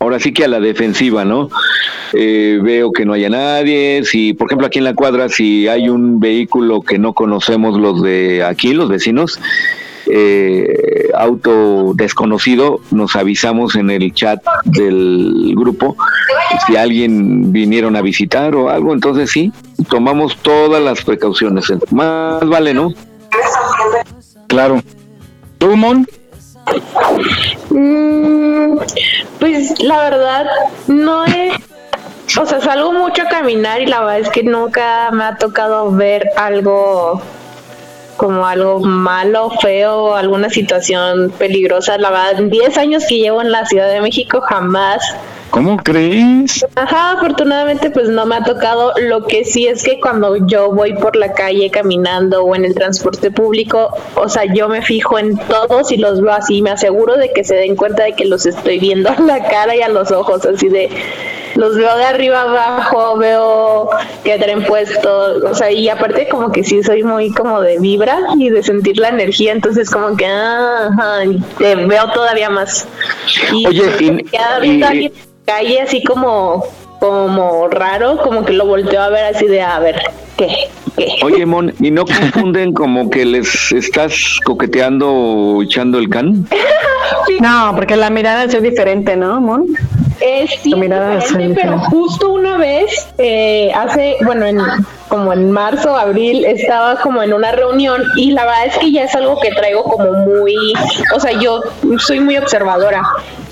[0.00, 1.48] ahora sí que a la defensiva, ¿no?
[2.12, 4.02] Eh, veo que no haya nadie.
[4.04, 8.02] Si, por ejemplo, aquí en la cuadra, si hay un vehículo que no conocemos los
[8.02, 9.40] de aquí, los vecinos,
[10.06, 15.96] eh, auto desconocido, nos avisamos en el chat del grupo
[16.66, 19.52] si alguien vinieron a visitar o algo, entonces sí,
[19.88, 21.66] tomamos todas las precauciones.
[21.90, 22.92] Más vale, ¿no?
[24.46, 24.82] Claro.
[25.58, 25.76] ¿Tú?
[27.70, 28.78] Mm,
[29.38, 30.46] pues la verdad,
[30.86, 31.54] no es.
[32.40, 35.90] O sea, salgo mucho a caminar y la verdad es que nunca me ha tocado
[35.92, 37.20] ver algo
[38.16, 41.98] como algo malo, feo, alguna situación peligrosa.
[41.98, 45.02] La verdad, en 10 años que llevo en la Ciudad de México jamás
[45.54, 46.66] ¿Cómo crees?
[46.74, 48.92] Ajá, afortunadamente pues no me ha tocado.
[49.00, 52.74] Lo que sí es que cuando yo voy por la calle caminando o en el
[52.74, 57.16] transporte público, o sea, yo me fijo en todos y los veo así, me aseguro
[57.16, 59.88] de que se den cuenta de que los estoy viendo a la cara y a
[59.88, 60.90] los ojos, así de
[61.56, 63.90] los veo de arriba abajo, veo
[64.24, 68.18] que traen puesto, o sea, y aparte como que sí soy muy como de vibra
[68.38, 72.86] y de sentir la energía, entonces como que ah, ajá, y te veo todavía más.
[73.52, 76.64] Y Oye, y- me queda y- viendo a alguien en la calle así como
[77.00, 80.00] como raro, como que lo volteo a ver así de a ver,
[80.38, 80.48] ¿qué?
[80.96, 81.08] ¿Qué?
[81.22, 86.46] Oye, Mon, ¿y no confunden como que les estás coqueteando o echando el can?
[87.40, 89.66] No, porque la mirada es diferente, ¿no, Mon?
[90.20, 94.58] Es sí, diferente, pero justo una vez, eh, hace, bueno, en,
[95.14, 99.04] como en marzo, abril, estaba como en una reunión y la verdad es que ya
[99.04, 100.56] es algo que traigo como muy,
[101.14, 101.60] o sea, yo
[101.98, 103.00] soy muy observadora,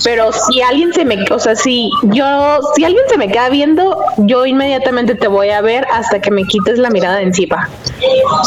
[0.02, 3.96] pero si alguien se me, o sea, si yo, si alguien se me queda viendo,
[4.16, 7.68] yo inmediatamente te voy a ver hasta que me quites la mirada de encima.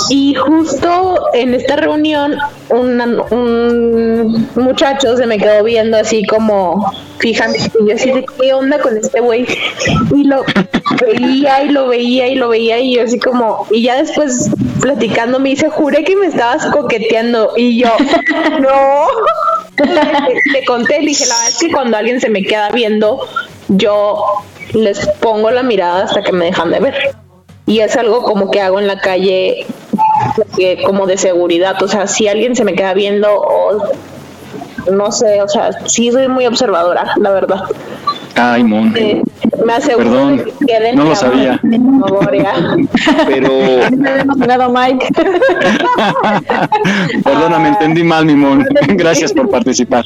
[0.09, 2.35] Y justo en esta reunión,
[2.69, 8.53] una- un muchacho se me quedó viendo así como fijamente, y yo así de qué
[8.53, 9.47] onda con este güey.
[10.13, 10.43] Y lo
[11.01, 14.49] veía y lo veía y lo veía y yo así como, y ya después
[14.82, 17.90] platicando me dice, juré que me estabas coqueteando y yo,
[18.60, 19.07] no.
[20.53, 23.19] Le, conté, le dije, la verdad es que cuando alguien se me queda viendo,
[23.68, 24.23] yo
[24.73, 26.95] les pongo la mirada hasta que me dejan de ver.
[27.65, 29.65] Y es algo como que hago en la calle,
[30.86, 31.82] como de seguridad.
[31.82, 33.91] O sea, si alguien se me queda viendo o
[34.91, 37.64] no sé, o sea, sí soy muy observadora, la verdad.
[38.35, 38.93] Ay, Mon.
[38.97, 39.21] Eh,
[39.65, 41.59] me aseguro Perdón, que queden no lo sabía.
[43.27, 45.07] Pero Mike.
[47.23, 48.65] Perdóname, entendí mal, mi Mon.
[48.89, 50.05] Gracias por participar.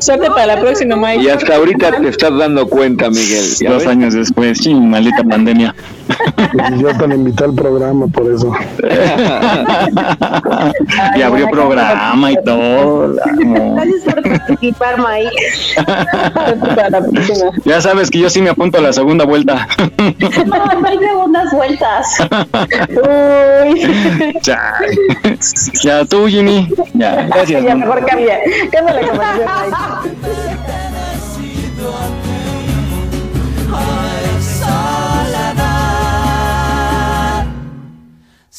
[0.00, 1.22] Suerte para la próxima, Mike.
[1.24, 3.44] y hasta ahorita te estás dando cuenta, Miguel.
[3.58, 3.88] ¿ya Dos ves?
[3.88, 5.74] años después, sí, maldita pandemia.
[6.70, 8.50] Y yo te lo invité al programa por eso.
[11.16, 13.14] y abrió programa y todo.
[13.14, 15.30] Gracias por participar, Mike.
[17.64, 19.68] Ya sabes que yo sí me apunto a la segunda vuelta.
[20.46, 22.18] No, no hay segundas vueltas.
[23.64, 24.38] Uy.
[24.42, 24.74] ya,
[25.82, 26.68] ya tú, Jimmy.
[26.94, 27.64] Ya, gracias.
[27.64, 28.38] Ya mejor cambia.
[28.70, 30.47] Cambia la conversación.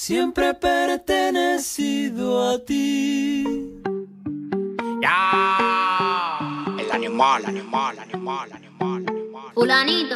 [0.10, 3.46] Siempre he pertenecido a ti.
[6.80, 9.06] El animal, animal, animal, animal.
[9.54, 10.16] Fulanito.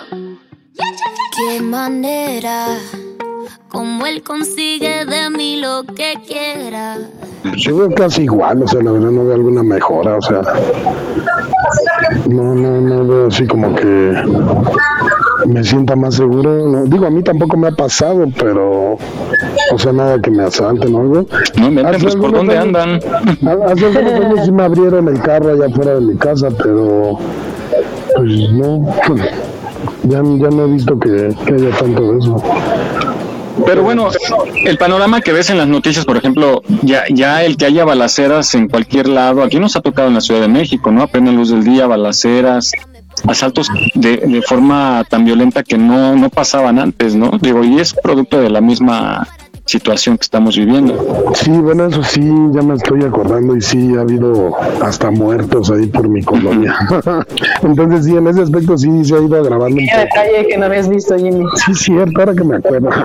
[1.38, 2.80] Qué manera,
[3.70, 6.98] como él consigue de mí lo que quiera.
[7.57, 10.41] Yo veo casi igual, o sea, la verdad no veo alguna mejora, o sea,
[12.30, 14.14] no, no, no veo así como que
[15.45, 16.68] me sienta más seguro.
[16.68, 18.94] No, digo, a mí tampoco me ha pasado, pero,
[19.72, 21.26] o sea, nada que me asalten o algo.
[21.57, 22.99] No Hace pues, ¿por dónde años- andan?
[23.48, 27.18] ha- Hace algunos años sí me abrieron el carro allá afuera de mi casa, pero,
[28.15, 28.86] pues no,
[30.03, 32.36] ya, ya no he visto que, que haya tanto de eso.
[33.66, 34.10] Pero bueno,
[34.66, 38.54] el panorama que ves en las noticias, por ejemplo, ya, ya el que haya balaceras
[38.56, 41.04] en cualquier lado, aquí nos ha tocado en la Ciudad de México, ¿no?
[41.04, 42.72] Apenas luz del día, balaceras,
[43.28, 47.32] asaltos de, de forma tan violenta que no, no pasaban antes, ¿no?
[47.40, 49.28] Digo, y es producto de la misma
[49.65, 51.31] situación que estamos viviendo.
[51.35, 52.22] Sí, bueno, eso sí,
[52.52, 56.76] ya me estoy acordando y sí ha habido hasta muertos ahí por mi colonia.
[57.64, 60.65] Entonces sí, en ese aspecto sí se ha ido agravando un Qué detalle que no
[60.65, 61.45] habías visto, Jimmy.
[61.65, 62.90] Sí, cierto, ahora que me acuerdo.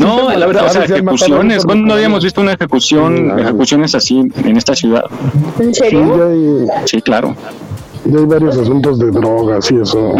[0.00, 1.64] No, la verdad, o sea, ejecuciones.
[1.64, 5.04] ¿Cuándo no habíamos visto una ejecución, ejecuciones así en esta ciudad?
[5.58, 7.34] ¿En hay, Sí, claro.
[8.04, 10.14] Ya hay varios asuntos de drogas y eso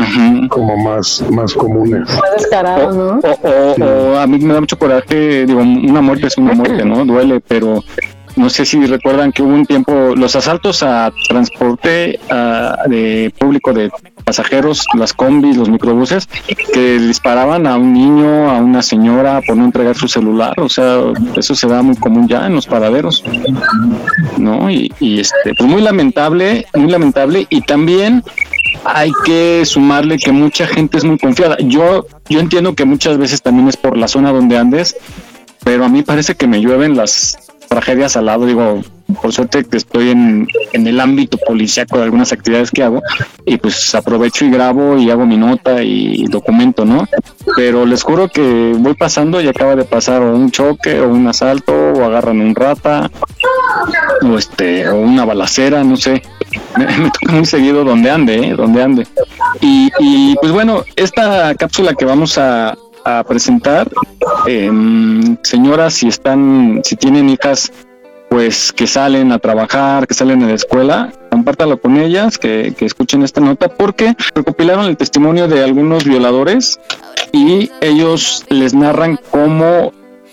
[0.49, 2.01] como más, más comunes.
[2.09, 3.21] Más descarado, ¿no?
[3.21, 6.85] O, o- o a mí me da mucho coraje, digo, una muerte es una muerte,
[6.85, 7.05] ¿no?
[7.05, 7.83] Duele, pero
[8.37, 13.73] no sé si recuerdan que hubo un tiempo, los asaltos a transporte ah, de público
[13.73, 13.91] de
[14.25, 16.29] pasajeros, las combis, los microbuses,
[16.73, 21.01] que disparaban a un niño, a una señora por no entregar su celular, o sea,
[21.37, 23.23] eso se da muy común ya en los paraderos,
[24.39, 24.71] ¿no?
[24.71, 28.23] Y, este, pues muy lamentable, muy lamentable, y también
[28.85, 31.57] hay que sumarle que mucha gente es muy confiada.
[31.61, 34.97] Yo, yo entiendo que muchas veces también es por la zona donde andes,
[35.63, 37.39] pero a mí parece que me llueven las
[37.69, 38.47] tragedias al lado.
[38.47, 38.83] Digo,
[39.21, 43.03] por suerte que estoy en, en el ámbito policiaco de algunas actividades que hago
[43.45, 47.07] y pues aprovecho y grabo y hago mi nota y documento, ¿no?
[47.57, 51.73] Pero les juro que voy pasando y acaba de pasar un choque o un asalto
[51.73, 53.11] o agarran un rata
[54.23, 56.23] o este o una balacera, no sé.
[56.77, 58.55] Me, toca muy seguido donde ande, ¿eh?
[58.57, 59.07] donde ande.
[59.61, 62.77] Y, y pues bueno, esta cápsula que vamos a,
[63.29, 63.87] presentar,
[64.47, 67.71] em, señoras, si están, si tienen hijas,
[68.35, 72.85] pues que salen a trabajar, que salen a la escuela, compártalo con ellas, que, que
[72.85, 76.81] escuchen esta nota, porque recopilaron el testimonio de algunos violadores
[77.31, 79.93] y ellos les narran cómo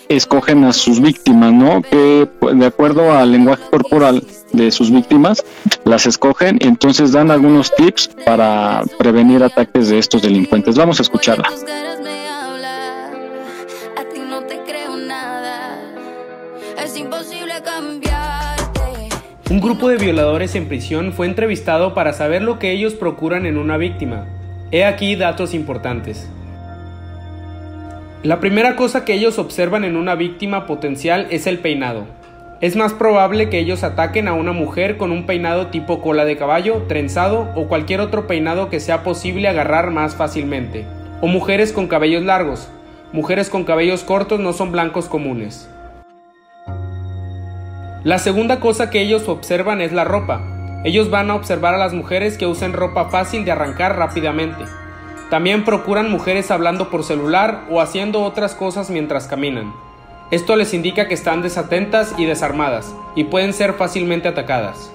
[0.10, 1.84] escogen a sus víctimas, ¿no?
[1.84, 5.46] Que pues, de acuerdo al lenguaje corporal de sus víctimas,
[5.84, 10.76] las escogen y entonces dan algunos tips para prevenir ataques de estos delincuentes.
[10.76, 11.52] Vamos a escucharla.
[19.52, 23.58] Un grupo de violadores en prisión fue entrevistado para saber lo que ellos procuran en
[23.58, 24.26] una víctima.
[24.72, 26.30] He aquí datos importantes.
[28.24, 32.06] La primera cosa que ellos observan en una víctima potencial es el peinado.
[32.62, 36.38] Es más probable que ellos ataquen a una mujer con un peinado tipo cola de
[36.38, 40.86] caballo, trenzado o cualquier otro peinado que sea posible agarrar más fácilmente.
[41.20, 42.70] O mujeres con cabellos largos.
[43.12, 45.70] Mujeres con cabellos cortos no son blancos comunes.
[48.04, 50.42] La segunda cosa que ellos observan es la ropa.
[50.84, 54.66] Ellos van a observar a las mujeres que usen ropa fácil de arrancar rápidamente.
[55.30, 59.72] También procuran mujeres hablando por celular o haciendo otras cosas mientras caminan.
[60.32, 64.92] Esto les indica que están desatentas y desarmadas y pueden ser fácilmente atacadas.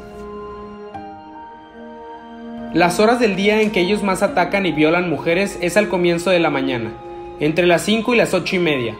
[2.74, 6.30] Las horas del día en que ellos más atacan y violan mujeres es al comienzo
[6.30, 6.90] de la mañana,
[7.38, 8.96] entre las 5 y las 8 y media,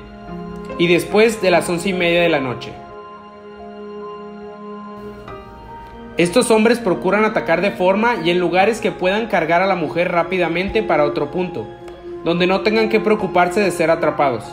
[0.78, 2.72] y después de las 11 y media de la noche.
[6.18, 10.12] Estos hombres procuran atacar de forma y en lugares que puedan cargar a la mujer
[10.12, 11.66] rápidamente para otro punto,
[12.24, 14.44] donde no tengan que preocuparse de ser atrapados.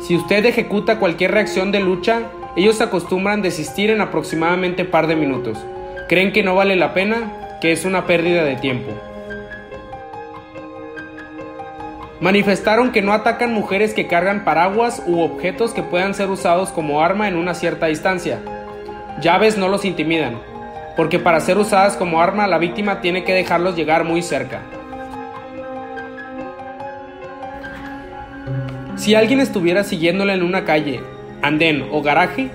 [0.00, 2.24] Si usted ejecuta cualquier reacción de lucha,
[2.56, 5.56] ellos acostumbran desistir en aproximadamente par de minutos.
[6.10, 8.90] Creen que no vale la pena, que es una pérdida de tiempo.
[12.20, 17.00] Manifestaron que no atacan mujeres que cargan paraguas u objetos que puedan ser usados como
[17.00, 18.40] arma en una cierta distancia.
[19.22, 20.49] Llaves no los intimidan,
[20.96, 24.62] porque para ser usadas como arma la víctima tiene que dejarlos llegar muy cerca.
[28.96, 31.00] Si alguien estuviera siguiéndola en una calle,
[31.40, 32.50] andén o garaje,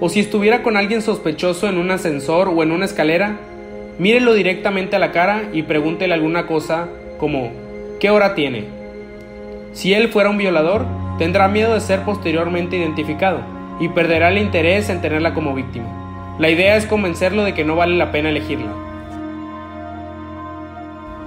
[0.00, 3.36] o si estuviera con alguien sospechoso en un ascensor o en una escalera,
[3.98, 6.88] mírelo directamente a la cara y pregúntele alguna cosa
[7.18, 7.52] como
[8.00, 8.64] ¿qué hora tiene?
[9.74, 10.86] Si él fuera un violador,
[11.18, 13.40] tendrá miedo de ser posteriormente identificado
[13.78, 16.01] y perderá el interés en tenerla como víctima.
[16.42, 18.72] La idea es convencerlo de que no vale la pena elegirla.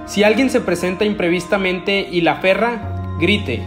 [0.04, 3.62] Si alguien se presenta imprevistamente y la aferra, grite.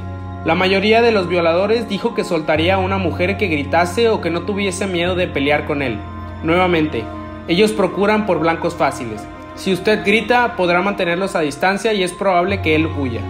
[0.45, 4.29] La mayoría de los violadores dijo que soltaría a una mujer que gritase o que
[4.29, 5.97] no tuviese miedo de pelear con él.
[6.43, 7.03] Nuevamente,
[7.47, 9.27] ellos procuran por blancos fáciles.
[9.55, 13.21] Si usted grita, podrá mantenerlos a distancia y es probable que él huya.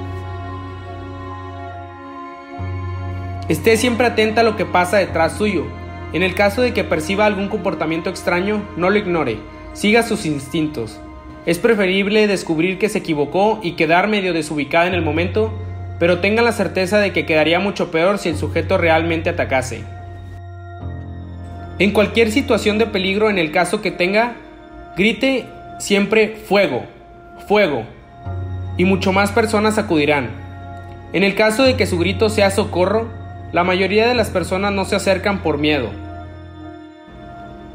[3.48, 5.68] Esté siempre atenta a lo que pasa detrás suyo,
[6.14, 9.38] en el caso de que perciba algún comportamiento extraño, no lo ignore,
[9.74, 11.00] siga sus instintos.
[11.46, 15.54] Es preferible descubrir que se equivocó y quedar medio desubicada en el momento,
[16.00, 19.84] pero tenga la certeza de que quedaría mucho peor si el sujeto realmente atacase.
[21.78, 24.36] En cualquier situación de peligro en el caso que tenga,
[24.98, 25.46] grite
[25.80, 26.86] siempre fuego,
[27.48, 27.86] fuego,
[28.78, 30.30] y mucho más personas acudirán.
[31.14, 33.08] En el caso de que su grito sea socorro,
[33.52, 35.90] la mayoría de las personas no se acercan por miedo.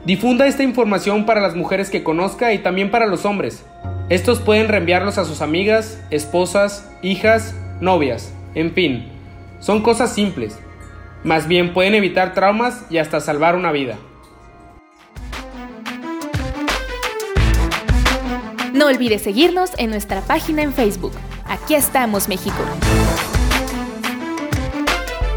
[0.05, 3.65] Difunda esta información para las mujeres que conozca y también para los hombres.
[4.11, 9.09] Estos pueden reenviarlos a sus amigas, esposas, hijas, novias, en fin.
[9.61, 10.59] Son cosas simples.
[11.25, 13.97] Más bien pueden evitar traumas y hasta salvar una vida.
[18.75, 21.13] No olvides seguirnos en nuestra página en Facebook.
[21.47, 22.63] Aquí estamos, México.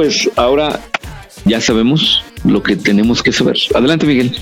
[0.00, 0.80] Pues ahora
[1.44, 3.58] ya sabemos lo que tenemos que saber.
[3.74, 4.34] Adelante, Miguel.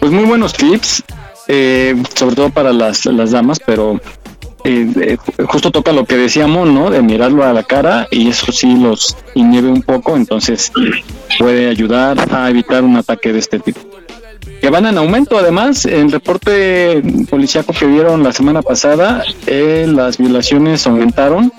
[0.00, 1.04] Pues muy buenos tips,
[1.46, 4.00] eh, sobre todo para las, las damas, pero
[4.64, 6.88] eh, eh, justo toca lo que decíamos, ¿no?
[6.88, 10.72] De mirarlo a la cara y eso sí los inhibe un poco, entonces
[11.38, 13.80] puede ayudar a evitar un ataque de este tipo.
[14.62, 20.16] Que van en aumento, además, el reporte policíaco que vieron la semana pasada, eh, las
[20.16, 21.52] violaciones aumentaron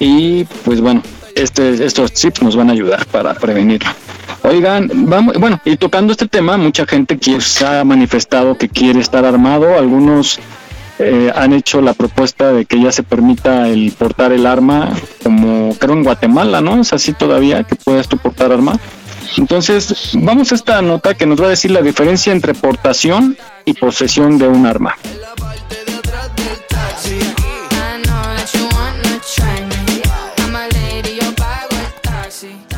[0.00, 1.00] y pues bueno,
[1.34, 3.90] este, estos tips nos van a ayudar para prevenirlo.
[4.42, 9.00] Oigan, vamos, bueno, y tocando este tema, mucha gente que se ha manifestado que quiere
[9.00, 10.38] estar armado, algunos
[10.98, 14.92] eh, han hecho la propuesta de que ya se permita el portar el arma,
[15.22, 16.80] como creo en Guatemala, ¿no?
[16.80, 18.78] Es así todavía que puedes tú portar arma.
[19.36, 23.72] Entonces, vamos a esta nota que nos va a decir la diferencia entre portación y
[23.72, 24.96] posesión de un arma.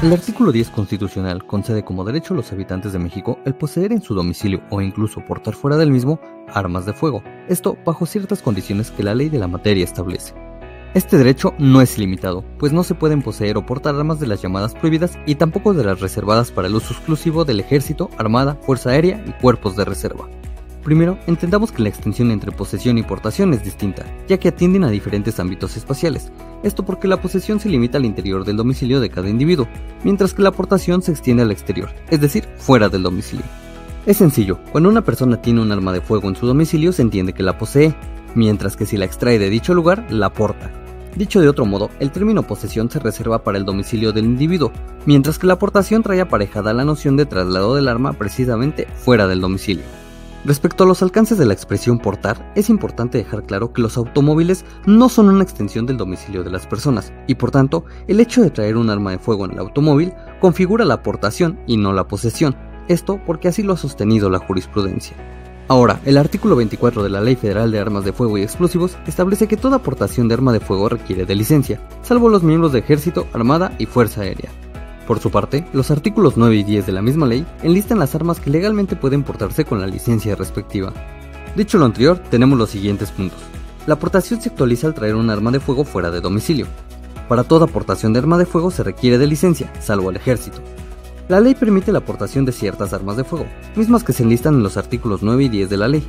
[0.02, 4.02] El artículo 10 constitucional concede como derecho a los habitantes de México el poseer en
[4.02, 8.90] su domicilio o incluso portar fuera del mismo armas de fuego, esto bajo ciertas condiciones
[8.90, 10.34] que la ley de la materia establece.
[10.92, 14.42] Este derecho no es limitado, pues no se pueden poseer o portar armas de las
[14.42, 18.90] llamadas prohibidas y tampoco de las reservadas para el uso exclusivo del ejército, armada, fuerza
[18.90, 20.28] aérea y cuerpos de reserva.
[20.86, 24.88] Primero, entendamos que la extensión entre posesión y portación es distinta, ya que atienden a
[24.88, 26.30] diferentes ámbitos espaciales.
[26.62, 29.66] Esto porque la posesión se limita al interior del domicilio de cada individuo,
[30.04, 33.44] mientras que la portación se extiende al exterior, es decir, fuera del domicilio.
[34.06, 37.32] Es sencillo, cuando una persona tiene un arma de fuego en su domicilio se entiende
[37.32, 37.92] que la posee,
[38.36, 40.70] mientras que si la extrae de dicho lugar, la porta.
[41.16, 44.70] Dicho de otro modo, el término posesión se reserva para el domicilio del individuo,
[45.04, 49.40] mientras que la aportación trae aparejada la noción de traslado del arma precisamente fuera del
[49.40, 50.05] domicilio.
[50.46, 54.64] Respecto a los alcances de la expresión portar, es importante dejar claro que los automóviles
[54.86, 58.50] no son una extensión del domicilio de las personas, y por tanto, el hecho de
[58.50, 62.54] traer un arma de fuego en el automóvil configura la aportación y no la posesión,
[62.86, 65.16] esto porque así lo ha sostenido la jurisprudencia.
[65.66, 69.48] Ahora, el artículo 24 de la Ley Federal de Armas de Fuego y Explosivos establece
[69.48, 73.26] que toda aportación de arma de fuego requiere de licencia, salvo los miembros de Ejército,
[73.32, 74.50] Armada y Fuerza Aérea.
[75.06, 78.40] Por su parte, los artículos 9 y 10 de la misma ley enlistan las armas
[78.40, 80.92] que legalmente pueden portarse con la licencia respectiva.
[81.54, 83.38] Dicho lo anterior, tenemos los siguientes puntos.
[83.86, 86.66] La aportación se actualiza al traer un arma de fuego fuera de domicilio.
[87.28, 90.58] Para toda aportación de arma de fuego se requiere de licencia, salvo al ejército.
[91.28, 93.46] La ley permite la aportación de ciertas armas de fuego,
[93.76, 96.06] mismas que se enlistan en los artículos 9 y 10 de la ley.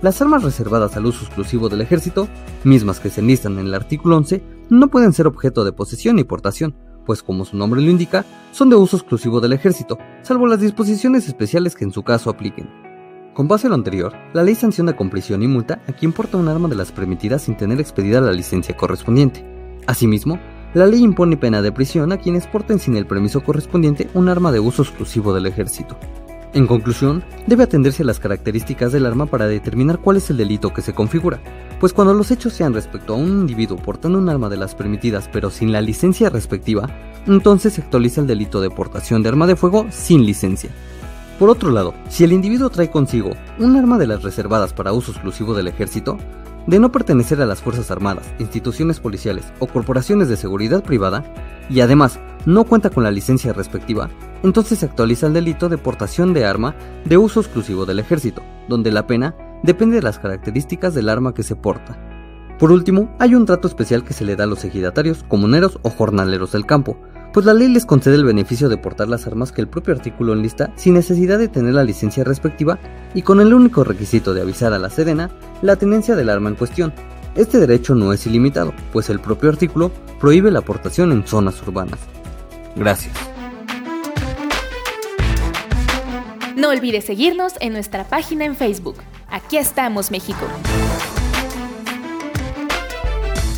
[0.00, 2.28] Las armas reservadas al uso exclusivo del ejército,
[2.64, 6.24] mismas que se enlistan en el artículo 11, no pueden ser objeto de posesión ni
[6.24, 6.74] portación,
[7.08, 11.26] pues como su nombre lo indica, son de uso exclusivo del ejército, salvo las disposiciones
[11.26, 12.68] especiales que en su caso apliquen.
[13.32, 16.36] Con base a lo anterior, la ley sanciona con prisión y multa a quien porta
[16.36, 19.42] un arma de las permitidas sin tener expedida la licencia correspondiente.
[19.86, 20.38] Asimismo,
[20.74, 24.52] la ley impone pena de prisión a quienes porten sin el permiso correspondiente un arma
[24.52, 25.96] de uso exclusivo del ejército.
[26.58, 30.74] En conclusión, debe atenderse a las características del arma para determinar cuál es el delito
[30.74, 31.40] que se configura,
[31.78, 35.30] pues cuando los hechos sean respecto a un individuo portando un arma de las permitidas
[35.32, 36.88] pero sin la licencia respectiva,
[37.28, 40.70] entonces se actualiza el delito de portación de arma de fuego sin licencia.
[41.38, 43.30] Por otro lado, si el individuo trae consigo
[43.60, 46.18] un arma de las reservadas para uso exclusivo del ejército,
[46.68, 51.24] de no pertenecer a las Fuerzas Armadas, instituciones policiales o corporaciones de seguridad privada,
[51.70, 54.10] y además no cuenta con la licencia respectiva,
[54.42, 56.76] entonces se actualiza el delito de portación de arma
[57.06, 61.42] de uso exclusivo del ejército, donde la pena depende de las características del arma que
[61.42, 61.98] se porta.
[62.58, 65.90] Por último, hay un trato especial que se le da a los ejidatarios, comuneros o
[65.90, 66.98] jornaleros del campo,
[67.38, 70.32] pues la ley les concede el beneficio de portar las armas que el propio artículo
[70.32, 72.80] enlista sin necesidad de tener la licencia respectiva
[73.14, 75.30] y con el único requisito de avisar a la Sedena
[75.62, 76.92] la tenencia del arma en cuestión.
[77.36, 82.00] Este derecho no es ilimitado, pues el propio artículo prohíbe la aportación en zonas urbanas.
[82.74, 83.14] Gracias.
[86.56, 88.96] No olvides seguirnos en nuestra página en Facebook.
[89.28, 90.44] Aquí estamos, México.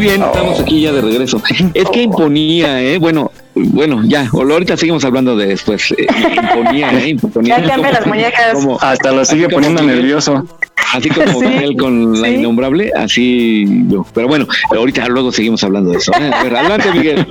[0.00, 1.42] Muy bien, estamos aquí ya de regreso.
[1.74, 2.96] Es que imponía, ¿eh?
[2.96, 5.90] Bueno, bueno, ya, o ahorita seguimos hablando de después.
[5.92, 6.06] Eh,
[6.42, 7.10] imponía, ¿eh?
[7.10, 7.60] Imponía.
[7.60, 8.54] Ya cambia las muñecas.
[8.54, 10.46] Como- Hasta lo sigue como poniendo nervioso.
[10.94, 12.34] Así como Sí, Miguel con la sí.
[12.36, 14.06] innombrable, así yo.
[14.14, 16.12] Pero bueno, ahorita luego seguimos hablando de eso.
[16.18, 16.30] ¿eh?
[16.32, 17.26] A ver, adelante, Miguel.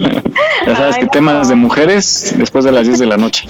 [0.67, 3.47] Ya sabes que temas de mujeres después de las 10 de la noche.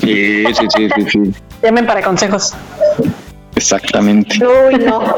[0.00, 1.20] Sí, sí, sí, sí, sí.
[1.62, 2.52] Llamen para consejos.
[3.54, 4.40] Exactamente.
[4.44, 5.14] Uy, no.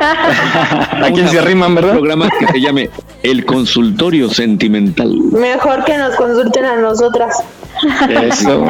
[0.00, 1.92] ¿A quién se arriman, Un verdad?
[1.92, 2.90] programa que se llame
[3.22, 5.14] El Consultorio Sentimental.
[5.32, 7.36] Mejor que nos consulten a nosotras.
[8.08, 8.64] Eso.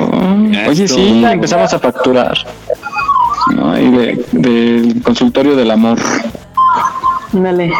[0.68, 2.36] Oye, sí, empezamos a facturar.
[3.55, 3.78] ¿no?
[3.78, 5.98] Y de- del consultorio del amor.
[7.32, 7.70] Dale.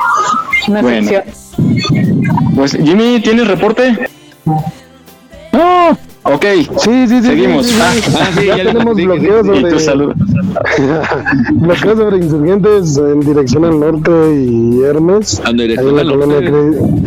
[0.69, 1.11] Una Bueno.
[2.55, 4.09] Pues, Jimmy, ¿tienes reporte?
[5.53, 5.97] No.
[6.27, 6.45] Ok,
[6.79, 7.23] Sí, sí, sí.
[7.23, 7.67] Seguimos.
[7.67, 8.17] sí, sí, sí.
[8.19, 10.13] Ah, ya, ya tenemos bloqueos y sobre, tu salud.
[11.55, 15.43] bloqueos sobre insurgentes en dirección al norte y Hermes.
[15.47, 16.39] En en la colonia.
[16.41, 17.05] Cre-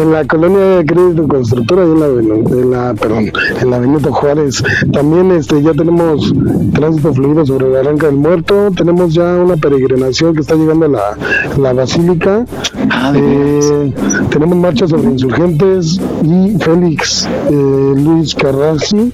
[0.00, 4.12] en la colonia de Crédito Constructora, ahí en la, en la, perdón, en la Benito
[4.12, 4.62] Juárez.
[4.92, 6.32] También este ya tenemos
[6.74, 8.70] tránsito fluido sobre la Barranca del Muerto.
[8.76, 11.18] Tenemos ya una peregrinación que está llegando a la,
[11.58, 12.44] la Basílica.
[12.90, 13.92] Ah, de Eh,
[14.30, 19.12] tenemos marchas sobre insurgentes y Félix eh, Luis Carrassi.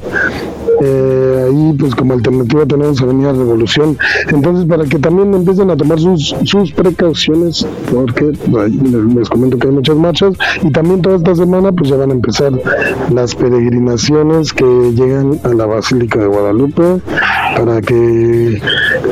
[0.83, 3.97] Eh, ahí pues como alternativa tenemos Avenida Revolución.
[4.29, 9.69] Entonces para que también empiecen a tomar sus, sus precauciones, porque les, les comento que
[9.69, 12.53] hay muchas marchas y también toda esta semana pues ya van a empezar
[13.13, 17.01] las peregrinaciones que llegan a la Basílica de Guadalupe
[17.57, 18.61] para que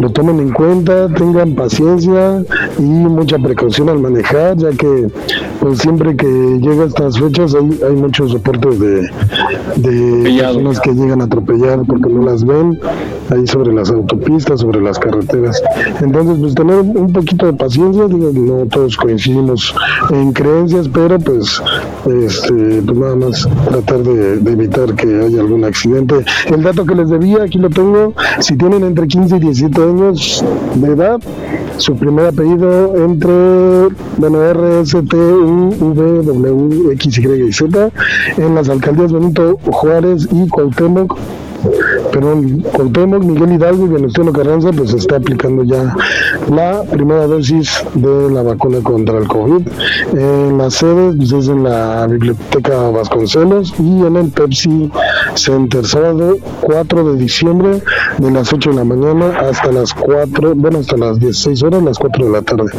[0.01, 2.45] lo tomen en cuenta, tengan paciencia
[2.79, 5.09] y mucha precaución al manejar, ya que
[5.61, 9.11] pues siempre que llega estas fechas hay, hay muchos reportes de,
[9.77, 11.27] de personas que llegan a
[11.87, 12.79] porque no las ven
[13.31, 15.63] ahí sobre las autopistas, sobre las carreteras.
[16.01, 19.75] Entonces, pues tener un poquito de paciencia, digo, no todos coincidimos
[20.11, 21.63] en creencias, pero pues,
[22.07, 26.17] este, pues nada más tratar de, evitar que haya algún accidente.
[26.47, 30.45] El dato que les debía, aquí lo tengo, si tienen entre 15 y 17 años
[30.75, 31.21] de edad,
[31.79, 37.91] su primer apellido entre, bueno, RST, U, V, W, X, y Z,
[38.37, 41.19] en las alcaldías Benito Juárez y Cuauhtémoc,
[42.13, 42.41] pero
[42.73, 45.95] Cuauhtémoc, Miguel Hidalgo y Venustiano Carranza pues está aplicando ya
[46.51, 49.67] la primera dosis de la vacuna contra el COVID.
[50.13, 54.91] En las sedes pues es en la Biblioteca Vasconcelos y en el Pepsi
[55.35, 57.83] Center, sábado 4 de diciembre
[58.19, 61.99] de las 8 de la mañana hasta las 4, bueno, hasta las 16 horas, las
[61.99, 62.71] 4 de la tarde.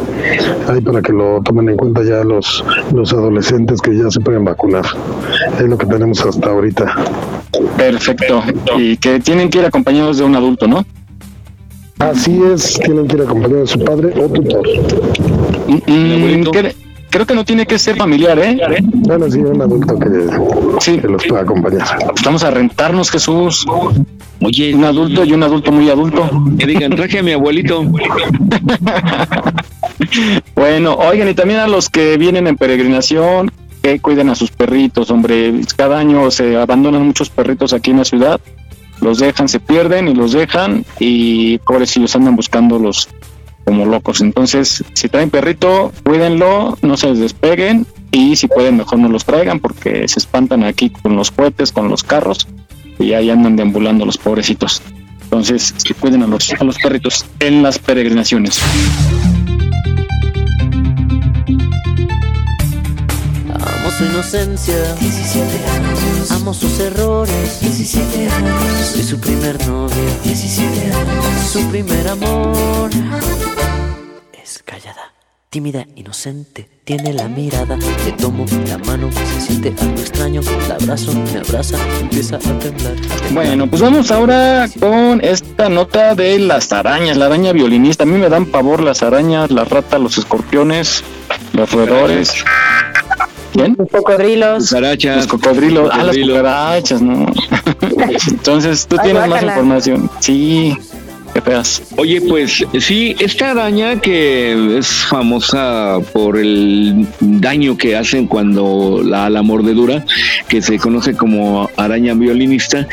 [0.67, 2.63] Ahí para que lo tomen en cuenta ya los,
[2.93, 4.85] los adolescentes que ya se pueden vacunar.
[5.57, 6.95] Es lo que tenemos hasta ahorita.
[7.77, 8.41] Perfecto.
[8.77, 10.85] Y que tienen que ir acompañados de un adulto, ¿no?
[11.99, 14.67] Así es, tienen que ir acompañados de su padre o tutor.
[15.67, 16.75] Mm, cre-
[17.09, 18.57] creo que no tiene que ser familiar, ¿eh?
[18.81, 21.87] Bueno, sí, un adulto que, que los pueda acompañar.
[22.25, 23.65] Vamos a rentarnos, Jesús.
[24.41, 26.29] Oye, un adulto y un adulto muy adulto.
[26.59, 27.83] Que digan, traje a mi abuelito.
[30.55, 35.09] Bueno, oigan, y también a los que vienen en peregrinación, que cuiden a sus perritos,
[35.09, 35.53] hombre.
[35.75, 38.39] Cada año se abandonan muchos perritos aquí en la ciudad,
[39.05, 43.07] los dejan, se pierden y los dejan, y pobrecillos andan buscándolos
[43.63, 44.19] como locos.
[44.21, 49.23] Entonces, si traen perrito, cuídenlo, no se les despeguen, y si pueden, mejor no los
[49.23, 52.47] traigan, porque se espantan aquí con los cohetes, con los carros,
[52.97, 54.81] y ahí andan deambulando los pobrecitos.
[55.23, 58.59] Entonces, que cuiden a los, a los perritos en las peregrinaciones.
[63.53, 66.04] Amo su inocencia, 17 años.
[66.31, 68.63] Amo sus errores, 17 años.
[68.93, 71.25] Soy su primer novio, 17 años.
[71.51, 72.89] Su primer amor.
[74.33, 75.13] Es callada,
[75.49, 76.69] tímida, inocente.
[76.83, 80.41] Tiene la mirada, le tomo la mano, se siente algo extraño.
[80.67, 82.93] La abrazo, me abraza, empieza a temblar.
[82.93, 83.33] a temblar.
[83.33, 88.03] Bueno, pues vamos ahora con esta nota de las arañas, la araña violinista.
[88.03, 91.03] A mí me dan pavor las arañas, las ratas, los escorpiones,
[91.53, 92.43] los roedores.
[93.55, 93.75] ¿Quién?
[93.77, 94.71] Los cocodrilos.
[94.71, 95.89] Los cocodrilos.
[95.93, 97.25] Ah, las cucarachas, ¿no?
[98.29, 100.09] Entonces, tú Ay, tienes más información.
[100.19, 100.77] Sí,
[101.97, 109.29] Oye, pues sí, esta araña que es famosa por el daño que hacen cuando la,
[109.29, 110.05] la mordedura,
[110.47, 112.87] que se conoce como araña violinista,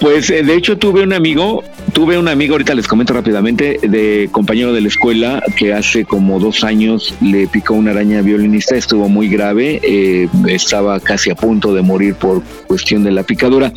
[0.00, 1.62] pues eh, de hecho tuve un amigo,
[1.92, 6.40] tuve un amigo, ahorita les comento rápidamente, de compañero de la escuela que hace como
[6.40, 11.72] dos años le picó una araña violinista, estuvo muy grave, eh, estaba casi a punto
[11.72, 13.72] de morir por cuestión de la picadura.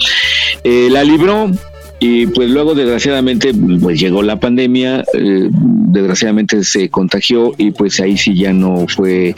[0.64, 1.52] Eh, la libró,
[2.00, 3.52] y pues luego desgraciadamente
[3.82, 9.34] pues llegó la pandemia, eh, desgraciadamente se contagió y pues ahí sí ya no fue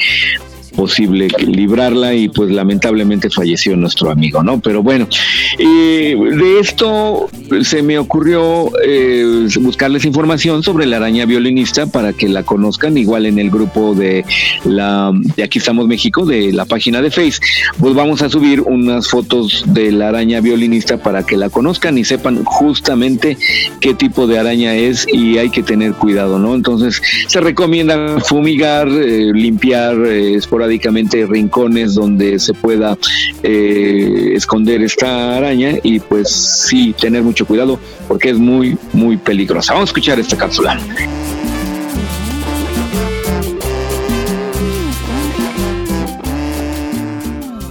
[0.77, 4.59] posible librarla y pues lamentablemente falleció nuestro amigo, ¿no?
[4.59, 5.07] Pero bueno,
[5.57, 7.27] eh, de esto
[7.63, 13.25] se me ocurrió eh, buscarles información sobre la araña violinista para que la conozcan, igual
[13.25, 14.23] en el grupo de
[14.63, 17.39] la de Aquí estamos México, de la página de Face,
[17.79, 22.03] pues vamos a subir unas fotos de la araña violinista para que la conozcan y
[22.03, 23.37] sepan justamente
[23.79, 26.53] qué tipo de araña es y hay que tener cuidado, ¿no?
[26.53, 30.33] Entonces se recomienda fumigar, eh, limpiar eh,
[30.67, 32.97] esporádicamente rincones donde se pueda
[33.43, 36.29] eh, esconder esta araña y pues
[36.67, 39.73] sí tener mucho cuidado porque es muy muy peligrosa.
[39.73, 40.77] Vamos a escuchar esta cápsula.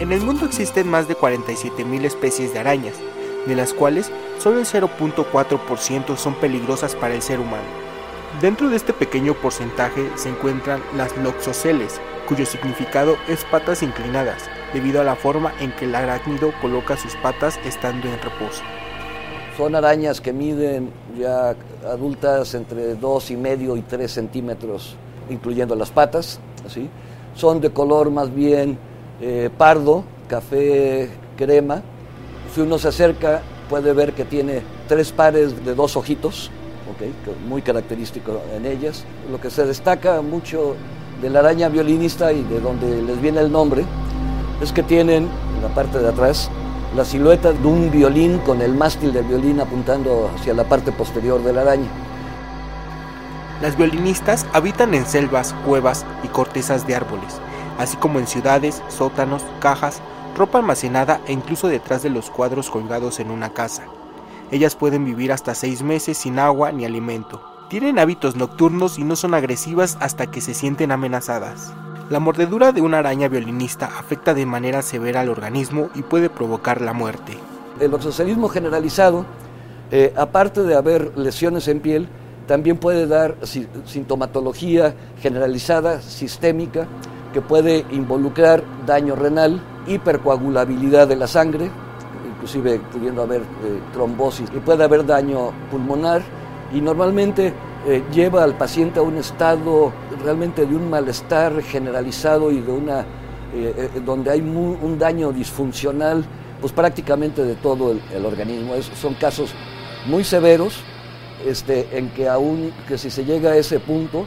[0.01, 2.95] En el mundo existen más de 47.000 especies de arañas,
[3.47, 7.65] de las cuales solo el 0.4% son peligrosas para el ser humano.
[8.41, 14.43] Dentro de este pequeño porcentaje se encuentran las loxoceles, cuyo significado es patas inclinadas,
[14.75, 18.63] debido a la forma en que el arácnido coloca sus patas estando en reposo.
[19.57, 21.55] Son arañas que miden ya
[21.89, 24.97] adultas entre 2 y medio y 3 centímetros,
[25.31, 26.41] incluyendo las patas.
[26.67, 26.91] ¿así?
[27.35, 28.79] Son de color más bien
[29.21, 31.83] eh, pardo, café crema.
[32.55, 33.41] Si uno se acerca
[33.71, 36.51] puede ver que tiene tres pares de dos ojitos,
[36.91, 36.99] ¿ok?
[36.99, 39.05] que muy característico en ellas.
[39.31, 40.77] Lo que se destaca mucho
[41.21, 43.85] de la araña violinista y de donde les viene el nombre
[44.61, 46.51] es que tienen en la parte de atrás
[46.95, 51.43] la silueta de un violín con el mástil del violín apuntando hacia la parte posterior
[51.43, 51.89] de la araña.
[53.61, 57.41] Las violinistas habitan en selvas, cuevas y cortezas de árboles.
[57.79, 60.01] así como en ciudades, sótanos, cajas,
[60.35, 63.83] ropa almacenada e incluso detrás de los cuadros colgados en una casa.
[64.51, 67.56] Ellas pueden vivir hasta seis meses sin agua ni alimento.
[67.69, 71.75] Tienen hábitos nocturnos y no son agresivas hasta que se sienten amenazadas.
[72.11, 76.81] La mordedura de una araña violinista afecta de manera severa al organismo y puede provocar
[76.81, 77.37] la muerte.
[77.81, 79.27] El obsesionismo generalizado,
[79.91, 82.09] eh, aparte de haber lesiones en piel,
[82.47, 83.37] también puede dar
[83.85, 86.87] sintomatología generalizada, sistémica,
[87.33, 91.69] que puede involucrar daño renal, hipercoagulabilidad de la sangre,
[92.33, 96.23] inclusive pudiendo haber eh, trombosis, y puede haber daño pulmonar,
[96.73, 97.53] y normalmente
[97.87, 103.01] eh, lleva al paciente a un estado realmente de un malestar generalizado y de una
[103.55, 106.25] eh, eh, donde hay un daño disfuncional
[106.61, 108.75] pues prácticamente de todo el, organismo.
[109.01, 109.51] son casos
[110.07, 110.83] muy severos
[111.47, 114.25] este, en que aún que si se llega a ese punto,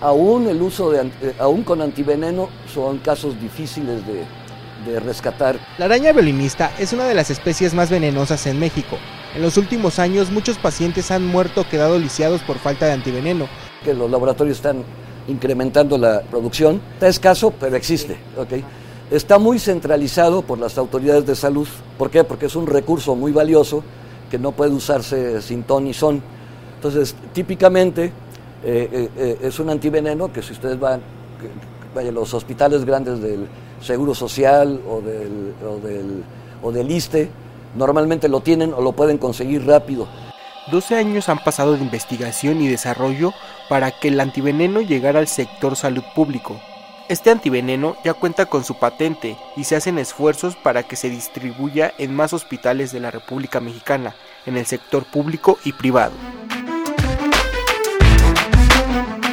[0.00, 4.24] aún el uso de aún con antiveneno son casos difíciles de,
[4.90, 5.58] de rescatar.
[5.78, 8.98] La araña violinista es una de las especies más venenosas en México.
[9.34, 13.46] En los últimos años muchos pacientes han muerto quedado lisiados por falta de antiveneno.
[13.84, 14.82] Que los laboratorios están
[15.28, 16.80] incrementando la producción.
[16.94, 18.16] Está escaso, pero existe.
[18.36, 18.64] ¿okay?
[19.10, 21.68] Está muy centralizado por las autoridades de salud.
[21.96, 22.24] ¿Por qué?
[22.24, 23.84] Porque es un recurso muy valioso
[24.30, 26.22] que no puede usarse sin ton ni son.
[26.76, 28.06] Entonces, típicamente
[28.64, 31.02] eh, eh, eh, es un antiveneno que si ustedes van,
[31.96, 33.46] a los hospitales grandes del
[33.80, 36.22] Seguro Social o del, o del,
[36.62, 37.30] o del ISTE,
[37.74, 40.08] normalmente lo tienen o lo pueden conseguir rápido.
[40.70, 43.32] 12 años han pasado de investigación y desarrollo
[43.68, 46.60] para que el antiveneno llegara al sector salud público.
[47.08, 51.92] Este antiveneno ya cuenta con su patente y se hacen esfuerzos para que se distribuya
[51.98, 54.14] en más hospitales de la República Mexicana,
[54.46, 56.12] en el sector público y privado.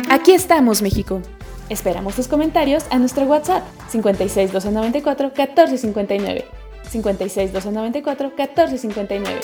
[0.10, 1.22] Aquí estamos, México.
[1.70, 6.67] Esperamos tus comentarios a nuestro WhatsApp 56 294 1459.
[6.90, 9.40] 56 294 1459.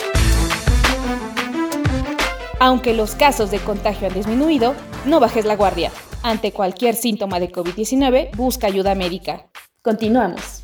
[2.60, 4.74] Aunque los casos de contagio han disminuido,
[5.06, 5.92] no bajes la guardia.
[6.24, 9.48] Ante cualquier síntoma de COVID-19, busca ayuda médica.
[9.82, 10.64] Continuamos.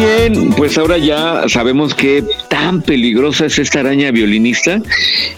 [0.00, 4.80] Bien, pues ahora ya sabemos qué tan peligrosa es esta araña violinista.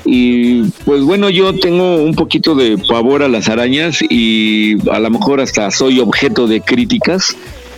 [0.05, 5.11] Y pues bueno, yo tengo un poquito de pavor a las arañas y a lo
[5.11, 7.37] mejor hasta soy objeto de críticas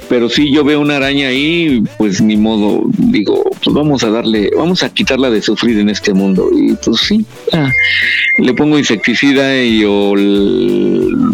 [0.08, 4.50] pero si yo veo una araña ahí, pues ni modo, digo, pues vamos a darle,
[4.56, 6.50] vamos a quitarla de sufrir en este mundo.
[6.54, 7.24] Y pues sí,
[8.38, 10.12] le pongo insecticida y yo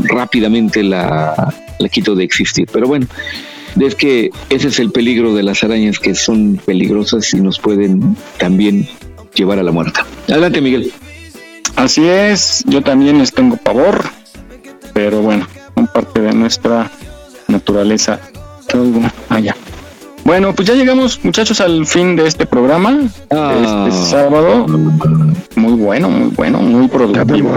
[0.05, 2.69] rápidamente la, la quito de existir.
[2.73, 3.07] Pero bueno,
[3.79, 8.17] es que ese es el peligro de las arañas que son peligrosas y nos pueden
[8.39, 8.89] también
[9.35, 10.01] llevar a la muerte.
[10.29, 10.93] Adelante, Miguel.
[11.77, 14.05] Así es, yo también les tengo pavor,
[14.93, 16.91] pero bueno, son parte de nuestra
[17.49, 18.21] naturaleza.
[19.29, 19.57] Allá.
[20.31, 23.01] Bueno, pues ya llegamos, muchachos, al fin de este programa.
[23.31, 23.89] Ah.
[23.89, 24.65] Este sábado.
[25.57, 27.51] Muy bueno, muy bueno, muy productivo.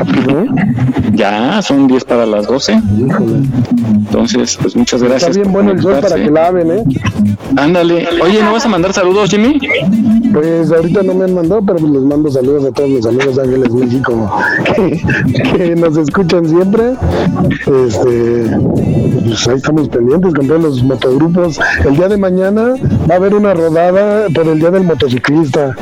[1.13, 2.73] Ya, son 10 para las 12.
[2.73, 5.37] Entonces, pues muchas gracias.
[5.37, 6.83] Está bien bueno el sol para que laven, ¿eh?
[7.57, 8.07] Ándale.
[8.23, 9.59] Oye, ¿no vas a mandar saludos, Jimmy?
[10.33, 13.43] Pues ahorita no me han mandado, pero les mando saludos a todos mis amigos de
[13.43, 14.31] Ángeles México
[14.65, 16.93] que, que nos escuchan siempre.
[17.51, 18.57] Este,
[19.27, 21.59] pues ahí estamos pendientes con todos los motogrupos.
[21.85, 25.75] El día de mañana va a haber una rodada por el Día del Motociclista.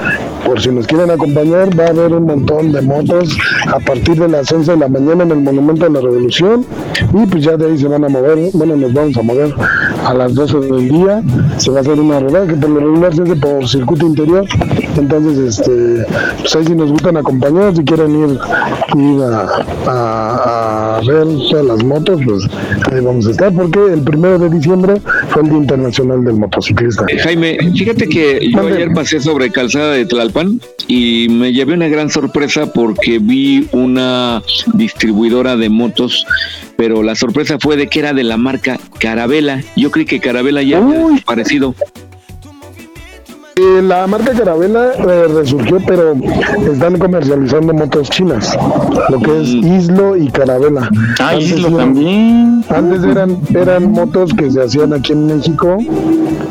[0.45, 3.37] Por si nos quieren acompañar, va a haber un montón de motos
[3.67, 6.65] a partir de las 11 de la mañana en el Monumento de la Revolución.
[7.13, 9.53] Y pues ya de ahí se van a mover, bueno, nos vamos a mover
[10.05, 11.23] a las 12 del día.
[11.57, 14.45] Se va a hacer una rodada que por lo regular se hace por circuito interior.
[14.97, 16.05] Entonces, este,
[16.39, 18.39] pues ahí si nos gustan acompañar, si quieren ir,
[19.87, 22.47] a, a ver todas las motos, pues
[22.91, 27.05] ahí vamos a estar, porque el primero de diciembre fue el Día Internacional del Motociclista.
[27.09, 31.87] Eh, Jaime, fíjate que yo ayer pasé sobre calzada de Tlalpan y me llevé una
[31.87, 34.43] gran sorpresa porque vi una
[34.73, 36.25] distribuidora de motos,
[36.77, 39.63] pero la sorpresa fue de que era de la marca Carabela.
[39.75, 41.75] Yo creí que Carabela ya había parecido.
[43.63, 46.15] Eh, la marca Carabela eh, resurgió, pero
[46.71, 48.57] están comercializando motos chinas,
[49.09, 50.89] lo que es Islo y Carabela.
[51.19, 52.65] Ah, Antes Islo eran- también.
[52.69, 55.77] Antes eran, eran motos que se hacían aquí en México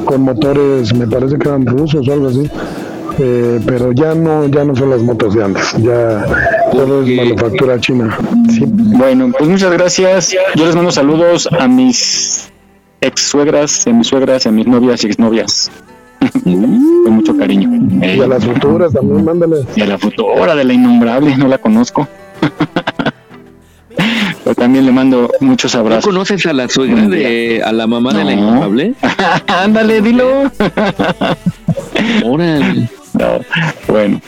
[0.04, 2.48] con motores, me parece que eran rusos o algo así.
[3.18, 6.24] Eh, pero ya no ya no son las motos de antes ya
[6.72, 8.16] Todo es manufactura china.
[8.96, 10.30] Bueno, pues muchas gracias.
[10.54, 12.48] Yo les mando saludos a mis
[13.00, 15.70] ex suegras, a mis suegras, a mis novias y exnovias.
[16.44, 17.70] Con mucho cariño.
[18.06, 19.56] Y a las futuras también, mándale.
[19.74, 22.06] Y a la futura de la innombrable, no la conozco.
[24.44, 26.06] Pero también le mando muchos abrazos.
[26.06, 28.40] ¿No conoces a la suegra de, a la mamá de la No.
[28.40, 28.94] innombrable?
[29.47, 30.51] Ándale, dilo.
[32.24, 32.88] Órale.
[33.14, 33.40] No,
[33.88, 34.20] bueno.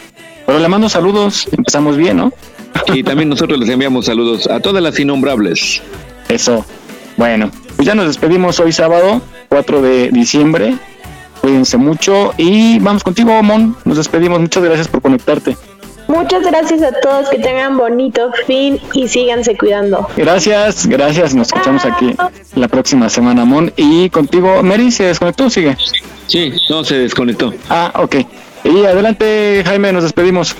[0.47, 1.49] Pero le mando saludos.
[1.53, 2.33] Empezamos bien, ¿no?
[2.93, 5.83] Y también nosotros les enviamos saludos a todas las innombrables.
[6.29, 6.65] Eso.
[7.17, 10.75] Bueno, pues ya nos despedimos hoy sábado, 4 de diciembre.
[11.43, 13.77] Cuídense mucho y vamos contigo, Mon.
[13.85, 14.41] Nos despedimos.
[14.41, 15.57] Muchas gracias por conectarte.
[16.07, 20.09] Muchas gracias a todos, que tengan bonito fin y síganse cuidando.
[20.17, 21.35] Gracias, gracias.
[21.35, 22.15] Nos escuchamos aquí
[22.55, 23.73] la próxima semana, Mon.
[23.77, 25.77] Y contigo, Mary, ¿se desconectó o sigue?
[26.29, 27.53] Sí, no se desconectó.
[27.69, 28.17] Ah, ok.
[28.65, 30.55] Y adelante, Jaime, nos despedimos.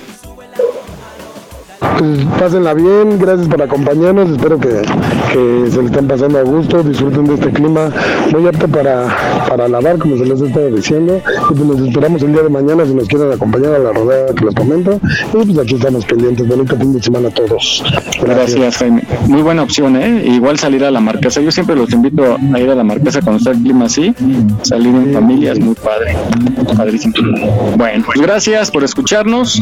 [1.97, 4.81] Pues pásenla bien, gracias por acompañarnos, espero que,
[5.71, 7.89] se le estén pasando a gusto, disfruten de este clima
[8.31, 9.07] muy apto para,
[9.47, 12.49] para lavar, como se les he estado diciendo, y pues nos esperamos el día de
[12.49, 14.99] mañana si nos quieren acompañar a la rodada que les comento,
[15.33, 17.83] y pues aquí estamos pendientes, bonito fin de semana a todos.
[18.21, 19.03] Gracias, Jaime.
[19.27, 20.23] Muy buena opción, ¿eh?
[20.25, 21.41] Igual salir a la marquesa.
[21.41, 24.13] Yo siempre los invito a ir a la marquesa cuando está el clima así.
[24.61, 26.15] Salir en familia es muy padre.
[26.75, 27.13] Padrísimo.
[27.77, 29.61] Bueno, pues gracias por escucharnos.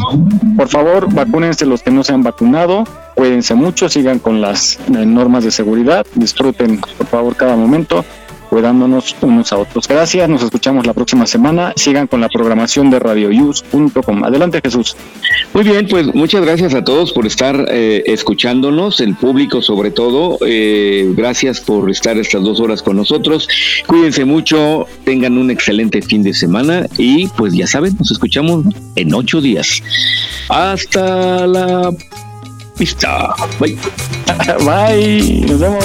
[0.56, 2.84] Por favor, vacúnense los que no se han vacunado.
[3.14, 6.06] Cuídense mucho, sigan con las eh, normas de seguridad.
[6.14, 8.04] Disfruten, por favor, cada momento
[8.52, 9.88] cuidándonos unos a otros.
[9.88, 11.72] Gracias, nos escuchamos la próxima semana.
[11.74, 14.24] Sigan con la programación de radioyus.com.
[14.24, 14.94] Adelante, Jesús.
[15.54, 20.36] Muy bien, pues muchas gracias a todos por estar eh, escuchándonos, el público sobre todo.
[20.46, 23.48] Eh, gracias por estar estas dos horas con nosotros.
[23.86, 28.66] Cuídense mucho, tengan un excelente fin de semana y pues ya saben, nos escuchamos
[28.96, 29.82] en ocho días.
[30.50, 31.90] Hasta la
[32.78, 33.34] vista.
[33.58, 33.78] Bye.
[34.66, 35.40] Bye.
[35.46, 35.84] Nos vemos.